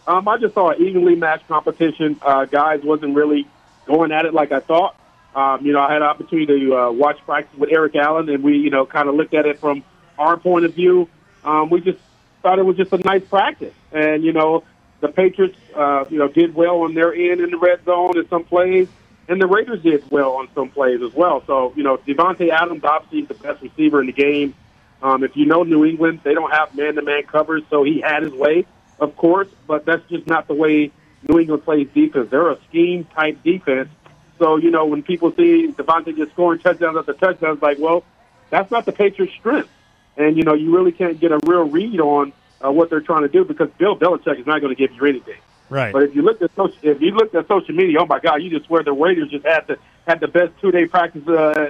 Um, 0.10 0.28
I 0.28 0.39
just 0.39 0.56
saw 0.56 0.72
an 0.72 0.82
evenly 0.82 1.13
matched 1.13 1.48
competition. 1.48 2.19
Uh, 2.24 2.45
guys 2.45 2.82
wasn't 2.84 3.15
really 3.15 3.48
going 3.86 4.12
at 4.12 4.26
it 4.26 4.34
like 4.34 4.52
I 4.52 4.60
thought. 4.60 5.00
Um, 5.36 5.63
you 5.63 5.72
know, 5.72 5.82
I 5.82 5.93
had 5.93 6.02
an 6.02 6.08
opportunity 6.08 6.48
to 6.48 6.76
uh, 6.76 6.91
watch 6.91 7.19
practice 7.26 7.56
with 7.60 7.69
Eric 7.72 7.95
Allen, 7.95 8.28
and 8.28 8.43
we, 8.43 8.58
you 8.58 8.72
know, 8.72 8.88
kind 8.88 9.08
of 9.08 9.13
looked 9.13 9.36
at 9.36 9.45
it 9.45 9.60
from 9.60 9.84
our 10.17 10.36
point 10.36 10.65
of 10.65 10.74
view. 10.74 11.08
Um, 11.43 11.69
we 11.69 11.82
just 11.82 12.00
thought 12.41 12.58
it 12.58 12.65
was 12.65 12.76
just 12.76 12.91
a 12.91 12.98
nice 12.98 13.24
practice. 13.24 13.76
And 13.91 14.24
you 14.24 14.34
know, 14.34 14.63
the 15.00 15.10
Patriots, 15.10 15.60
uh, 15.76 16.06
you 16.10 16.17
know, 16.17 16.28
did 16.28 16.56
well 16.56 16.82
on 16.82 16.95
their 16.95 17.13
end 17.13 17.39
in 17.39 17.52
the 17.52 17.58
red 17.58 17.86
zone 17.86 18.17
in 18.17 18.28
some 18.30 18.45
plays, 18.45 18.88
and 19.28 19.39
the 19.39 19.45
Raiders 19.45 19.84
did 19.84 20.10
well 20.10 20.38
on 20.38 20.48
some 20.56 20.69
plays 20.69 21.04
as 21.04 21.13
well. 21.13 21.43
So 21.45 21.72
you 21.76 21.84
know, 21.84 21.98
Davante 21.98 22.50
Adams 22.50 22.84
obviously 22.84 23.19
is 23.19 23.28
the 23.28 23.36
best 23.36 23.62
receiver 23.62 24.02
in 24.02 24.08
the 24.08 24.13
game. 24.13 24.56
Um, 25.04 25.24
if 25.24 25.38
you 25.38 25.45
know 25.45 25.62
New 25.62 25.86
England, 25.86 26.22
they 26.24 26.34
don't 26.34 26.52
have 26.52 26.76
man-to-man 26.76 27.24
coverage, 27.28 27.65
so 27.69 27.84
he 27.84 28.02
had 28.02 28.24
his 28.24 28.34
way, 28.34 28.65
of 28.99 29.15
course. 29.15 29.47
But 29.67 29.85
that's 29.85 30.07
just 30.09 30.27
not 30.27 30.47
the 30.47 30.53
way 30.53 30.91
New 31.27 31.39
England 31.39 31.63
plays 31.63 31.88
defense. 31.93 32.29
They're 32.29 32.49
a 32.49 32.59
scheme-type 32.69 33.43
defense. 33.43 33.89
So 34.38 34.57
you 34.57 34.71
know, 34.71 34.85
when 34.85 35.03
people 35.03 35.31
see 35.33 35.67
Davante 35.67 36.15
just 36.15 36.31
scoring 36.31 36.59
touchdowns 36.59 36.97
after 36.97 37.13
touchdowns, 37.13 37.62
like, 37.62 37.77
well, 37.79 38.03
that's 38.49 38.71
not 38.71 38.85
the 38.85 38.91
Patriots' 38.91 39.33
strength. 39.35 39.69
And 40.17 40.38
you 40.38 40.43
know, 40.43 40.53
you 40.53 40.75
really 40.75 40.91
can't 40.91 41.19
get 41.19 41.31
a 41.31 41.39
real 41.43 41.63
read 41.63 41.99
on 41.99 42.33
uh, 42.63 42.71
what 42.71 42.89
they're 42.89 43.01
trying 43.01 43.23
to 43.23 43.29
do 43.29 43.45
because 43.45 43.69
Bill 43.77 43.97
Belichick 43.97 44.39
is 44.39 44.45
not 44.45 44.62
going 44.62 44.75
to 44.75 44.88
give 44.88 44.95
you 44.95 45.05
anything. 45.05 45.38
Right. 45.69 45.93
But 45.93 46.03
if 46.03 46.15
you 46.15 46.23
look 46.23 46.41
at 46.41 46.53
social, 46.55 46.77
if 46.81 47.01
you 47.01 47.12
look 47.12 47.33
at 47.35 47.47
social 47.47 47.75
media, 47.75 47.99
oh 47.99 48.05
my 48.05 48.19
God, 48.19 48.41
you 48.41 48.49
just 48.49 48.65
swear 48.65 48.83
the 48.83 48.91
Raiders 48.91 49.29
just 49.29 49.45
had 49.45 49.67
the 49.67 49.77
had 50.07 50.19
the 50.19 50.27
best 50.27 50.53
two 50.62 50.71
day 50.71 50.85
practice 50.88 51.27
uh, 51.27 51.69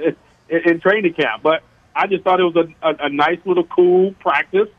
in, 0.50 0.60
in 0.72 0.80
training 0.80 1.14
camp. 1.14 1.44
But 1.44 1.64
I 1.96 2.08
just 2.08 2.24
thought 2.24 2.40
it 2.40 2.44
was 2.44 2.56
a, 2.56 2.88
a, 2.88 3.08
a 3.08 3.10
nice 3.10 3.40
little 3.46 3.66
cool 3.66 4.14
practice. 4.14 4.70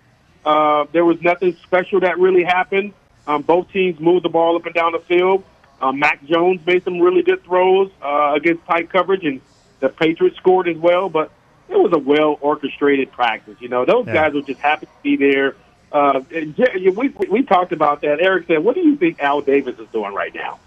Uh, 0.44 0.86
there 0.92 1.04
was 1.04 1.20
nothing 1.22 1.56
special 1.62 2.00
that 2.00 2.18
really 2.18 2.44
happened. 2.44 2.92
Um, 3.26 3.42
both 3.42 3.70
teams 3.72 4.00
moved 4.00 4.24
the 4.24 4.28
ball 4.30 4.56
up 4.56 4.64
and 4.66 4.74
down 4.74 4.92
the 4.92 4.98
field. 5.00 5.44
Uh, 5.80 5.92
Mac 5.92 6.24
Jones 6.24 6.60
made 6.66 6.84
some 6.84 7.00
really 7.00 7.22
good 7.22 7.42
throws 7.44 7.90
uh, 8.02 8.32
against 8.34 8.64
tight 8.66 8.90
coverage, 8.90 9.24
and 9.24 9.40
the 9.80 9.88
Patriots 9.88 10.36
scored 10.36 10.68
as 10.68 10.76
well. 10.76 11.08
But 11.08 11.30
it 11.68 11.76
was 11.78 11.92
a 11.92 11.98
well 11.98 12.38
orchestrated 12.40 13.12
practice. 13.12 13.56
You 13.60 13.68
know, 13.68 13.84
those 13.84 14.06
Yeah. 14.06 14.14
guys 14.14 14.34
were 14.34 14.42
just 14.42 14.60
happy 14.60 14.86
to 14.86 14.92
be 15.02 15.16
there. 15.16 15.56
Uh, 15.92 16.20
and 16.34 16.54
we 16.56 16.90
we 16.90 17.08
we 17.30 17.42
talked 17.42 17.72
about 17.72 18.00
that. 18.02 18.20
Eric 18.20 18.46
said, 18.46 18.62
"What 18.64 18.74
do 18.74 18.80
you 18.80 18.96
think 18.96 19.20
Al 19.20 19.40
Davis 19.40 19.78
is 19.78 19.88
doing 19.92 20.14
right 20.14 20.34
now?" 20.34 20.58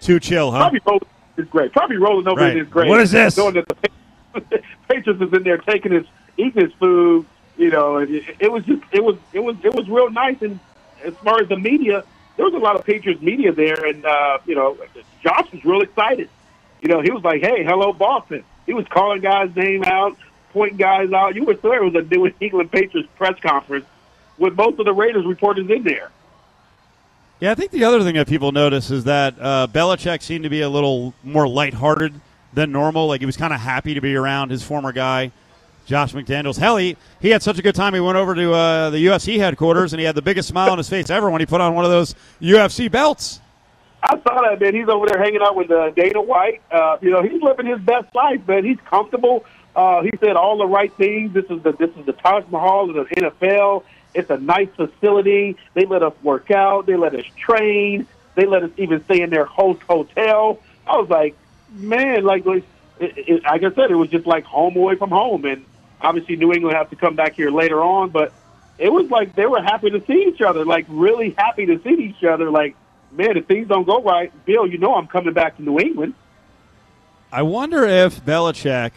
Too 0.00 0.20
chill, 0.20 0.50
huh? 0.50 0.58
Probably 0.70 0.80
rolling 0.86 1.00
in 1.36 1.42
his 1.44 1.50
grave. 1.50 1.72
Probably 1.72 1.96
rolling 1.96 2.28
over 2.28 2.40
Right. 2.40 2.52
in 2.52 2.58
his 2.58 2.68
grave. 2.68 2.88
What 2.88 3.00
is 3.00 3.10
this? 3.10 3.36
Knowing 3.36 3.54
that 3.54 3.68
the 3.68 3.74
Patriots 4.88 5.20
is 5.22 5.32
in 5.32 5.42
there 5.42 5.58
taking 5.58 5.92
his 5.92 6.04
eating 6.36 6.62
his 6.62 6.72
food. 6.74 7.26
You 7.56 7.70
know, 7.70 7.98
it, 7.98 8.10
it 8.38 8.50
was 8.50 8.64
just 8.64 8.82
it 8.92 9.02
was 9.02 9.16
it 9.32 9.40
was 9.40 9.56
it 9.62 9.74
was 9.74 9.88
real 9.88 10.10
nice. 10.10 10.40
And 10.42 10.58
as 11.04 11.14
far 11.16 11.40
as 11.40 11.48
the 11.48 11.56
media, 11.56 12.04
there 12.36 12.44
was 12.44 12.54
a 12.54 12.58
lot 12.58 12.76
of 12.76 12.84
Patriots 12.84 13.22
media 13.22 13.52
there, 13.52 13.84
and 13.84 14.04
uh, 14.04 14.38
you 14.46 14.54
know, 14.54 14.76
Josh 15.22 15.50
was 15.52 15.64
real 15.64 15.82
excited. 15.82 16.28
You 16.80 16.88
know, 16.88 17.00
he 17.00 17.10
was 17.10 17.22
like, 17.22 17.40
"Hey, 17.40 17.64
hello, 17.64 17.92
Boston." 17.92 18.44
He 18.66 18.72
was 18.72 18.86
calling 18.88 19.20
guys' 19.20 19.54
name 19.54 19.84
out, 19.84 20.16
pointing 20.52 20.78
guys 20.78 21.12
out. 21.12 21.34
You 21.34 21.44
were 21.44 21.56
swear 21.56 21.82
it 21.82 21.92
was 21.92 21.94
a 21.94 22.02
New 22.02 22.32
England 22.40 22.72
Patriots 22.72 23.08
press 23.16 23.38
conference 23.40 23.86
with 24.38 24.56
most 24.56 24.78
of 24.78 24.84
the 24.84 24.92
Raiders 24.92 25.26
reporters 25.26 25.68
in 25.70 25.84
there. 25.84 26.10
Yeah, 27.40 27.52
I 27.52 27.54
think 27.54 27.72
the 27.72 27.84
other 27.84 28.02
thing 28.02 28.14
that 28.14 28.28
people 28.28 28.52
notice 28.52 28.90
is 28.90 29.04
that 29.04 29.34
uh, 29.40 29.66
Belichick 29.70 30.22
seemed 30.22 30.44
to 30.44 30.50
be 30.50 30.62
a 30.62 30.68
little 30.68 31.14
more 31.22 31.46
lighthearted 31.46 32.14
than 32.52 32.72
normal. 32.72 33.08
Like 33.08 33.20
he 33.20 33.26
was 33.26 33.36
kind 33.36 33.52
of 33.52 33.60
happy 33.60 33.94
to 33.94 34.00
be 34.00 34.14
around 34.14 34.50
his 34.50 34.62
former 34.62 34.92
guy, 34.92 35.32
Josh 35.86 36.12
McDaniels. 36.12 36.56
Hell, 36.58 36.76
he, 36.76 36.96
he 37.20 37.30
had 37.30 37.42
such 37.42 37.58
a 37.58 37.62
good 37.62 37.74
time. 37.74 37.94
He 37.94 38.00
went 38.00 38.16
over 38.16 38.34
to 38.34 38.52
uh, 38.52 38.90
the 38.90 39.04
UFC 39.04 39.38
headquarters 39.38 39.92
and 39.92 40.00
he 40.00 40.06
had 40.06 40.14
the 40.14 40.22
biggest 40.22 40.48
smile 40.48 40.70
on 40.70 40.78
his 40.78 40.88
face 40.88 41.10
ever 41.10 41.30
when 41.30 41.40
he 41.40 41.46
put 41.46 41.60
on 41.60 41.74
one 41.74 41.84
of 41.84 41.90
those 41.90 42.14
UFC 42.40 42.90
belts. 42.90 43.40
I 44.02 44.20
saw 44.20 44.42
that 44.42 44.60
man. 44.60 44.74
He's 44.74 44.88
over 44.88 45.06
there 45.06 45.18
hanging 45.18 45.40
out 45.42 45.56
with 45.56 45.70
uh, 45.70 45.90
Dana 45.90 46.20
White. 46.20 46.60
Uh, 46.70 46.98
you 47.00 47.10
know, 47.10 47.22
he's 47.22 47.40
living 47.40 47.66
his 47.66 47.80
best 47.80 48.14
life, 48.14 48.46
man. 48.46 48.64
He's 48.64 48.78
comfortable. 48.84 49.46
Uh, 49.74 50.02
he 50.02 50.10
said 50.20 50.36
all 50.36 50.58
the 50.58 50.66
right 50.66 50.92
things. 50.94 51.32
This 51.32 51.46
is 51.46 51.62
the 51.62 51.72
this 51.72 51.90
is 51.96 52.04
the 52.04 52.12
Taj 52.12 52.44
Mahal 52.50 52.90
of 52.90 53.08
the 53.08 53.14
NFL. 53.14 53.82
It's 54.12 54.30
a 54.30 54.36
nice 54.36 54.68
facility. 54.76 55.56
They 55.72 55.86
let 55.86 56.02
us 56.02 56.12
work 56.22 56.50
out. 56.50 56.86
They 56.86 56.96
let 56.96 57.14
us 57.14 57.24
train. 57.36 58.06
They 58.34 58.46
let 58.46 58.62
us 58.62 58.70
even 58.76 59.02
stay 59.04 59.22
in 59.22 59.30
their 59.30 59.44
host 59.44 59.82
hotel. 59.82 60.60
I 60.86 60.96
was 60.98 61.08
like, 61.08 61.34
man, 61.72 62.24
like, 62.24 62.46
it, 62.46 62.64
it, 63.00 63.42
like 63.42 63.62
I 63.64 63.72
said, 63.74 63.90
it 63.90 63.96
was 63.96 64.10
just 64.10 64.26
like 64.26 64.44
home 64.44 64.76
away 64.76 64.96
from 64.96 65.10
home. 65.10 65.44
And 65.44 65.64
obviously, 66.04 66.36
New 66.36 66.52
England 66.52 66.76
has 66.76 66.88
to 66.90 66.96
come 66.96 67.16
back 67.16 67.34
here 67.34 67.50
later 67.50 67.82
on, 67.82 68.10
but 68.10 68.32
it 68.78 68.92
was 68.92 69.10
like 69.10 69.34
they 69.34 69.46
were 69.46 69.62
happy 69.62 69.90
to 69.90 70.04
see 70.06 70.24
each 70.28 70.40
other, 70.40 70.64
like 70.64 70.86
really 70.88 71.30
happy 71.30 71.66
to 71.66 71.80
see 71.82 71.94
each 71.94 72.24
other. 72.24 72.50
Like, 72.50 72.76
man, 73.12 73.36
if 73.36 73.46
things 73.46 73.68
don't 73.68 73.84
go 73.84 74.02
right, 74.02 74.32
Bill, 74.44 74.66
you 74.66 74.78
know 74.78 74.94
I'm 74.94 75.06
coming 75.06 75.32
back 75.32 75.56
to 75.56 75.62
New 75.62 75.78
England. 75.78 76.14
I 77.32 77.42
wonder 77.42 77.84
if 77.84 78.24
Belichick 78.24 78.92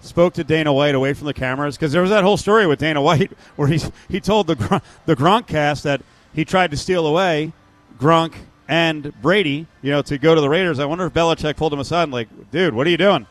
spoke 0.00 0.34
to 0.34 0.44
Dana 0.44 0.72
White 0.72 0.94
away 0.94 1.12
from 1.12 1.26
the 1.26 1.34
cameras 1.34 1.76
because 1.76 1.92
there 1.92 2.02
was 2.02 2.10
that 2.10 2.22
whole 2.22 2.36
story 2.36 2.66
with 2.66 2.78
Dana 2.78 3.02
White 3.02 3.32
where 3.56 3.68
he 3.68 3.80
he 4.08 4.20
told 4.20 4.46
the 4.46 4.56
Gron- 4.56 4.82
the 5.06 5.16
Gronkcast 5.16 5.82
that 5.82 6.02
he 6.32 6.44
tried 6.44 6.70
to 6.70 6.76
steal 6.76 7.06
away 7.06 7.52
Gronk 7.98 8.34
and 8.68 9.12
Brady, 9.22 9.66
you 9.82 9.90
know, 9.90 10.02
to 10.02 10.18
go 10.18 10.34
to 10.34 10.40
the 10.40 10.48
Raiders. 10.48 10.78
I 10.78 10.84
wonder 10.84 11.06
if 11.06 11.14
Belichick 11.14 11.56
pulled 11.56 11.72
him 11.72 11.78
aside 11.78 12.04
and 12.04 12.12
like, 12.12 12.28
dude, 12.50 12.74
what 12.74 12.86
are 12.86 12.90
you 12.90 12.98
doing? 12.98 13.26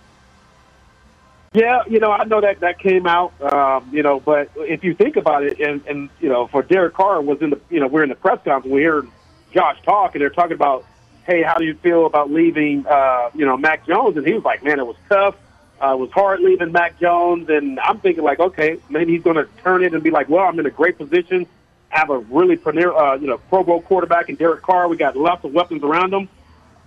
Yeah, 1.54 1.84
you 1.88 2.00
know, 2.00 2.12
I 2.12 2.26
know 2.26 2.42
that 2.42 2.60
that 2.60 2.80
came 2.80 3.08
out, 3.08 3.34
um, 3.42 3.90
you 3.92 4.04
know, 4.04 4.20
but 4.20 4.52
if 4.58 4.84
you 4.84 4.94
think 4.94 5.16
about 5.16 5.44
it, 5.44 5.60
and, 5.60 5.86
and 5.88 6.10
you 6.20 6.30
know, 6.30 6.48
for 6.48 6.62
Derek 6.62 6.94
Carr 6.94 7.22
was 7.22 7.42
in 7.42 7.52
the, 7.52 7.62
you 7.70 7.80
know, 7.80 7.88
we're 7.88 8.04
in 8.04 8.10
the 8.10 8.16
press 8.16 8.40
conference, 8.44 8.74
we 8.74 8.84
heard 8.84 9.08
Josh 9.54 9.82
talk, 9.84 10.14
and 10.14 10.22
they're 10.22 10.30
talking 10.30 10.54
about, 10.54 10.86
hey, 11.26 11.42
how 11.44 11.58
do 11.58 11.66
you 11.66 11.76
feel 11.76 12.06
about 12.06 12.32
leaving, 12.32 12.86
uh, 12.86 13.30
you 13.34 13.46
know, 13.46 13.58
Mac 13.58 13.88
Jones? 13.88 14.18
And 14.18 14.28
he 14.28 14.34
was 14.34 14.44
like, 14.44 14.64
man, 14.64 14.80
it 14.80 14.86
was 14.86 14.98
tough. 15.10 15.36
Uh, 15.82 15.94
it 15.94 16.00
was 16.00 16.12
hard 16.12 16.40
leaving 16.42 16.72
Mac 16.72 17.00
Jones, 17.00 17.50
and 17.50 17.80
I'm 17.80 18.00
thinking 18.00 18.24
like, 18.24 18.40
okay, 18.40 18.80
maybe 18.90 19.14
he's 19.14 19.24
going 19.24 19.36
to 19.36 19.48
turn 19.64 19.84
it 19.84 19.94
and 19.94 20.04
be 20.04 20.10
like, 20.10 20.28
well, 20.28 20.46
I'm 20.46 20.60
in 20.60 20.66
a 20.66 20.72
great 20.72 20.98
position, 20.98 21.46
have 21.90 22.10
a 22.10 22.18
really 22.18 22.58
premier, 22.58 22.92
uh, 22.92 23.16
you 23.16 23.28
know, 23.28 23.38
Pro 23.38 23.64
Bowl 23.64 23.82
quarterback 23.82 24.30
in 24.30 24.36
Derek 24.36 24.64
Carr. 24.64 24.88
We 24.88 24.98
got 24.98 25.16
lots 25.16 25.46
of 25.46 25.54
weapons 25.54 25.84
around 25.84 26.14
him. 26.14 26.30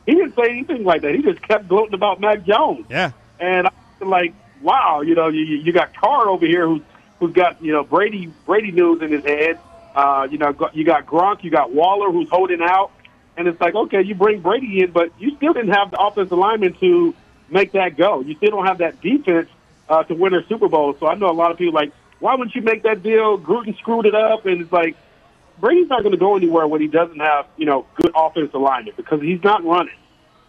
He 0.07 0.15
didn't 0.15 0.35
say 0.35 0.51
anything 0.51 0.85
like 0.85 1.03
that. 1.03 1.15
He 1.15 1.23
just 1.23 1.41
kept 1.43 1.69
gloating 1.69 1.95
about 1.95 2.21
Mac 2.21 2.45
Jones. 2.45 2.87
Yeah. 2.91 3.13
And 3.39 3.69
I'm 4.01 4.09
like, 4.11 4.35
wow, 4.61 5.01
you 5.01 5.15
know, 5.15 5.29
you, 5.29 5.43
you 5.43 5.73
got 5.73 5.95
Carr 5.95 6.29
over 6.29 6.47
here 6.47 6.67
who's 6.67 6.83
who's 7.19 7.33
got 7.33 7.63
you 7.63 7.73
know 7.73 7.85
Brady 7.85 8.33
Brady 8.47 8.73
news 8.73 9.03
in 9.03 9.13
his 9.13 9.25
head. 9.25 9.59
Uh, 9.95 10.29
you 10.31 10.39
know, 10.39 10.55
you 10.73 10.85
got 10.85 11.07
Gronk, 11.07 11.43
you 11.43 11.51
got 11.51 11.73
Waller 11.73 12.11
who's 12.13 12.29
holding 12.31 12.63
out, 12.63 12.93
and 13.37 13.49
it's 13.49 13.61
like, 13.61 13.75
okay, 13.75 14.03
you 14.03 14.15
bring 14.15 14.41
Brady 14.41 14.83
in, 14.83 14.93
but 14.93 15.11
you 15.19 15.37
still 15.37 15.53
didn't 15.53 15.73
have 15.73 15.91
the 15.91 16.01
offensive 16.01 16.39
lineman 16.39 16.75
to 16.75 17.15
make 17.51 17.73
that 17.73 17.97
go. 17.97 18.21
You 18.21 18.37
still 18.37 18.51
don't 18.51 18.67
have 18.67 18.79
that 18.79 19.01
defense 19.01 19.49
uh, 19.89 20.05
to 20.05 20.15
win 20.15 20.35
a 20.35 20.47
Super 20.47 20.69
Bowl. 20.69 20.97
So 21.01 21.09
I 21.09 21.17
know 21.17 21.29
a 21.29 21.33
lot 21.33 21.51
of 21.51 21.59
people 21.59 21.75
like, 21.75 21.93
why 22.21 22.35
wouldn't 22.35 22.55
you 22.55 22.63
make 22.63 22.85
that 22.85 23.03
deal? 23.03 23.39
Gruden 23.39 23.77
screwed 23.79 24.07
it 24.07 24.15
up, 24.15 24.47
and 24.47 24.61
it's 24.61 24.73
like 24.73 24.97
Brady's 25.59 25.89
not 25.89 26.03
going 26.03 26.13
to 26.13 26.19
go 26.19 26.37
anywhere 26.37 26.67
when 26.67 26.81
he 26.81 26.87
doesn't 26.87 27.19
have 27.19 27.47
you 27.57 27.67
know 27.67 27.87
good 27.97 28.13
offensive 28.15 28.55
alignment 28.55 28.97
because 28.97 29.21
he's 29.21 29.43
not 29.43 29.65
running. 29.65 29.95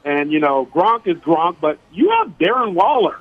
And 0.06 0.32
you 0.32 0.40
know, 0.40 0.66
Gronk 0.66 1.08
is 1.08 1.18
Gronk, 1.18 1.58
but 1.60 1.80
you 1.92 2.10
have 2.12 2.38
Darren 2.38 2.74
Waller. 2.74 3.20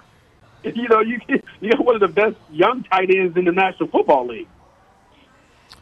You 0.62 0.88
know, 0.88 1.00
you 1.00 1.20
you 1.60 1.70
got 1.70 1.84
one 1.84 1.94
of 1.94 2.00
the 2.00 2.08
best 2.08 2.36
young 2.50 2.82
tight 2.84 3.10
ends 3.10 3.36
in 3.36 3.44
the 3.44 3.52
National 3.52 3.88
Football 3.88 4.26
League. 4.26 4.48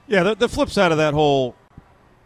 Yeah, 0.06 0.22
the, 0.22 0.34
the 0.34 0.48
flip 0.48 0.70
side 0.70 0.92
of 0.92 0.98
that 0.98 1.14
whole 1.14 1.54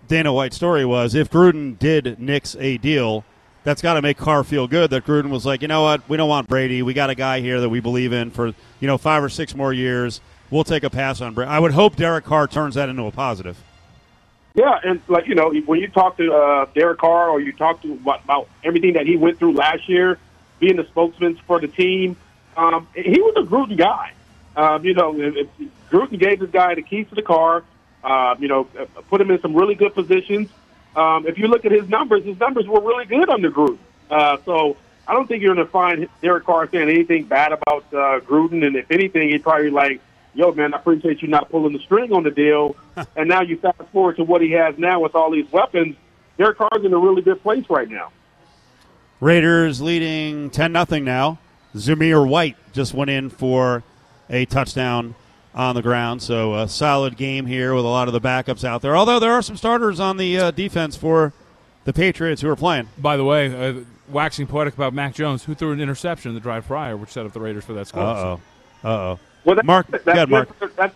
Dana 0.09 0.33
White 0.33 0.53
story 0.53 0.85
was 0.85 1.15
if 1.15 1.31
Gruden 1.31 1.79
did 1.79 2.21
nix 2.21 2.57
a 2.57 2.79
deal, 2.79 3.25
that's 3.65 3.83
got 3.83 3.95
to 3.95 4.03
make 4.03 4.17
Carr 4.17 4.45
feel 4.45 4.67
good 4.67 4.91
that 4.91 5.05
Gruden 5.05 5.31
was 5.31 5.47
like, 5.47 5.63
you 5.63 5.69
know 5.69 5.83
what, 5.83 6.09
we 6.09 6.17
don't 6.17 6.29
want 6.29 6.49
Brady. 6.49 6.83
We 6.83 6.95
got 6.95 7.11
a 7.11 7.15
guy 7.15 7.41
here 7.41 7.61
that 7.61 7.69
we 7.69 7.81
believe 7.81 8.13
in 8.13 8.31
for 8.31 8.49
you 8.49 8.87
know 8.87 8.99
five 8.99 9.23
or 9.23 9.29
six 9.29 9.55
more 9.55 9.73
years. 9.73 10.21
We'll 10.51 10.65
take 10.65 10.85
a 10.85 10.91
pass 10.91 11.21
on 11.21 11.35
Brady. 11.35 11.51
I 11.51 11.59
would 11.59 11.73
hope 11.73 11.97
Derek 11.97 12.25
Carr 12.25 12.47
turns 12.47 12.75
that 12.75 12.89
into 12.89 13.05
a 13.05 13.11
positive. 13.11 13.57
Yeah, 14.55 14.79
and 14.85 15.01
like 15.09 15.27
you 15.27 15.35
know, 15.35 15.51
when 15.65 15.81
you 15.81 15.89
talk 15.89 16.19
to 16.19 16.33
uh, 16.33 16.67
Derek 16.75 16.99
Carr 16.99 17.31
or 17.31 17.41
you 17.41 17.53
talk 17.53 17.81
to 17.83 17.95
about 18.05 18.49
everything 18.63 18.95
that 18.95 19.07
he 19.07 19.17
went 19.17 19.39
through 19.39 19.55
last 19.55 19.89
year, 19.89 20.19
being 20.61 20.77
the 20.77 20.85
spokesman 20.85 21.37
for 21.47 21.59
the 21.59 21.69
team, 21.69 22.17
um, 22.57 22.89
he 22.95 23.21
was 23.21 23.35
a 23.37 23.49
Gruden 23.49 23.77
guy. 23.77 24.13
Um, 24.55 24.85
you 24.85 24.95
know, 24.95 25.19
if, 25.19 25.37
if 25.37 25.49
Gruden 25.91 26.19
gave 26.19 26.41
this 26.41 26.51
guy 26.51 26.75
the 26.75 26.83
keys 26.83 27.09
to 27.09 27.15
the 27.15 27.23
car. 27.23 27.65
Uh, 28.05 28.35
you 28.41 28.49
know, 28.49 28.65
put 29.09 29.21
him 29.21 29.31
in 29.31 29.41
some 29.41 29.55
really 29.55 29.77
good 29.77 29.95
positions. 29.95 30.49
Um, 30.97 31.27
if 31.27 31.39
you 31.39 31.47
look 31.47 31.65
at 31.65 31.73
his 31.73 31.89
numbers, 31.89 32.25
his 32.25 32.39
numbers 32.39 32.67
were 32.67 32.81
really 32.81 33.07
good 33.07 33.29
under 33.31 33.51
Gruden. 33.51 33.79
Uh, 34.11 34.39
so 34.45 34.77
I 35.07 35.15
don't 35.15 35.27
think 35.27 35.43
you're 35.43 35.55
going 35.55 35.65
to 35.65 35.73
find 35.73 36.09
Derek 36.21 36.45
Carr 36.45 36.69
saying 36.71 36.89
anything 36.89 37.25
bad 37.25 37.53
about 37.53 37.85
uh, 37.93 38.21
Gruden. 38.21 38.67
And 38.67 38.77
if 38.77 38.91
anything, 38.91 39.31
he'd 39.31 39.43
probably 39.43 39.71
like, 39.71 40.01
"Yo, 40.35 40.53
man, 40.53 40.75
I 40.75 40.79
appreciate 40.79 41.23
you 41.23 41.29
not 41.29 41.51
pulling 41.51 41.73
the 41.73 41.79
string 41.79 42.13
on 42.13 42.25
the 42.25 42.31
deal." 42.31 42.77
and 43.17 43.29
now 43.29 43.43
you 43.43 43.57
fast 43.57 43.81
forward 43.93 44.17
to 44.17 44.25
what 44.25 44.43
he 44.43 44.51
has 44.51 44.77
now 44.79 45.01
with 45.01 45.15
all 45.15 45.31
these 45.31 45.51
weapons. 45.51 45.97
Derek 46.39 46.59
Carr's 46.59 46.85
in 46.85 46.93
a 46.93 46.99
really 46.99 47.23
good 47.23 47.43
place 47.43 47.65
right 47.71 47.89
now. 47.89 48.11
Raiders 49.21 49.81
leading 49.81 50.51
10 50.51 50.73
nothing 50.73 51.05
now. 51.05 51.39
Zamir 51.75 52.27
White 52.27 52.57
just 52.73 52.95
went 52.95 53.11
in 53.11 53.31
for 53.31 53.83
a 54.29 54.45
touchdown 54.47 55.15
on 55.55 55.75
the 55.75 55.83
ground. 55.83 56.23
So 56.23 56.55
a 56.55 56.69
solid 56.69 57.17
game 57.17 57.47
here 57.47 57.75
with 57.75 57.85
a 57.85 57.89
lot 57.89 58.09
of 58.09 58.15
the 58.15 58.21
backups 58.21 58.65
out 58.65 58.83
there. 58.83 58.97
Although 58.97 59.19
there 59.19 59.33
are 59.33 59.43
some 59.43 59.57
starters 59.57 60.01
on 60.01 60.17
the 60.17 60.39
uh, 60.39 60.51
defense 60.51 60.97
for 60.97 61.33
the 61.85 61.93
Patriots 61.93 62.43
who 62.43 62.49
are 62.49 62.57
playing. 62.57 62.89
By 62.99 63.17
the 63.17 63.25
way, 63.25 63.69
uh, 63.69 63.81
waxing 64.09 64.47
poetic 64.47 64.75
about 64.75 64.95
Mac 64.95 65.15
Jones, 65.15 65.45
who 65.45 65.55
threw 65.55 65.73
an 65.73 65.81
interception 65.81 66.31
in 66.31 66.35
the 66.35 66.41
drive 66.41 66.67
prior, 66.67 66.97
which 66.97 67.11
set 67.11 67.27
up 67.27 67.33
the 67.33 67.41
Raiders 67.41 67.65
for 67.65 67.73
that 67.75 67.87
score. 67.87 68.03
Uh 68.03 68.15
oh. 68.15 68.41
Uh 68.85 68.89
oh. 68.89 69.19
Well, 69.45 69.57
that's, 69.57 69.67
Mark, 69.67 69.87
that's 69.89 70.05
go 70.05 70.13
ahead, 70.13 70.29
good 70.29 70.31
Mark. 70.31 70.59
For, 70.59 70.69
that's 70.69 70.95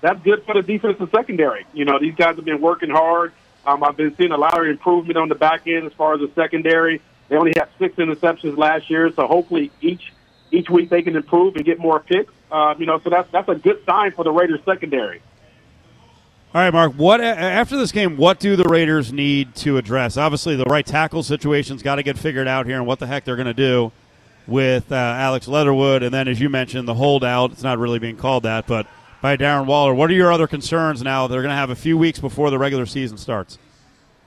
that's 0.00 0.22
good 0.22 0.44
for 0.44 0.54
the 0.54 0.62
defensive 0.62 1.08
secondary. 1.10 1.66
You 1.72 1.84
know, 1.84 1.98
these 1.98 2.14
guys 2.14 2.36
have 2.36 2.44
been 2.44 2.60
working 2.60 2.90
hard. 2.90 3.32
Um, 3.66 3.82
I've 3.82 3.96
been 3.96 4.14
seeing 4.16 4.32
a 4.32 4.36
lot 4.36 4.58
of 4.58 4.66
improvement 4.66 5.16
on 5.16 5.28
the 5.28 5.34
back 5.34 5.66
end 5.66 5.86
as 5.86 5.92
far 5.94 6.14
as 6.14 6.20
the 6.20 6.30
secondary. 6.34 7.00
They 7.28 7.36
only 7.36 7.52
had 7.56 7.68
six 7.78 7.96
interceptions 7.96 8.58
last 8.58 8.90
year, 8.90 9.10
so 9.14 9.26
hopefully 9.26 9.70
each 9.80 10.12
each 10.54 10.70
week 10.70 10.90
they 10.90 11.02
can 11.02 11.16
improve 11.16 11.56
and 11.56 11.64
get 11.64 11.78
more 11.78 12.00
picks. 12.00 12.32
Uh, 12.50 12.74
you 12.78 12.86
know, 12.86 13.00
so 13.00 13.10
that's 13.10 13.30
that's 13.30 13.48
a 13.48 13.54
good 13.54 13.84
sign 13.84 14.12
for 14.12 14.24
the 14.24 14.30
Raiders 14.30 14.60
secondary. 14.64 15.20
All 16.54 16.60
right, 16.60 16.72
Mark. 16.72 16.92
What 16.92 17.20
after 17.20 17.76
this 17.76 17.90
game? 17.90 18.16
What 18.16 18.38
do 18.38 18.54
the 18.54 18.64
Raiders 18.64 19.12
need 19.12 19.56
to 19.56 19.76
address? 19.76 20.16
Obviously, 20.16 20.54
the 20.54 20.64
right 20.64 20.86
tackle 20.86 21.24
situation's 21.24 21.82
got 21.82 21.96
to 21.96 22.04
get 22.04 22.16
figured 22.16 22.46
out 22.46 22.66
here, 22.66 22.76
and 22.76 22.86
what 22.86 23.00
the 23.00 23.08
heck 23.08 23.24
they're 23.24 23.36
going 23.36 23.46
to 23.46 23.54
do 23.54 23.90
with 24.46 24.92
uh, 24.92 24.94
Alex 24.94 25.48
Leatherwood, 25.48 26.02
and 26.02 26.14
then 26.14 26.28
as 26.28 26.40
you 26.40 26.48
mentioned, 26.48 26.86
the 26.86 26.94
holdout. 26.94 27.52
It's 27.52 27.62
not 27.62 27.78
really 27.78 27.98
being 27.98 28.16
called 28.16 28.44
that, 28.44 28.66
but 28.66 28.86
by 29.20 29.36
Darren 29.36 29.66
Waller. 29.66 29.94
What 29.94 30.10
are 30.10 30.14
your 30.14 30.32
other 30.32 30.46
concerns 30.46 31.02
now? 31.02 31.26
They're 31.26 31.42
going 31.42 31.50
to 31.50 31.56
have 31.56 31.70
a 31.70 31.74
few 31.74 31.96
weeks 31.98 32.20
before 32.20 32.50
the 32.50 32.58
regular 32.58 32.86
season 32.86 33.18
starts. 33.18 33.58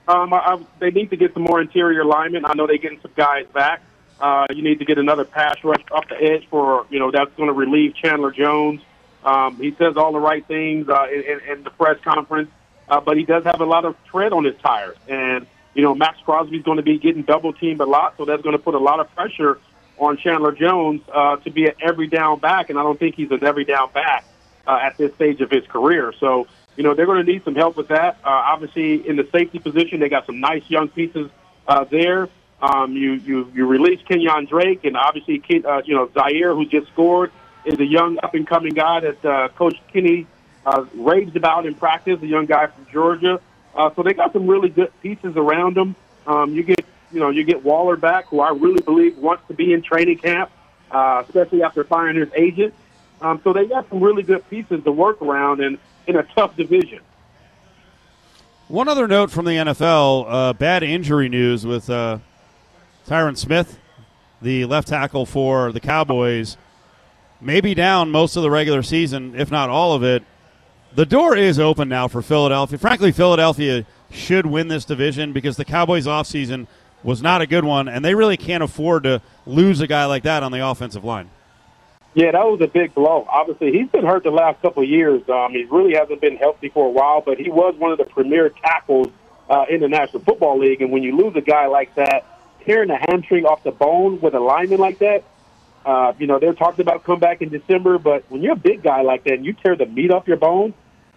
Um, 0.07 0.34
I, 0.34 0.38
I, 0.38 0.65
they 0.80 0.91
need 0.91 1.09
to 1.11 1.17
get 1.17 1.34
some 1.34 1.43
more 1.43 1.61
interior 1.61 2.03
linemen. 2.03 2.45
I 2.45 2.53
know 2.55 2.65
they're 2.65 2.78
getting 2.78 2.99
some 3.01 3.11
guys 3.15 3.45
back. 3.53 3.82
Uh, 4.20 4.45
you 4.49 4.63
need 4.63 4.80
to 4.80 4.86
get 4.86 4.97
another 4.97 5.26
pass 5.26 5.63
rush 5.63 5.84
off 5.91 6.07
the 6.09 6.15
edge 6.15 6.47
for 6.49 6.88
you 6.89 6.99
know 6.99 7.11
that's 7.11 7.34
going 7.36 7.47
to 7.47 7.53
relieve 7.53 7.95
Chandler 7.95 8.32
Jones. 8.32 8.82
Um, 9.24 9.57
he 9.57 9.76
says 9.76 9.97
all 9.97 10.11
the 10.11 10.20
right 10.20 10.45
things 10.47 10.89
uh, 10.89 11.07
in, 11.11 11.22
in, 11.22 11.39
in 11.51 11.63
the 11.63 11.70
press 11.72 11.99
conference, 12.03 12.49
uh, 12.88 12.99
but 12.99 13.18
he 13.18 13.24
does 13.24 13.43
have 13.43 13.61
a 13.61 13.65
lot 13.65 13.86
of 13.86 13.95
tread 14.05 14.34
on 14.34 14.45
his 14.45 14.55
tires. 14.61 14.97
And 15.07 15.45
you 15.76 15.84
know 15.84 15.93
Maxx 15.93 16.20
Crosby's 16.26 16.63
going 16.63 16.78
to 16.78 16.84
be 16.84 16.97
getting 16.97 17.24
double 17.24 17.53
teamed 17.53 17.82
a 17.82 17.86
lot, 17.86 18.15
so 18.18 18.26
that's 18.26 18.41
going 18.41 18.57
to 18.57 18.61
put 18.61 18.74
a 18.74 18.80
lot 18.80 18.99
of 18.99 19.13
pressure 19.15 19.59
on 19.99 20.18
Chandler 20.18 20.51
Jones 20.51 21.01
uh, 21.13 21.38
to 21.38 21.51
be 21.51 21.65
an 21.68 21.74
every 21.80 22.07
down 22.07 22.39
back. 22.39 22.70
And 22.70 22.80
I 22.80 22.84
don't 22.84 22.99
think 22.99 23.15
he's 23.15 23.32
an 23.32 23.43
every 23.43 23.65
down 23.65 23.91
back 23.91 24.26
uh, 24.65 24.80
at 24.82 24.97
this 24.97 25.13
stage 25.15 25.41
of 25.41 25.51
his 25.51 25.65
career. 25.68 26.13
So 26.20 26.47
you 26.76 26.84
know 26.84 26.95
they're 26.95 27.05
going 27.05 27.24
to 27.24 27.32
need 27.32 27.43
some 27.43 27.55
help 27.55 27.78
with 27.78 27.89
that. 27.89 28.18
Uh, 28.24 28.30
obviously, 28.30 29.07
in 29.07 29.15
the 29.15 29.28
safety 29.32 29.59
position, 29.59 29.99
they 29.99 30.09
got 30.09 30.26
some 30.26 30.39
nice 30.39 30.63
young 30.70 30.89
pieces 30.89 31.30
uh, 31.68 31.84
there. 31.84 32.30
Um, 32.62 32.93
you 32.93 33.14
you 33.14 33.51
you 33.53 33.68
release 33.68 34.01
Kenyan 34.01 34.49
Drake, 34.49 34.84
and 34.84 34.97
obviously, 34.97 35.43
uh, 35.64 35.82
you 35.86 35.93
know 35.93 36.10
Zaire, 36.14 36.55
who 36.55 36.66
just 36.66 36.88
scored, 36.88 37.32
is 37.66 37.80
a 37.80 37.86
young 37.86 38.18
up 38.24 38.34
and 38.34 38.47
coming 38.47 38.74
guy 38.74 38.99
that 39.01 39.26
uh, 39.26 39.49
Coach 39.49 39.78
Kenny 39.93 40.26
uh, 40.66 40.86
raves 40.95 41.36
about 41.36 41.66
in 41.68 41.76
practice. 41.76 42.20
A 42.22 42.28
young 42.28 42.47
guy 42.47 42.68
from 42.68 42.88
Georgia, 42.91 43.39
uh, 43.76 43.91
so 43.95 44.01
they 44.01 44.14
got 44.14 44.34
some 44.34 44.47
really 44.47 44.70
good 44.70 44.91
pieces 45.01 45.36
around 45.36 45.76
them. 45.76 45.95
Um, 46.26 46.53
you 46.53 46.64
get 46.64 46.84
you 47.12 47.20
know 47.20 47.30
you 47.30 47.43
get 47.43 47.64
Waller 47.64 47.95
back, 47.95 48.26
who 48.28 48.39
I 48.39 48.49
really 48.49 48.82
believe 48.82 49.18
wants 49.18 49.47
to 49.49 49.53
be 49.53 49.72
in 49.72 49.84
training 49.84 50.18
camp, 50.18 50.49
uh, 50.89 51.24
especially 51.28 51.62
after 51.62 51.84
firing 51.84 52.16
his 52.16 52.30
agent. 52.36 52.74
Um, 53.22 53.39
so 53.43 53.53
they 53.53 53.66
got 53.66 53.88
some 53.89 53.99
really 53.99 54.24
good 54.24 54.47
pieces 54.49 54.84
to 54.84 54.91
work 54.91 55.22
around 55.22 55.62
in 55.62 55.78
in 56.08 56.16
a 56.16 56.24
tough 56.24 56.55
division. 56.55 57.01
One 58.68 58.88
other 58.88 59.08
note 59.08 59.32
from 59.32 59.45
the 59.45 59.51
NFL: 59.51 60.26
uh, 60.28 60.53
bad 60.53 60.82
injury 60.82 61.30
news 61.30 61.66
with 61.66 61.89
uh, 61.89 62.18
Tyron 63.08 63.38
Smith, 63.38 63.80
the 64.41 64.66
left 64.66 64.89
tackle 64.89 65.26
for 65.26 65.72
the 65.72 65.80
Cowboys, 65.80 66.58
may 67.39 67.62
be 67.62 67.74
down 67.74 68.12
most 68.12 68.36
of 68.36 68.43
the 68.43 68.51
regular 68.51 68.84
season, 68.84 69.34
if 69.39 69.49
not 69.49 69.70
all 69.70 69.93
of 69.93 70.03
it. 70.03 70.24
The 70.93 71.05
door 71.05 71.34
is 71.38 71.58
open 71.58 71.88
now 71.88 72.10
for 72.10 72.22
Philadelphia. 72.22 72.78
Frankly, 72.78 73.14
Philadelphia 73.14 73.86
should 74.12 74.45
win 74.45 74.68
this 74.68 74.84
division 74.84 75.32
because 75.32 75.55
the 75.55 75.64
Cowboys' 75.64 76.05
offseason 76.05 76.68
was 77.01 77.22
not 77.22 77.41
a 77.41 77.47
good 77.47 77.64
one, 77.64 77.88
and 77.88 78.03
they 78.03 78.14
really 78.14 78.36
can't 78.36 78.62
afford 78.62 79.03
to 79.03 79.22
lose 79.45 79.80
a 79.80 79.88
guy 79.88 80.03
like 80.03 80.24
that 80.24 80.43
on 80.43 80.51
the 80.51 80.68
offensive 80.68 81.05
line. 81.05 81.30
Yeah, 82.14 82.32
that 82.32 82.45
was 82.45 82.60
a 82.60 82.68
big 82.68 82.93
blow. 82.93 83.26
Obviously, 83.32 83.72
he's 83.72 83.88
been 83.88 84.05
hurt 84.05 84.24
the 84.24 84.32
last 84.32 84.62
couple 84.62 84.84
of 84.84 84.89
years. 84.89 85.22
Um, 85.30 85.53
he 85.53 85.64
really 85.66 85.93
hasn't 85.95 86.20
been 86.20 86.36
healthy 86.36 86.68
for 86.68 86.88
a 86.88 86.89
while, 86.89 87.22
but 87.22 87.38
he 87.38 87.49
was 87.49 87.74
one 87.78 87.93
of 87.93 87.99
the 87.99 88.05
premier 88.05 88.49
tackles 88.49 89.08
uh, 89.49 89.66
in 89.70 89.80
the 89.80 89.88
National 89.88 90.22
Football 90.24 90.60
League. 90.60 90.82
And 90.82 90.91
when 90.91 91.03
you 91.03 91.16
lose 91.16 91.36
a 91.38 91.41
guy 91.41 91.68
like 91.68 91.95
that, 91.95 92.26
tearing 92.68 92.89
a 92.91 92.97
hamstring 93.09 93.45
off 93.45 93.63
the 93.63 93.72
bone 93.72 94.20
with 94.22 94.36
a 94.36 94.39
lineman 94.39 94.80
like 94.80 94.99
that, 94.99 95.24
uh, 95.86 96.13
you 96.20 96.28
know, 96.28 96.38
they're 96.38 96.53
talking 96.53 96.82
about 96.82 97.05
come 97.05 97.20
back 97.20 97.41
in 97.41 97.49
December, 97.49 97.97
but 97.97 98.26
when 98.30 98.41
you're 98.43 98.53
a 98.53 98.57
big 98.57 98.84
guy 98.84 99.01
like 99.01 99.24
that 99.24 99.34
and 99.34 99.45
you 99.45 99.53
tear 99.53 99.76
the 99.76 99.86
meat 99.86 100.11
off 100.11 100.28
your 100.28 100.38
bone, 100.38 100.74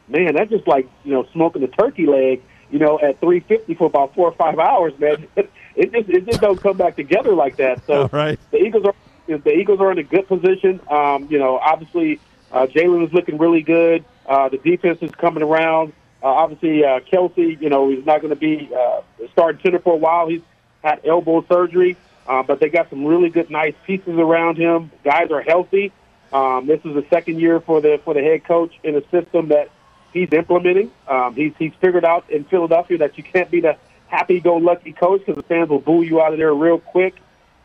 man, 0.07 0.35
that's 0.35 0.49
just 0.49 0.67
like, 0.69 0.89
you 1.05 1.13
know, 1.13 1.27
smoking 1.33 1.63
a 1.65 1.67
turkey 1.67 2.07
leg, 2.07 2.41
you 2.71 2.79
know, 2.79 3.01
at 3.01 3.19
350 3.19 3.75
for 3.75 3.89
about 3.89 4.15
four 4.15 4.29
or 4.29 4.33
five 4.33 4.59
hours, 4.59 4.99
man. 4.99 5.27
It 5.77 5.93
just, 5.93 6.09
it 6.09 6.27
just 6.27 6.41
don't 6.41 6.61
come 6.61 6.77
back 6.77 6.97
together 6.97 7.33
like 7.33 7.57
that. 7.57 7.87
So 7.87 8.11
right. 8.13 8.39
the 8.51 8.59
Eagles 8.59 8.85
are 8.85 8.95
the 9.29 9.53
Eagles 9.53 9.81
are 9.81 9.93
in 9.93 9.99
a 9.99 10.03
good 10.03 10.27
position. 10.27 10.81
Um, 10.91 11.29
you 11.31 11.39
know, 11.39 11.59
obviously 11.59 12.19
uh, 12.51 12.67
Jalen 12.67 13.07
is 13.07 13.13
looking 13.15 13.39
really 13.39 13.63
good. 13.63 14.05
Uh, 14.27 14.49
the 14.49 14.59
defense 14.59 14.99
is 15.01 15.13
coming 15.13 15.45
around. 15.45 15.93
Uh, 16.23 16.27
obviously, 16.27 16.85
uh, 16.85 17.01
Kelce, 17.01 17.59
you 17.63 17.71
know, 17.71 17.89
he's 17.89 18.05
not 18.05 18.21
going 18.21 18.35
to 18.35 18.37
be 18.37 18.69
uh, 18.77 19.01
starting 19.33 19.63
center 19.63 19.79
for 19.79 19.95
a 19.95 19.97
while. 19.97 20.29
He's 20.29 20.43
had 20.83 21.01
elbow 21.05 21.45
surgery, 21.49 21.97
uh, 22.27 22.43
but 22.43 22.61
they 22.61 22.69
got 22.69 22.91
some 22.91 23.05
really 23.05 23.29
good, 23.29 23.51
nice 23.51 23.75
pieces 23.87 24.19
around 24.19 24.57
him. 24.57 24.91
Guys 25.05 25.31
are 25.31 25.43
healthy. 25.43 25.93
Um, 26.33 26.67
this 26.67 26.81
is 26.85 26.95
the 26.95 27.05
second 27.11 27.41
year 27.41 27.61
for 27.61 27.81
the 27.81 28.01
for 28.05 28.15
the 28.15 28.23
head 28.23 28.45
coach 28.45 28.73
in 28.85 28.95
a 28.95 29.03
system 29.11 29.49
that 29.49 29.71
he's 30.13 30.33
implementing. 30.33 30.91
Um, 31.09 31.35
he's 31.35 31.53
he's 31.59 31.73
figured 31.81 32.05
out 32.05 32.31
in 32.31 32.45
Philadelphia 32.45 32.99
that 32.99 33.19
you 33.19 33.25
can't 33.25 33.51
be 33.51 33.61
the 33.61 33.77
happy-go-lucky 34.07 34.93
coach 34.93 35.21
because 35.21 35.37
the 35.37 35.43
fans 35.43 35.69
will 35.71 35.79
boo 35.79 36.03
you 36.03 36.21
out 36.21 36.33
of 36.33 36.39
there 36.39 36.53
real 36.53 36.79
quick. 36.79 37.15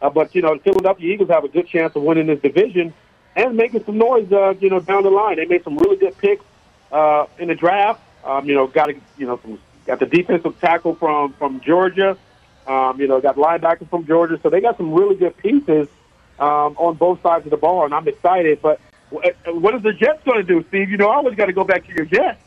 Uh, 0.01 0.09
but 0.09 0.34
you 0.36 0.41
know, 0.41 0.55
the 0.55 0.61
Philadelphia 0.61 1.13
Eagles 1.13 1.30
have 1.30 1.43
a 1.43 1.47
good 1.47 1.68
chance 1.68 1.95
of 1.95 2.03
winning 2.03 2.28
this 2.28 2.39
division 2.41 2.93
and 3.36 3.55
making 3.55 3.84
some 3.86 3.97
noise. 3.97 4.32
Uh, 4.32 4.53
you 4.59 4.70
know, 4.70 4.80
down 4.80 5.03
the 5.03 5.09
line, 5.09 5.38
they 5.38 5.45
made 5.45 5.63
some 5.63 5.78
really 5.78 5.97
good 5.97 6.18
picks 6.18 6.45
uh, 6.91 7.26
in 7.39 7.47
the 7.47 7.55
draft. 7.55 8.01
Um, 8.24 8.47
you 8.47 8.55
know, 8.55 8.66
got 8.66 8.89
a, 8.89 8.95
you 9.18 9.28
know 9.28 9.39
some, 9.41 9.59
got 9.86 9.99
the 9.99 10.05
defensive 10.05 10.59
tackle 10.59 10.95
from 10.95 11.34
from 11.34 11.61
Georgia. 11.61 12.18
Um, 12.68 12.99
you 12.99 13.07
know, 13.07 13.22
got 13.22 13.36
linebackers 13.36 13.89
from 13.89 14.05
Georgia, 14.07 14.39
so 14.41 14.49
they 14.49 14.59
got 14.59 14.78
some 14.78 14.93
really 14.93 15.16
good 15.16 15.38
pieces 15.38 15.88
um, 16.39 16.76
on 16.78 16.95
both 16.95 17.22
sides 17.22 17.45
of 17.45 17.51
the 17.51 17.57
ball, 17.57 17.86
and 17.86 17.93
I'm 17.93 18.07
excited. 18.07 18.59
But 18.61 18.80
what 19.09 19.76
is 19.76 19.84
the 19.84 19.93
Jets 19.93 20.24
going 20.24 20.38
to 20.38 20.43
do, 20.43 20.66
Steve? 20.70 20.89
You 20.89 20.97
know, 20.97 21.09
I 21.09 21.16
always 21.18 21.36
got 21.36 21.45
to 21.45 21.53
go 21.53 21.63
back 21.63 21.86
to 21.88 21.93
your 21.93 22.05
Jets. 22.05 22.41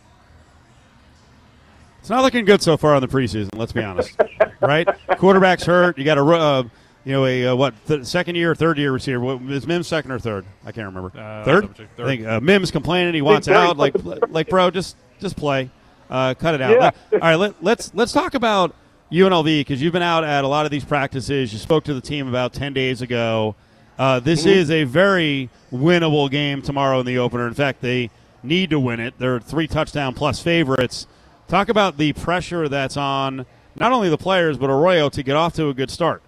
It's 2.00 2.10
not 2.10 2.22
looking 2.22 2.44
good 2.44 2.62
so 2.62 2.76
far 2.76 2.94
in 2.94 3.00
the 3.00 3.08
preseason. 3.08 3.50
Let's 3.54 3.72
be 3.72 3.82
honest, 3.82 4.18
right? 4.60 4.88
Quarterback's 5.18 5.64
hurt. 5.64 5.98
You 5.98 6.04
got 6.04 6.16
a 6.16 6.24
uh, 6.24 6.62
you 7.04 7.12
know 7.12 7.26
a 7.26 7.48
uh, 7.48 7.56
what 7.56 7.74
th- 7.86 8.04
second 8.04 8.36
year 8.36 8.52
or 8.52 8.54
third 8.54 8.78
year 8.78 8.92
receiver? 8.92 9.20
What, 9.20 9.42
is 9.42 9.66
Mims 9.66 9.86
second 9.88 10.12
or 10.12 10.18
third? 10.18 10.46
I 10.64 10.72
can't 10.72 10.86
remember. 10.86 11.18
Uh, 11.18 11.44
third? 11.44 11.60
double 11.62 11.74
check. 11.74 11.88
I 11.98 12.04
think 12.04 12.26
uh, 12.26 12.40
Mims 12.40 12.70
complaining 12.70 13.14
he 13.14 13.22
wants 13.22 13.46
Big 13.46 13.56
out. 13.56 13.76
Like 13.76 13.94
like 14.28 14.48
bro, 14.48 14.70
just 14.70 14.96
just 15.20 15.36
play, 15.36 15.70
uh, 16.08 16.34
cut 16.34 16.54
it 16.54 16.60
out. 16.60 16.72
Yeah. 16.72 16.78
Let- 16.78 16.94
all 17.12 17.18
right, 17.28 17.36
let, 17.36 17.62
let's 17.62 17.92
let's 17.94 18.12
talk 18.12 18.34
about 18.34 18.74
UNLV 19.12 19.60
because 19.60 19.80
you've 19.82 19.92
been 19.92 20.02
out 20.02 20.24
at 20.24 20.44
a 20.44 20.48
lot 20.48 20.64
of 20.66 20.70
these 20.70 20.84
practices. 20.84 21.52
You 21.52 21.58
spoke 21.58 21.84
to 21.84 21.94
the 21.94 22.00
team 22.00 22.28
about 22.28 22.52
ten 22.52 22.72
days 22.72 23.00
ago. 23.00 23.54
Uh, 23.98 24.20
this 24.20 24.44
Mhm. 24.44 24.50
is 24.50 24.70
a 24.70 24.84
very 24.84 25.48
winnable 25.72 26.30
game 26.30 26.62
tomorrow 26.62 27.00
in 27.00 27.06
the 27.06 27.18
opener. 27.18 27.46
In 27.48 27.54
fact, 27.54 27.80
they 27.80 28.10
need 28.42 28.70
to 28.70 28.78
win 28.78 29.00
it. 29.00 29.14
They're 29.18 29.40
three 29.40 29.66
touchdown 29.66 30.14
plus 30.14 30.40
favorites. 30.40 31.06
Talk 31.48 31.68
about 31.68 31.96
the 31.96 32.12
pressure 32.12 32.68
that's 32.68 32.96
on 32.96 33.46
not 33.74 33.92
only 33.92 34.08
the 34.08 34.18
players 34.18 34.58
but 34.58 34.70
Arroyo 34.70 35.08
to 35.08 35.22
get 35.22 35.36
off 35.36 35.54
to 35.54 35.68
a 35.68 35.74
good 35.74 35.90
start. 35.90 36.22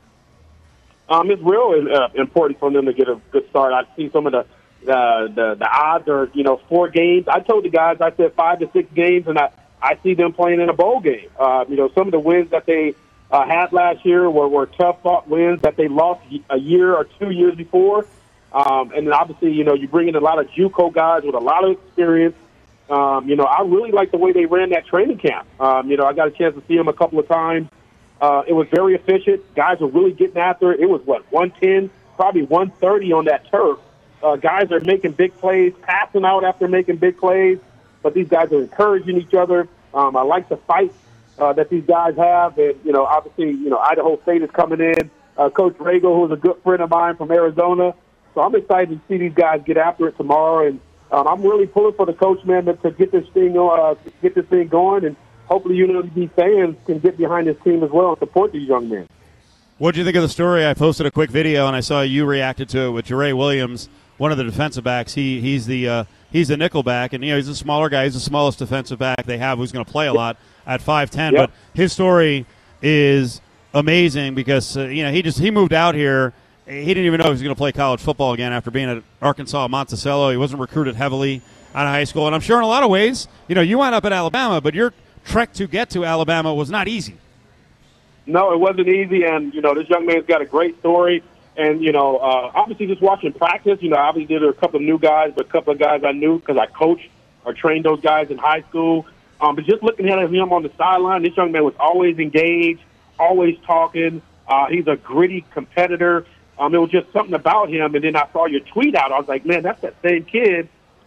Um, 1.09 1.31
it's 1.31 1.43
real 1.43 1.87
uh, 1.93 2.09
important 2.15 2.59
for 2.61 2.71
them 2.71 2.87
to 2.87 2.93
get 2.93 3.09
a 3.09 3.21
good 3.31 3.49
start. 3.51 3.73
I've 3.73 3.87
seen 3.97 4.11
some 4.13 4.27
of 4.27 4.33
the 4.33 4.47
the, 4.85 5.31
the 5.35 5.57
the 5.59 5.69
odds 5.71 6.09
are 6.09 6.31
you 6.33 6.43
know 6.43 6.59
four 6.69 6.89
games. 6.89 7.27
I 7.29 7.41
told 7.41 7.65
the 7.65 7.69
guys 7.69 7.99
I 8.01 8.13
said 8.17 8.33
five 8.35 8.61
to 8.61 8.71
six 8.73 8.91
games, 8.95 9.27
and 9.27 9.39
I 9.39 9.51
I 9.83 9.99
see 10.03 10.15
them 10.15 10.33
playing 10.33 10.61
in 10.61 10.69
a 10.69 10.73
bowl 10.75 11.01
game. 11.01 11.29
Uh, 11.39 11.65
you 11.69 11.77
know 11.77 11.91
some 11.95 12.07
of 12.07 12.13
the 12.13 12.21
wins 12.21 12.51
that 12.51 12.67
they 12.67 12.95
uh, 13.31 13.47
had 13.47 13.73
last 13.73 14.05
year 14.05 14.29
were, 14.29 14.49
were 14.49 14.67
tough 14.67 15.03
fought 15.03 15.29
wins 15.29 15.63
that 15.63 15.77
they 15.77 15.89
lost 15.89 16.21
a 16.51 16.59
year 16.59 16.95
or 16.95 17.05
two 17.19 17.31
years 17.31 17.55
before. 17.55 18.07
Um, 18.53 18.91
and 18.95 19.07
then 19.07 19.13
obviously 19.13 19.53
you 19.53 19.65
know 19.65 19.75
you 19.75 19.89
bring 19.89 20.09
in 20.09 20.17
a 20.17 20.21
lot 20.21 20.39
of 20.39 20.49
JUCO 20.49 20.93
guys 20.93 21.23
with 21.23 21.35
a 21.35 21.41
lot 21.41 21.65
of 21.65 21.73
experience. 21.73 22.37
Um, 22.89 23.29
you 23.29 23.37
know 23.37 23.45
I 23.45 23.63
really 23.63 23.93
like 23.93 24.11
the 24.11 24.19
way 24.19 24.33
they 24.33 24.47
ran 24.47 24.71
that 24.71 24.87
training 24.87 25.19
camp. 25.19 25.47
Um, 25.61 25.91
you 25.91 25.97
know 25.97 26.05
I 26.05 26.13
got 26.13 26.29
a 26.29 26.33
chance 26.33 26.55
to 26.55 26.63
see 26.67 26.77
them 26.77 26.89
a 26.89 26.93
couple 26.93 27.19
of 27.19 27.29
times. 27.29 27.69
Uh, 28.21 28.43
it 28.47 28.53
was 28.53 28.69
very 28.69 28.95
efficient. 28.95 29.55
Guys 29.55 29.81
were 29.81 29.89
really 29.89 30.13
getting 30.13 30.37
after 30.37 30.73
it. 30.73 30.81
It 30.81 30.91
was 30.91 31.01
what 31.07 31.31
110, 31.33 31.91
probably 32.17 32.43
130 32.43 33.13
on 33.13 33.25
that 33.27 33.51
turf. 33.51 33.79
Uh, 34.23 34.37
guys 34.37 34.71
are 34.71 34.81
making 34.81 35.13
big 35.13 35.35
plays, 35.39 35.73
passing 35.81 36.25
out 36.25 36.45
after 36.45 36.69
making 36.69 36.97
big 36.97 37.17
plays. 37.17 37.59
But 38.03 38.15
these 38.15 38.29
guys 38.29 38.53
are 38.53 38.61
encouraging 38.61 39.19
each 39.19 39.35
other. 39.35 39.69
Um, 39.93 40.17
I 40.17 40.23
like 40.23 40.49
the 40.49 40.57
fight 40.57 40.93
uh, 41.39 41.53
that 41.55 41.71
these 41.71 41.85
guys 41.85 42.17
have, 42.17 42.59
and 42.59 42.79
you 42.85 42.93
know, 42.93 43.05
obviously, 43.05 43.51
you 43.51 43.71
know, 43.71 43.79
Idaho 43.79 44.21
State 44.23 44.43
is 44.43 44.51
coming 44.51 44.81
in. 44.81 45.11
Uh, 45.37 45.49
Coach 45.49 45.77
Ragle, 45.79 46.21
who's 46.21 46.33
a 46.33 46.41
good 46.41 46.57
friend 46.63 46.83
of 46.83 46.91
mine 46.91 47.17
from 47.17 47.31
Arizona, 47.31 47.95
so 48.35 48.43
I'm 48.43 48.55
excited 48.55 48.91
to 48.91 49.01
see 49.09 49.19
these 49.19 49.33
guys 49.33 49.63
get 49.65 49.77
after 49.77 50.09
it 50.09 50.17
tomorrow. 50.17 50.67
And 50.67 50.81
um, 51.11 51.27
I'm 51.27 51.43
really 51.43 51.67
pulling 51.67 51.95
for 51.95 52.05
the 52.05 52.13
coach, 52.13 52.45
man, 52.45 52.67
to, 52.67 52.75
to 52.75 52.91
get 52.91 53.11
this 53.11 53.27
thing, 53.31 53.57
uh, 53.57 53.95
get 54.21 54.35
this 54.35 54.45
thing 54.47 54.69
going, 54.69 55.05
and 55.05 55.17
hopefully, 55.47 55.77
UNLV 55.77 56.33
fans 56.33 56.77
can 56.87 56.99
get 56.99 57.17
behind 57.17 57.47
this 57.47 57.57
team 57.65 57.83
as 57.83 57.91
well 57.91 58.11
and 58.11 58.19
support 58.19 58.53
these 58.53 58.69
young 58.69 58.89
men. 58.89 59.07
What 59.79 59.95
do 59.95 60.01
you 60.01 60.05
think 60.05 60.17
of 60.17 60.23
the 60.23 60.29
story? 60.29 60.67
I 60.67 60.75
posted 60.75 61.07
a 61.07 61.11
quick 61.11 61.31
video 61.31 61.67
and 61.67 61.75
I 61.75 61.81
saw 61.81 62.03
you 62.03 62.27
reacted 62.27 62.69
to 62.71 62.81
it 62.81 62.91
with 62.91 63.07
Jeray 63.07 63.35
Williams 63.35 63.89
one 64.21 64.31
of 64.31 64.37
the 64.37 64.45
defensive 64.45 64.85
backs. 64.85 65.15
He 65.15 65.41
he's 65.41 65.65
the 65.65 65.89
uh, 65.89 66.05
he's 66.31 66.51
a 66.51 66.57
nickel 66.57 66.83
back, 66.83 67.13
and 67.13 67.25
you 67.25 67.31
know 67.31 67.37
he's 67.37 67.49
a 67.49 67.55
smaller 67.55 67.89
guy. 67.89 68.05
He's 68.05 68.15
the 68.15 68.21
smallest 68.21 68.59
defensive 68.59 68.99
back 68.99 69.25
they 69.25 69.39
have, 69.39 69.59
who's 69.59 69.73
going 69.73 69.85
to 69.85 69.91
play 69.91 70.07
a 70.07 70.13
lot 70.13 70.37
at 70.67 70.81
five 70.81 71.11
ten. 71.11 71.35
Yep. 71.35 71.51
But 71.51 71.57
his 71.75 71.93
story 71.93 72.47
is 72.83 73.41
amazing 73.75 74.35
because 74.35 74.77
uh, 74.77 74.87
you 74.87 75.03
know 75.03 75.13
he 75.13 75.23
just 75.23 75.39
he 75.39 75.51
moved 75.51 75.73
out 75.73 75.95
here. 75.95 76.33
He 76.67 76.87
didn't 76.87 77.05
even 77.05 77.19
know 77.19 77.25
he 77.25 77.31
was 77.31 77.43
going 77.43 77.55
to 77.55 77.59
play 77.59 77.73
college 77.73 78.01
football 78.01 78.33
again 78.33 78.53
after 78.53 78.71
being 78.71 78.89
at 78.89 79.03
Arkansas 79.21 79.67
Monticello. 79.67 80.31
He 80.31 80.37
wasn't 80.37 80.61
recruited 80.61 80.95
heavily 80.95 81.43
out 81.75 81.87
of 81.87 81.93
high 81.93 82.05
school, 82.05 82.27
and 82.27 82.35
I'm 82.35 82.41
sure 82.41 82.59
in 82.59 82.65
a 82.65 82.69
lot 82.69 82.83
of 82.83 82.91
ways, 82.91 83.27
you 83.49 83.55
know, 83.55 83.61
you 83.61 83.79
wound 83.79 83.95
up 83.95 84.05
at 84.05 84.13
Alabama, 84.13 84.61
but 84.61 84.75
your 84.75 84.93
trek 85.25 85.53
to 85.55 85.67
get 85.67 85.91
to 85.91 86.05
Alabama 86.05 86.55
was 86.55 86.71
not 86.71 86.87
easy. 86.89 87.17
No, 88.27 88.53
it 88.53 88.61
wasn't 88.61 88.89
easy, 88.89 89.25
and 89.25 89.53
you 89.53 89.61
know 89.61 89.75
this 89.75 89.89
young 89.89 90.07
man's 90.07 90.27
got 90.27 90.41
a 90.41 90.47
great 90.47 90.79
story. 90.79 91.23
And 91.61 91.83
you 91.83 91.93
know, 91.93 92.17
uh, 92.17 92.53
obviously, 92.55 92.87
just 92.87 93.03
watching 93.03 93.35
practice, 93.35 93.83
you 93.83 93.91
know, 93.91 93.99
obviously 93.99 94.39
there 94.39 94.49
are 94.49 94.53
a 94.53 94.55
couple 94.55 94.77
of 94.77 94.83
new 94.83 94.99
guys, 94.99 95.35
but 95.37 95.45
a 95.45 95.49
couple 95.51 95.75
of 95.75 95.79
guys 95.79 96.03
I 96.03 96.13
knew 96.13 96.39
because 96.39 96.57
I 96.57 96.65
coached 96.65 97.11
or 97.45 97.53
trained 97.53 97.85
those 97.85 98.01
guys 98.01 98.31
in 98.31 98.39
high 98.39 98.63
school. 98.63 99.07
Um, 99.43 99.57
but 99.57 99.67
just 99.67 99.83
looking 99.83 100.09
at 100.09 100.19
him 100.19 100.53
on 100.55 100.63
the 100.63 100.71
sideline, 100.79 101.23
this 101.23 101.37
young 101.37 101.53
man 101.53 101.63
was 101.63 101.75
always 101.79 102.19
engaged, 102.19 102.81
always 103.19 103.59
talking. 103.67 104.23
Uh, 104.49 104.69
he's 104.69 104.87
a 104.87 104.97
gritty 104.97 105.45
competitor. 105.53 106.25
Um, 106.59 106.75
it 106.75 106.79
was 106.79 106.91
just 106.91 107.13
something 107.13 107.35
about 107.35 107.69
him. 107.69 107.95
And 107.95 108.03
then 108.03 108.17
I 108.17 108.27
saw 108.33 108.47
your 108.47 108.61
tweet 108.61 108.95
out. 108.95 109.13
I 109.13 109.19
was 109.19 109.29
like, 109.29 109.45
man, 109.45 109.63
that's 109.63 109.83
that 109.83 109.97
same 110.03 110.25
kid 110.25 110.67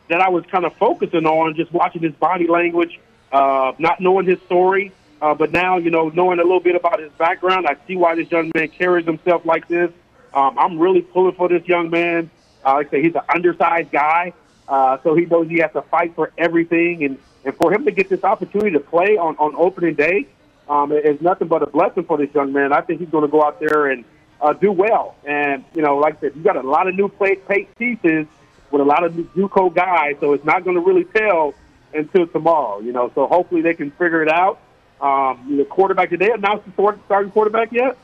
that 0.10 0.22
I 0.22 0.30
was 0.30 0.45
kind 0.45 0.66
of 0.66 0.76
focusing 0.76 1.26
on, 1.26 1.56
just 1.56 1.72
watching 1.72 2.04
his 2.04 2.14
body 2.14 2.45
language, 2.45 2.99
uh, 3.32 3.74
not 3.80 3.99
knowing 3.99 4.28
his 4.28 4.39
story. 4.41 4.91
Uh, 5.20 5.34
but 5.34 5.51
now, 5.51 5.78
you 5.78 5.89
know, 5.89 6.10
knowing 6.10 6.38
a 6.38 6.43
little 6.43 6.60
bit 6.60 6.76
about 6.76 6.99
his 6.99 7.12
background, 7.14 7.66
I 7.66 7.76
see 7.88 7.95
why 7.95 8.14
this 8.14 8.30
young 8.30 8.51
man 8.54 8.68
carries 8.68 9.06
himself 9.08 9.45
like 9.47 9.68
this. 9.68 9.91
Um, 10.34 10.58
I'm 10.58 10.80
really 10.80 11.02
pulling 11.02 11.36
for 11.36 11.48
this 11.48 11.66
young 11.68 11.90
man. 11.90 12.30
Uh, 12.66 12.76
like 12.76 12.88
I 12.88 12.92
say, 12.92 13.02
he's 13.04 13.16
an 13.16 13.22
undersized 13.34 13.92
guy, 13.92 14.34
uh, 14.68 14.98
so 15.04 15.16
he 15.16 15.26
knows 15.26 15.50
he 15.50 15.60
has 15.60 15.72
to 15.74 15.82
fight 15.82 16.16
for 16.16 16.32
everything. 16.38 17.04
And, 17.04 17.18
and 17.46 17.56
for 17.56 17.74
him 17.74 17.86
to 17.86 17.92
get 17.92 18.10
this 18.10 18.24
opportunity 18.24 18.72
to 18.72 18.80
play 18.80 19.18
on, 19.18 19.36
on 19.38 19.54
opening 19.56 19.96
day 19.96 20.28
um, 20.70 20.92
is 20.92 21.22
nothing 21.22 21.48
but 21.48 21.62
a 21.62 21.68
blessing 21.68 22.06
for 22.06 22.18
this 22.18 22.34
young 22.34 22.54
man. 22.54 22.72
I 22.72 22.82
think 22.82 23.00
he's 23.00 23.10
going 23.10 23.24
to 23.24 23.32
go 23.32 23.44
out 23.44 23.60
there 23.60 23.88
and 23.88 24.06
uh, 24.42 24.54
do 24.54 24.72
well. 24.72 25.16
And, 25.26 25.64
you 25.76 25.82
know, 25.82 25.98
like 25.98 26.18
I 26.18 26.22
said, 26.22 26.36
you 26.36 26.44
got 26.44 26.56
a 26.56 26.62
lot 26.62 26.88
of 26.88 26.96
new 26.96 27.10
play, 27.10 27.36
play 27.36 27.68
pieces 27.78 28.28
with 28.72 28.82
a 28.82 28.86
lot 28.86 29.04
of 29.04 29.16
new 29.16 29.26
JUCO 29.36 29.74
guys, 29.74 30.16
so 30.20 30.34
it's 30.34 30.46
not 30.46 30.64
going 30.64 30.76
to 30.76 30.82
really 30.82 31.04
tell 31.04 31.54
until 31.94 32.26
tomorrow, 32.28 32.80
you 32.80 32.92
know. 32.92 33.12
So 33.14 33.28
hopefully 33.28 33.62
they 33.62 33.74
can 33.74 33.92
figure 33.92 34.24
it 34.24 34.30
out. 34.30 34.60
Um, 35.00 35.58
the 35.58 35.66
quarterback, 35.66 36.10
did 36.10 36.20
they 36.20 36.32
announce 36.32 36.64
the 36.66 36.98
starting 37.06 37.32
quarterback 37.32 37.72
yet? 37.72 37.98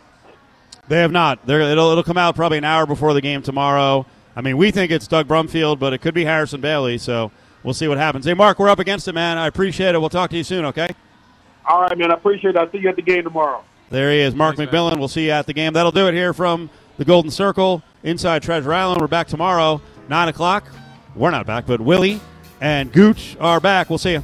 They 0.90 0.98
have 1.00 1.12
not. 1.12 1.46
They're, 1.46 1.62
it'll 1.62 1.92
it'll 1.92 2.04
come 2.04 2.18
out 2.18 2.36
probably 2.36 2.58
an 2.58 2.66
hour 2.66 2.86
before 2.86 3.14
the 3.14 3.22
game 3.22 3.42
tomorrow. 3.42 4.06
I 4.36 4.42
mean, 4.42 4.58
we 4.58 4.72
think 4.72 4.92
it's 4.92 5.08
Doug 5.08 5.28
Brumfield, 5.28 5.80
but 5.80 5.94
it 5.94 6.00
could 6.00 6.14
be 6.14 6.26
Harrison 6.26 6.62
Bailey. 6.62 6.98
So 6.98 7.32
we'll 7.64 7.74
see 7.76 7.88
what 7.88 7.98
happens. 7.98 8.26
Hey, 8.26 8.34
Mark, 8.34 8.58
we're 8.60 8.70
up 8.70 8.80
against 8.80 9.08
it, 9.08 9.14
man. 9.14 9.38
I 9.38 9.48
appreciate 9.48 9.96
it. 9.96 10.00
We'll 10.00 10.10
talk 10.10 10.32
to 10.32 10.38
you 10.38 10.44
soon. 10.44 10.66
Okay. 10.66 10.90
All 11.66 11.82
right, 11.82 11.98
man. 11.98 12.12
I 12.12 12.16
appreciate 12.16 12.56
it. 12.56 12.58
I'll 12.58 12.72
see 12.72 12.80
you 12.80 12.90
at 12.90 12.96
the 12.96 13.02
game 13.04 13.24
tomorrow. 13.24 13.64
There 13.92 14.12
he 14.12 14.20
is, 14.20 14.36
Mark 14.36 14.58
McMillian. 14.58 15.00
We'll 15.00 15.08
see 15.08 15.26
you 15.26 15.32
at 15.32 15.46
the 15.46 15.54
game. 15.54 15.74
That'll 15.74 15.92
do 15.92 16.08
it 16.08 16.14
here 16.14 16.34
from 16.34 16.70
the 16.98 17.06
Golden 17.06 17.32
Circle 17.32 17.84
inside 18.04 18.44
Treasure 18.44 18.74
Island. 18.74 19.02
We're 19.02 19.08
back 19.08 19.28
tomorrow, 19.28 19.82
nine 20.08 20.28
o'clock. 20.28 20.68
We're 21.16 21.32
not 21.32 21.46
back, 21.46 21.66
but 21.66 21.82
Willie 21.82 22.20
and 22.62 22.92
Gooch 22.92 23.36
are 23.40 23.60
back. 23.60 23.90
We'll 23.90 23.98
see 23.98 24.14
you. 24.14 24.24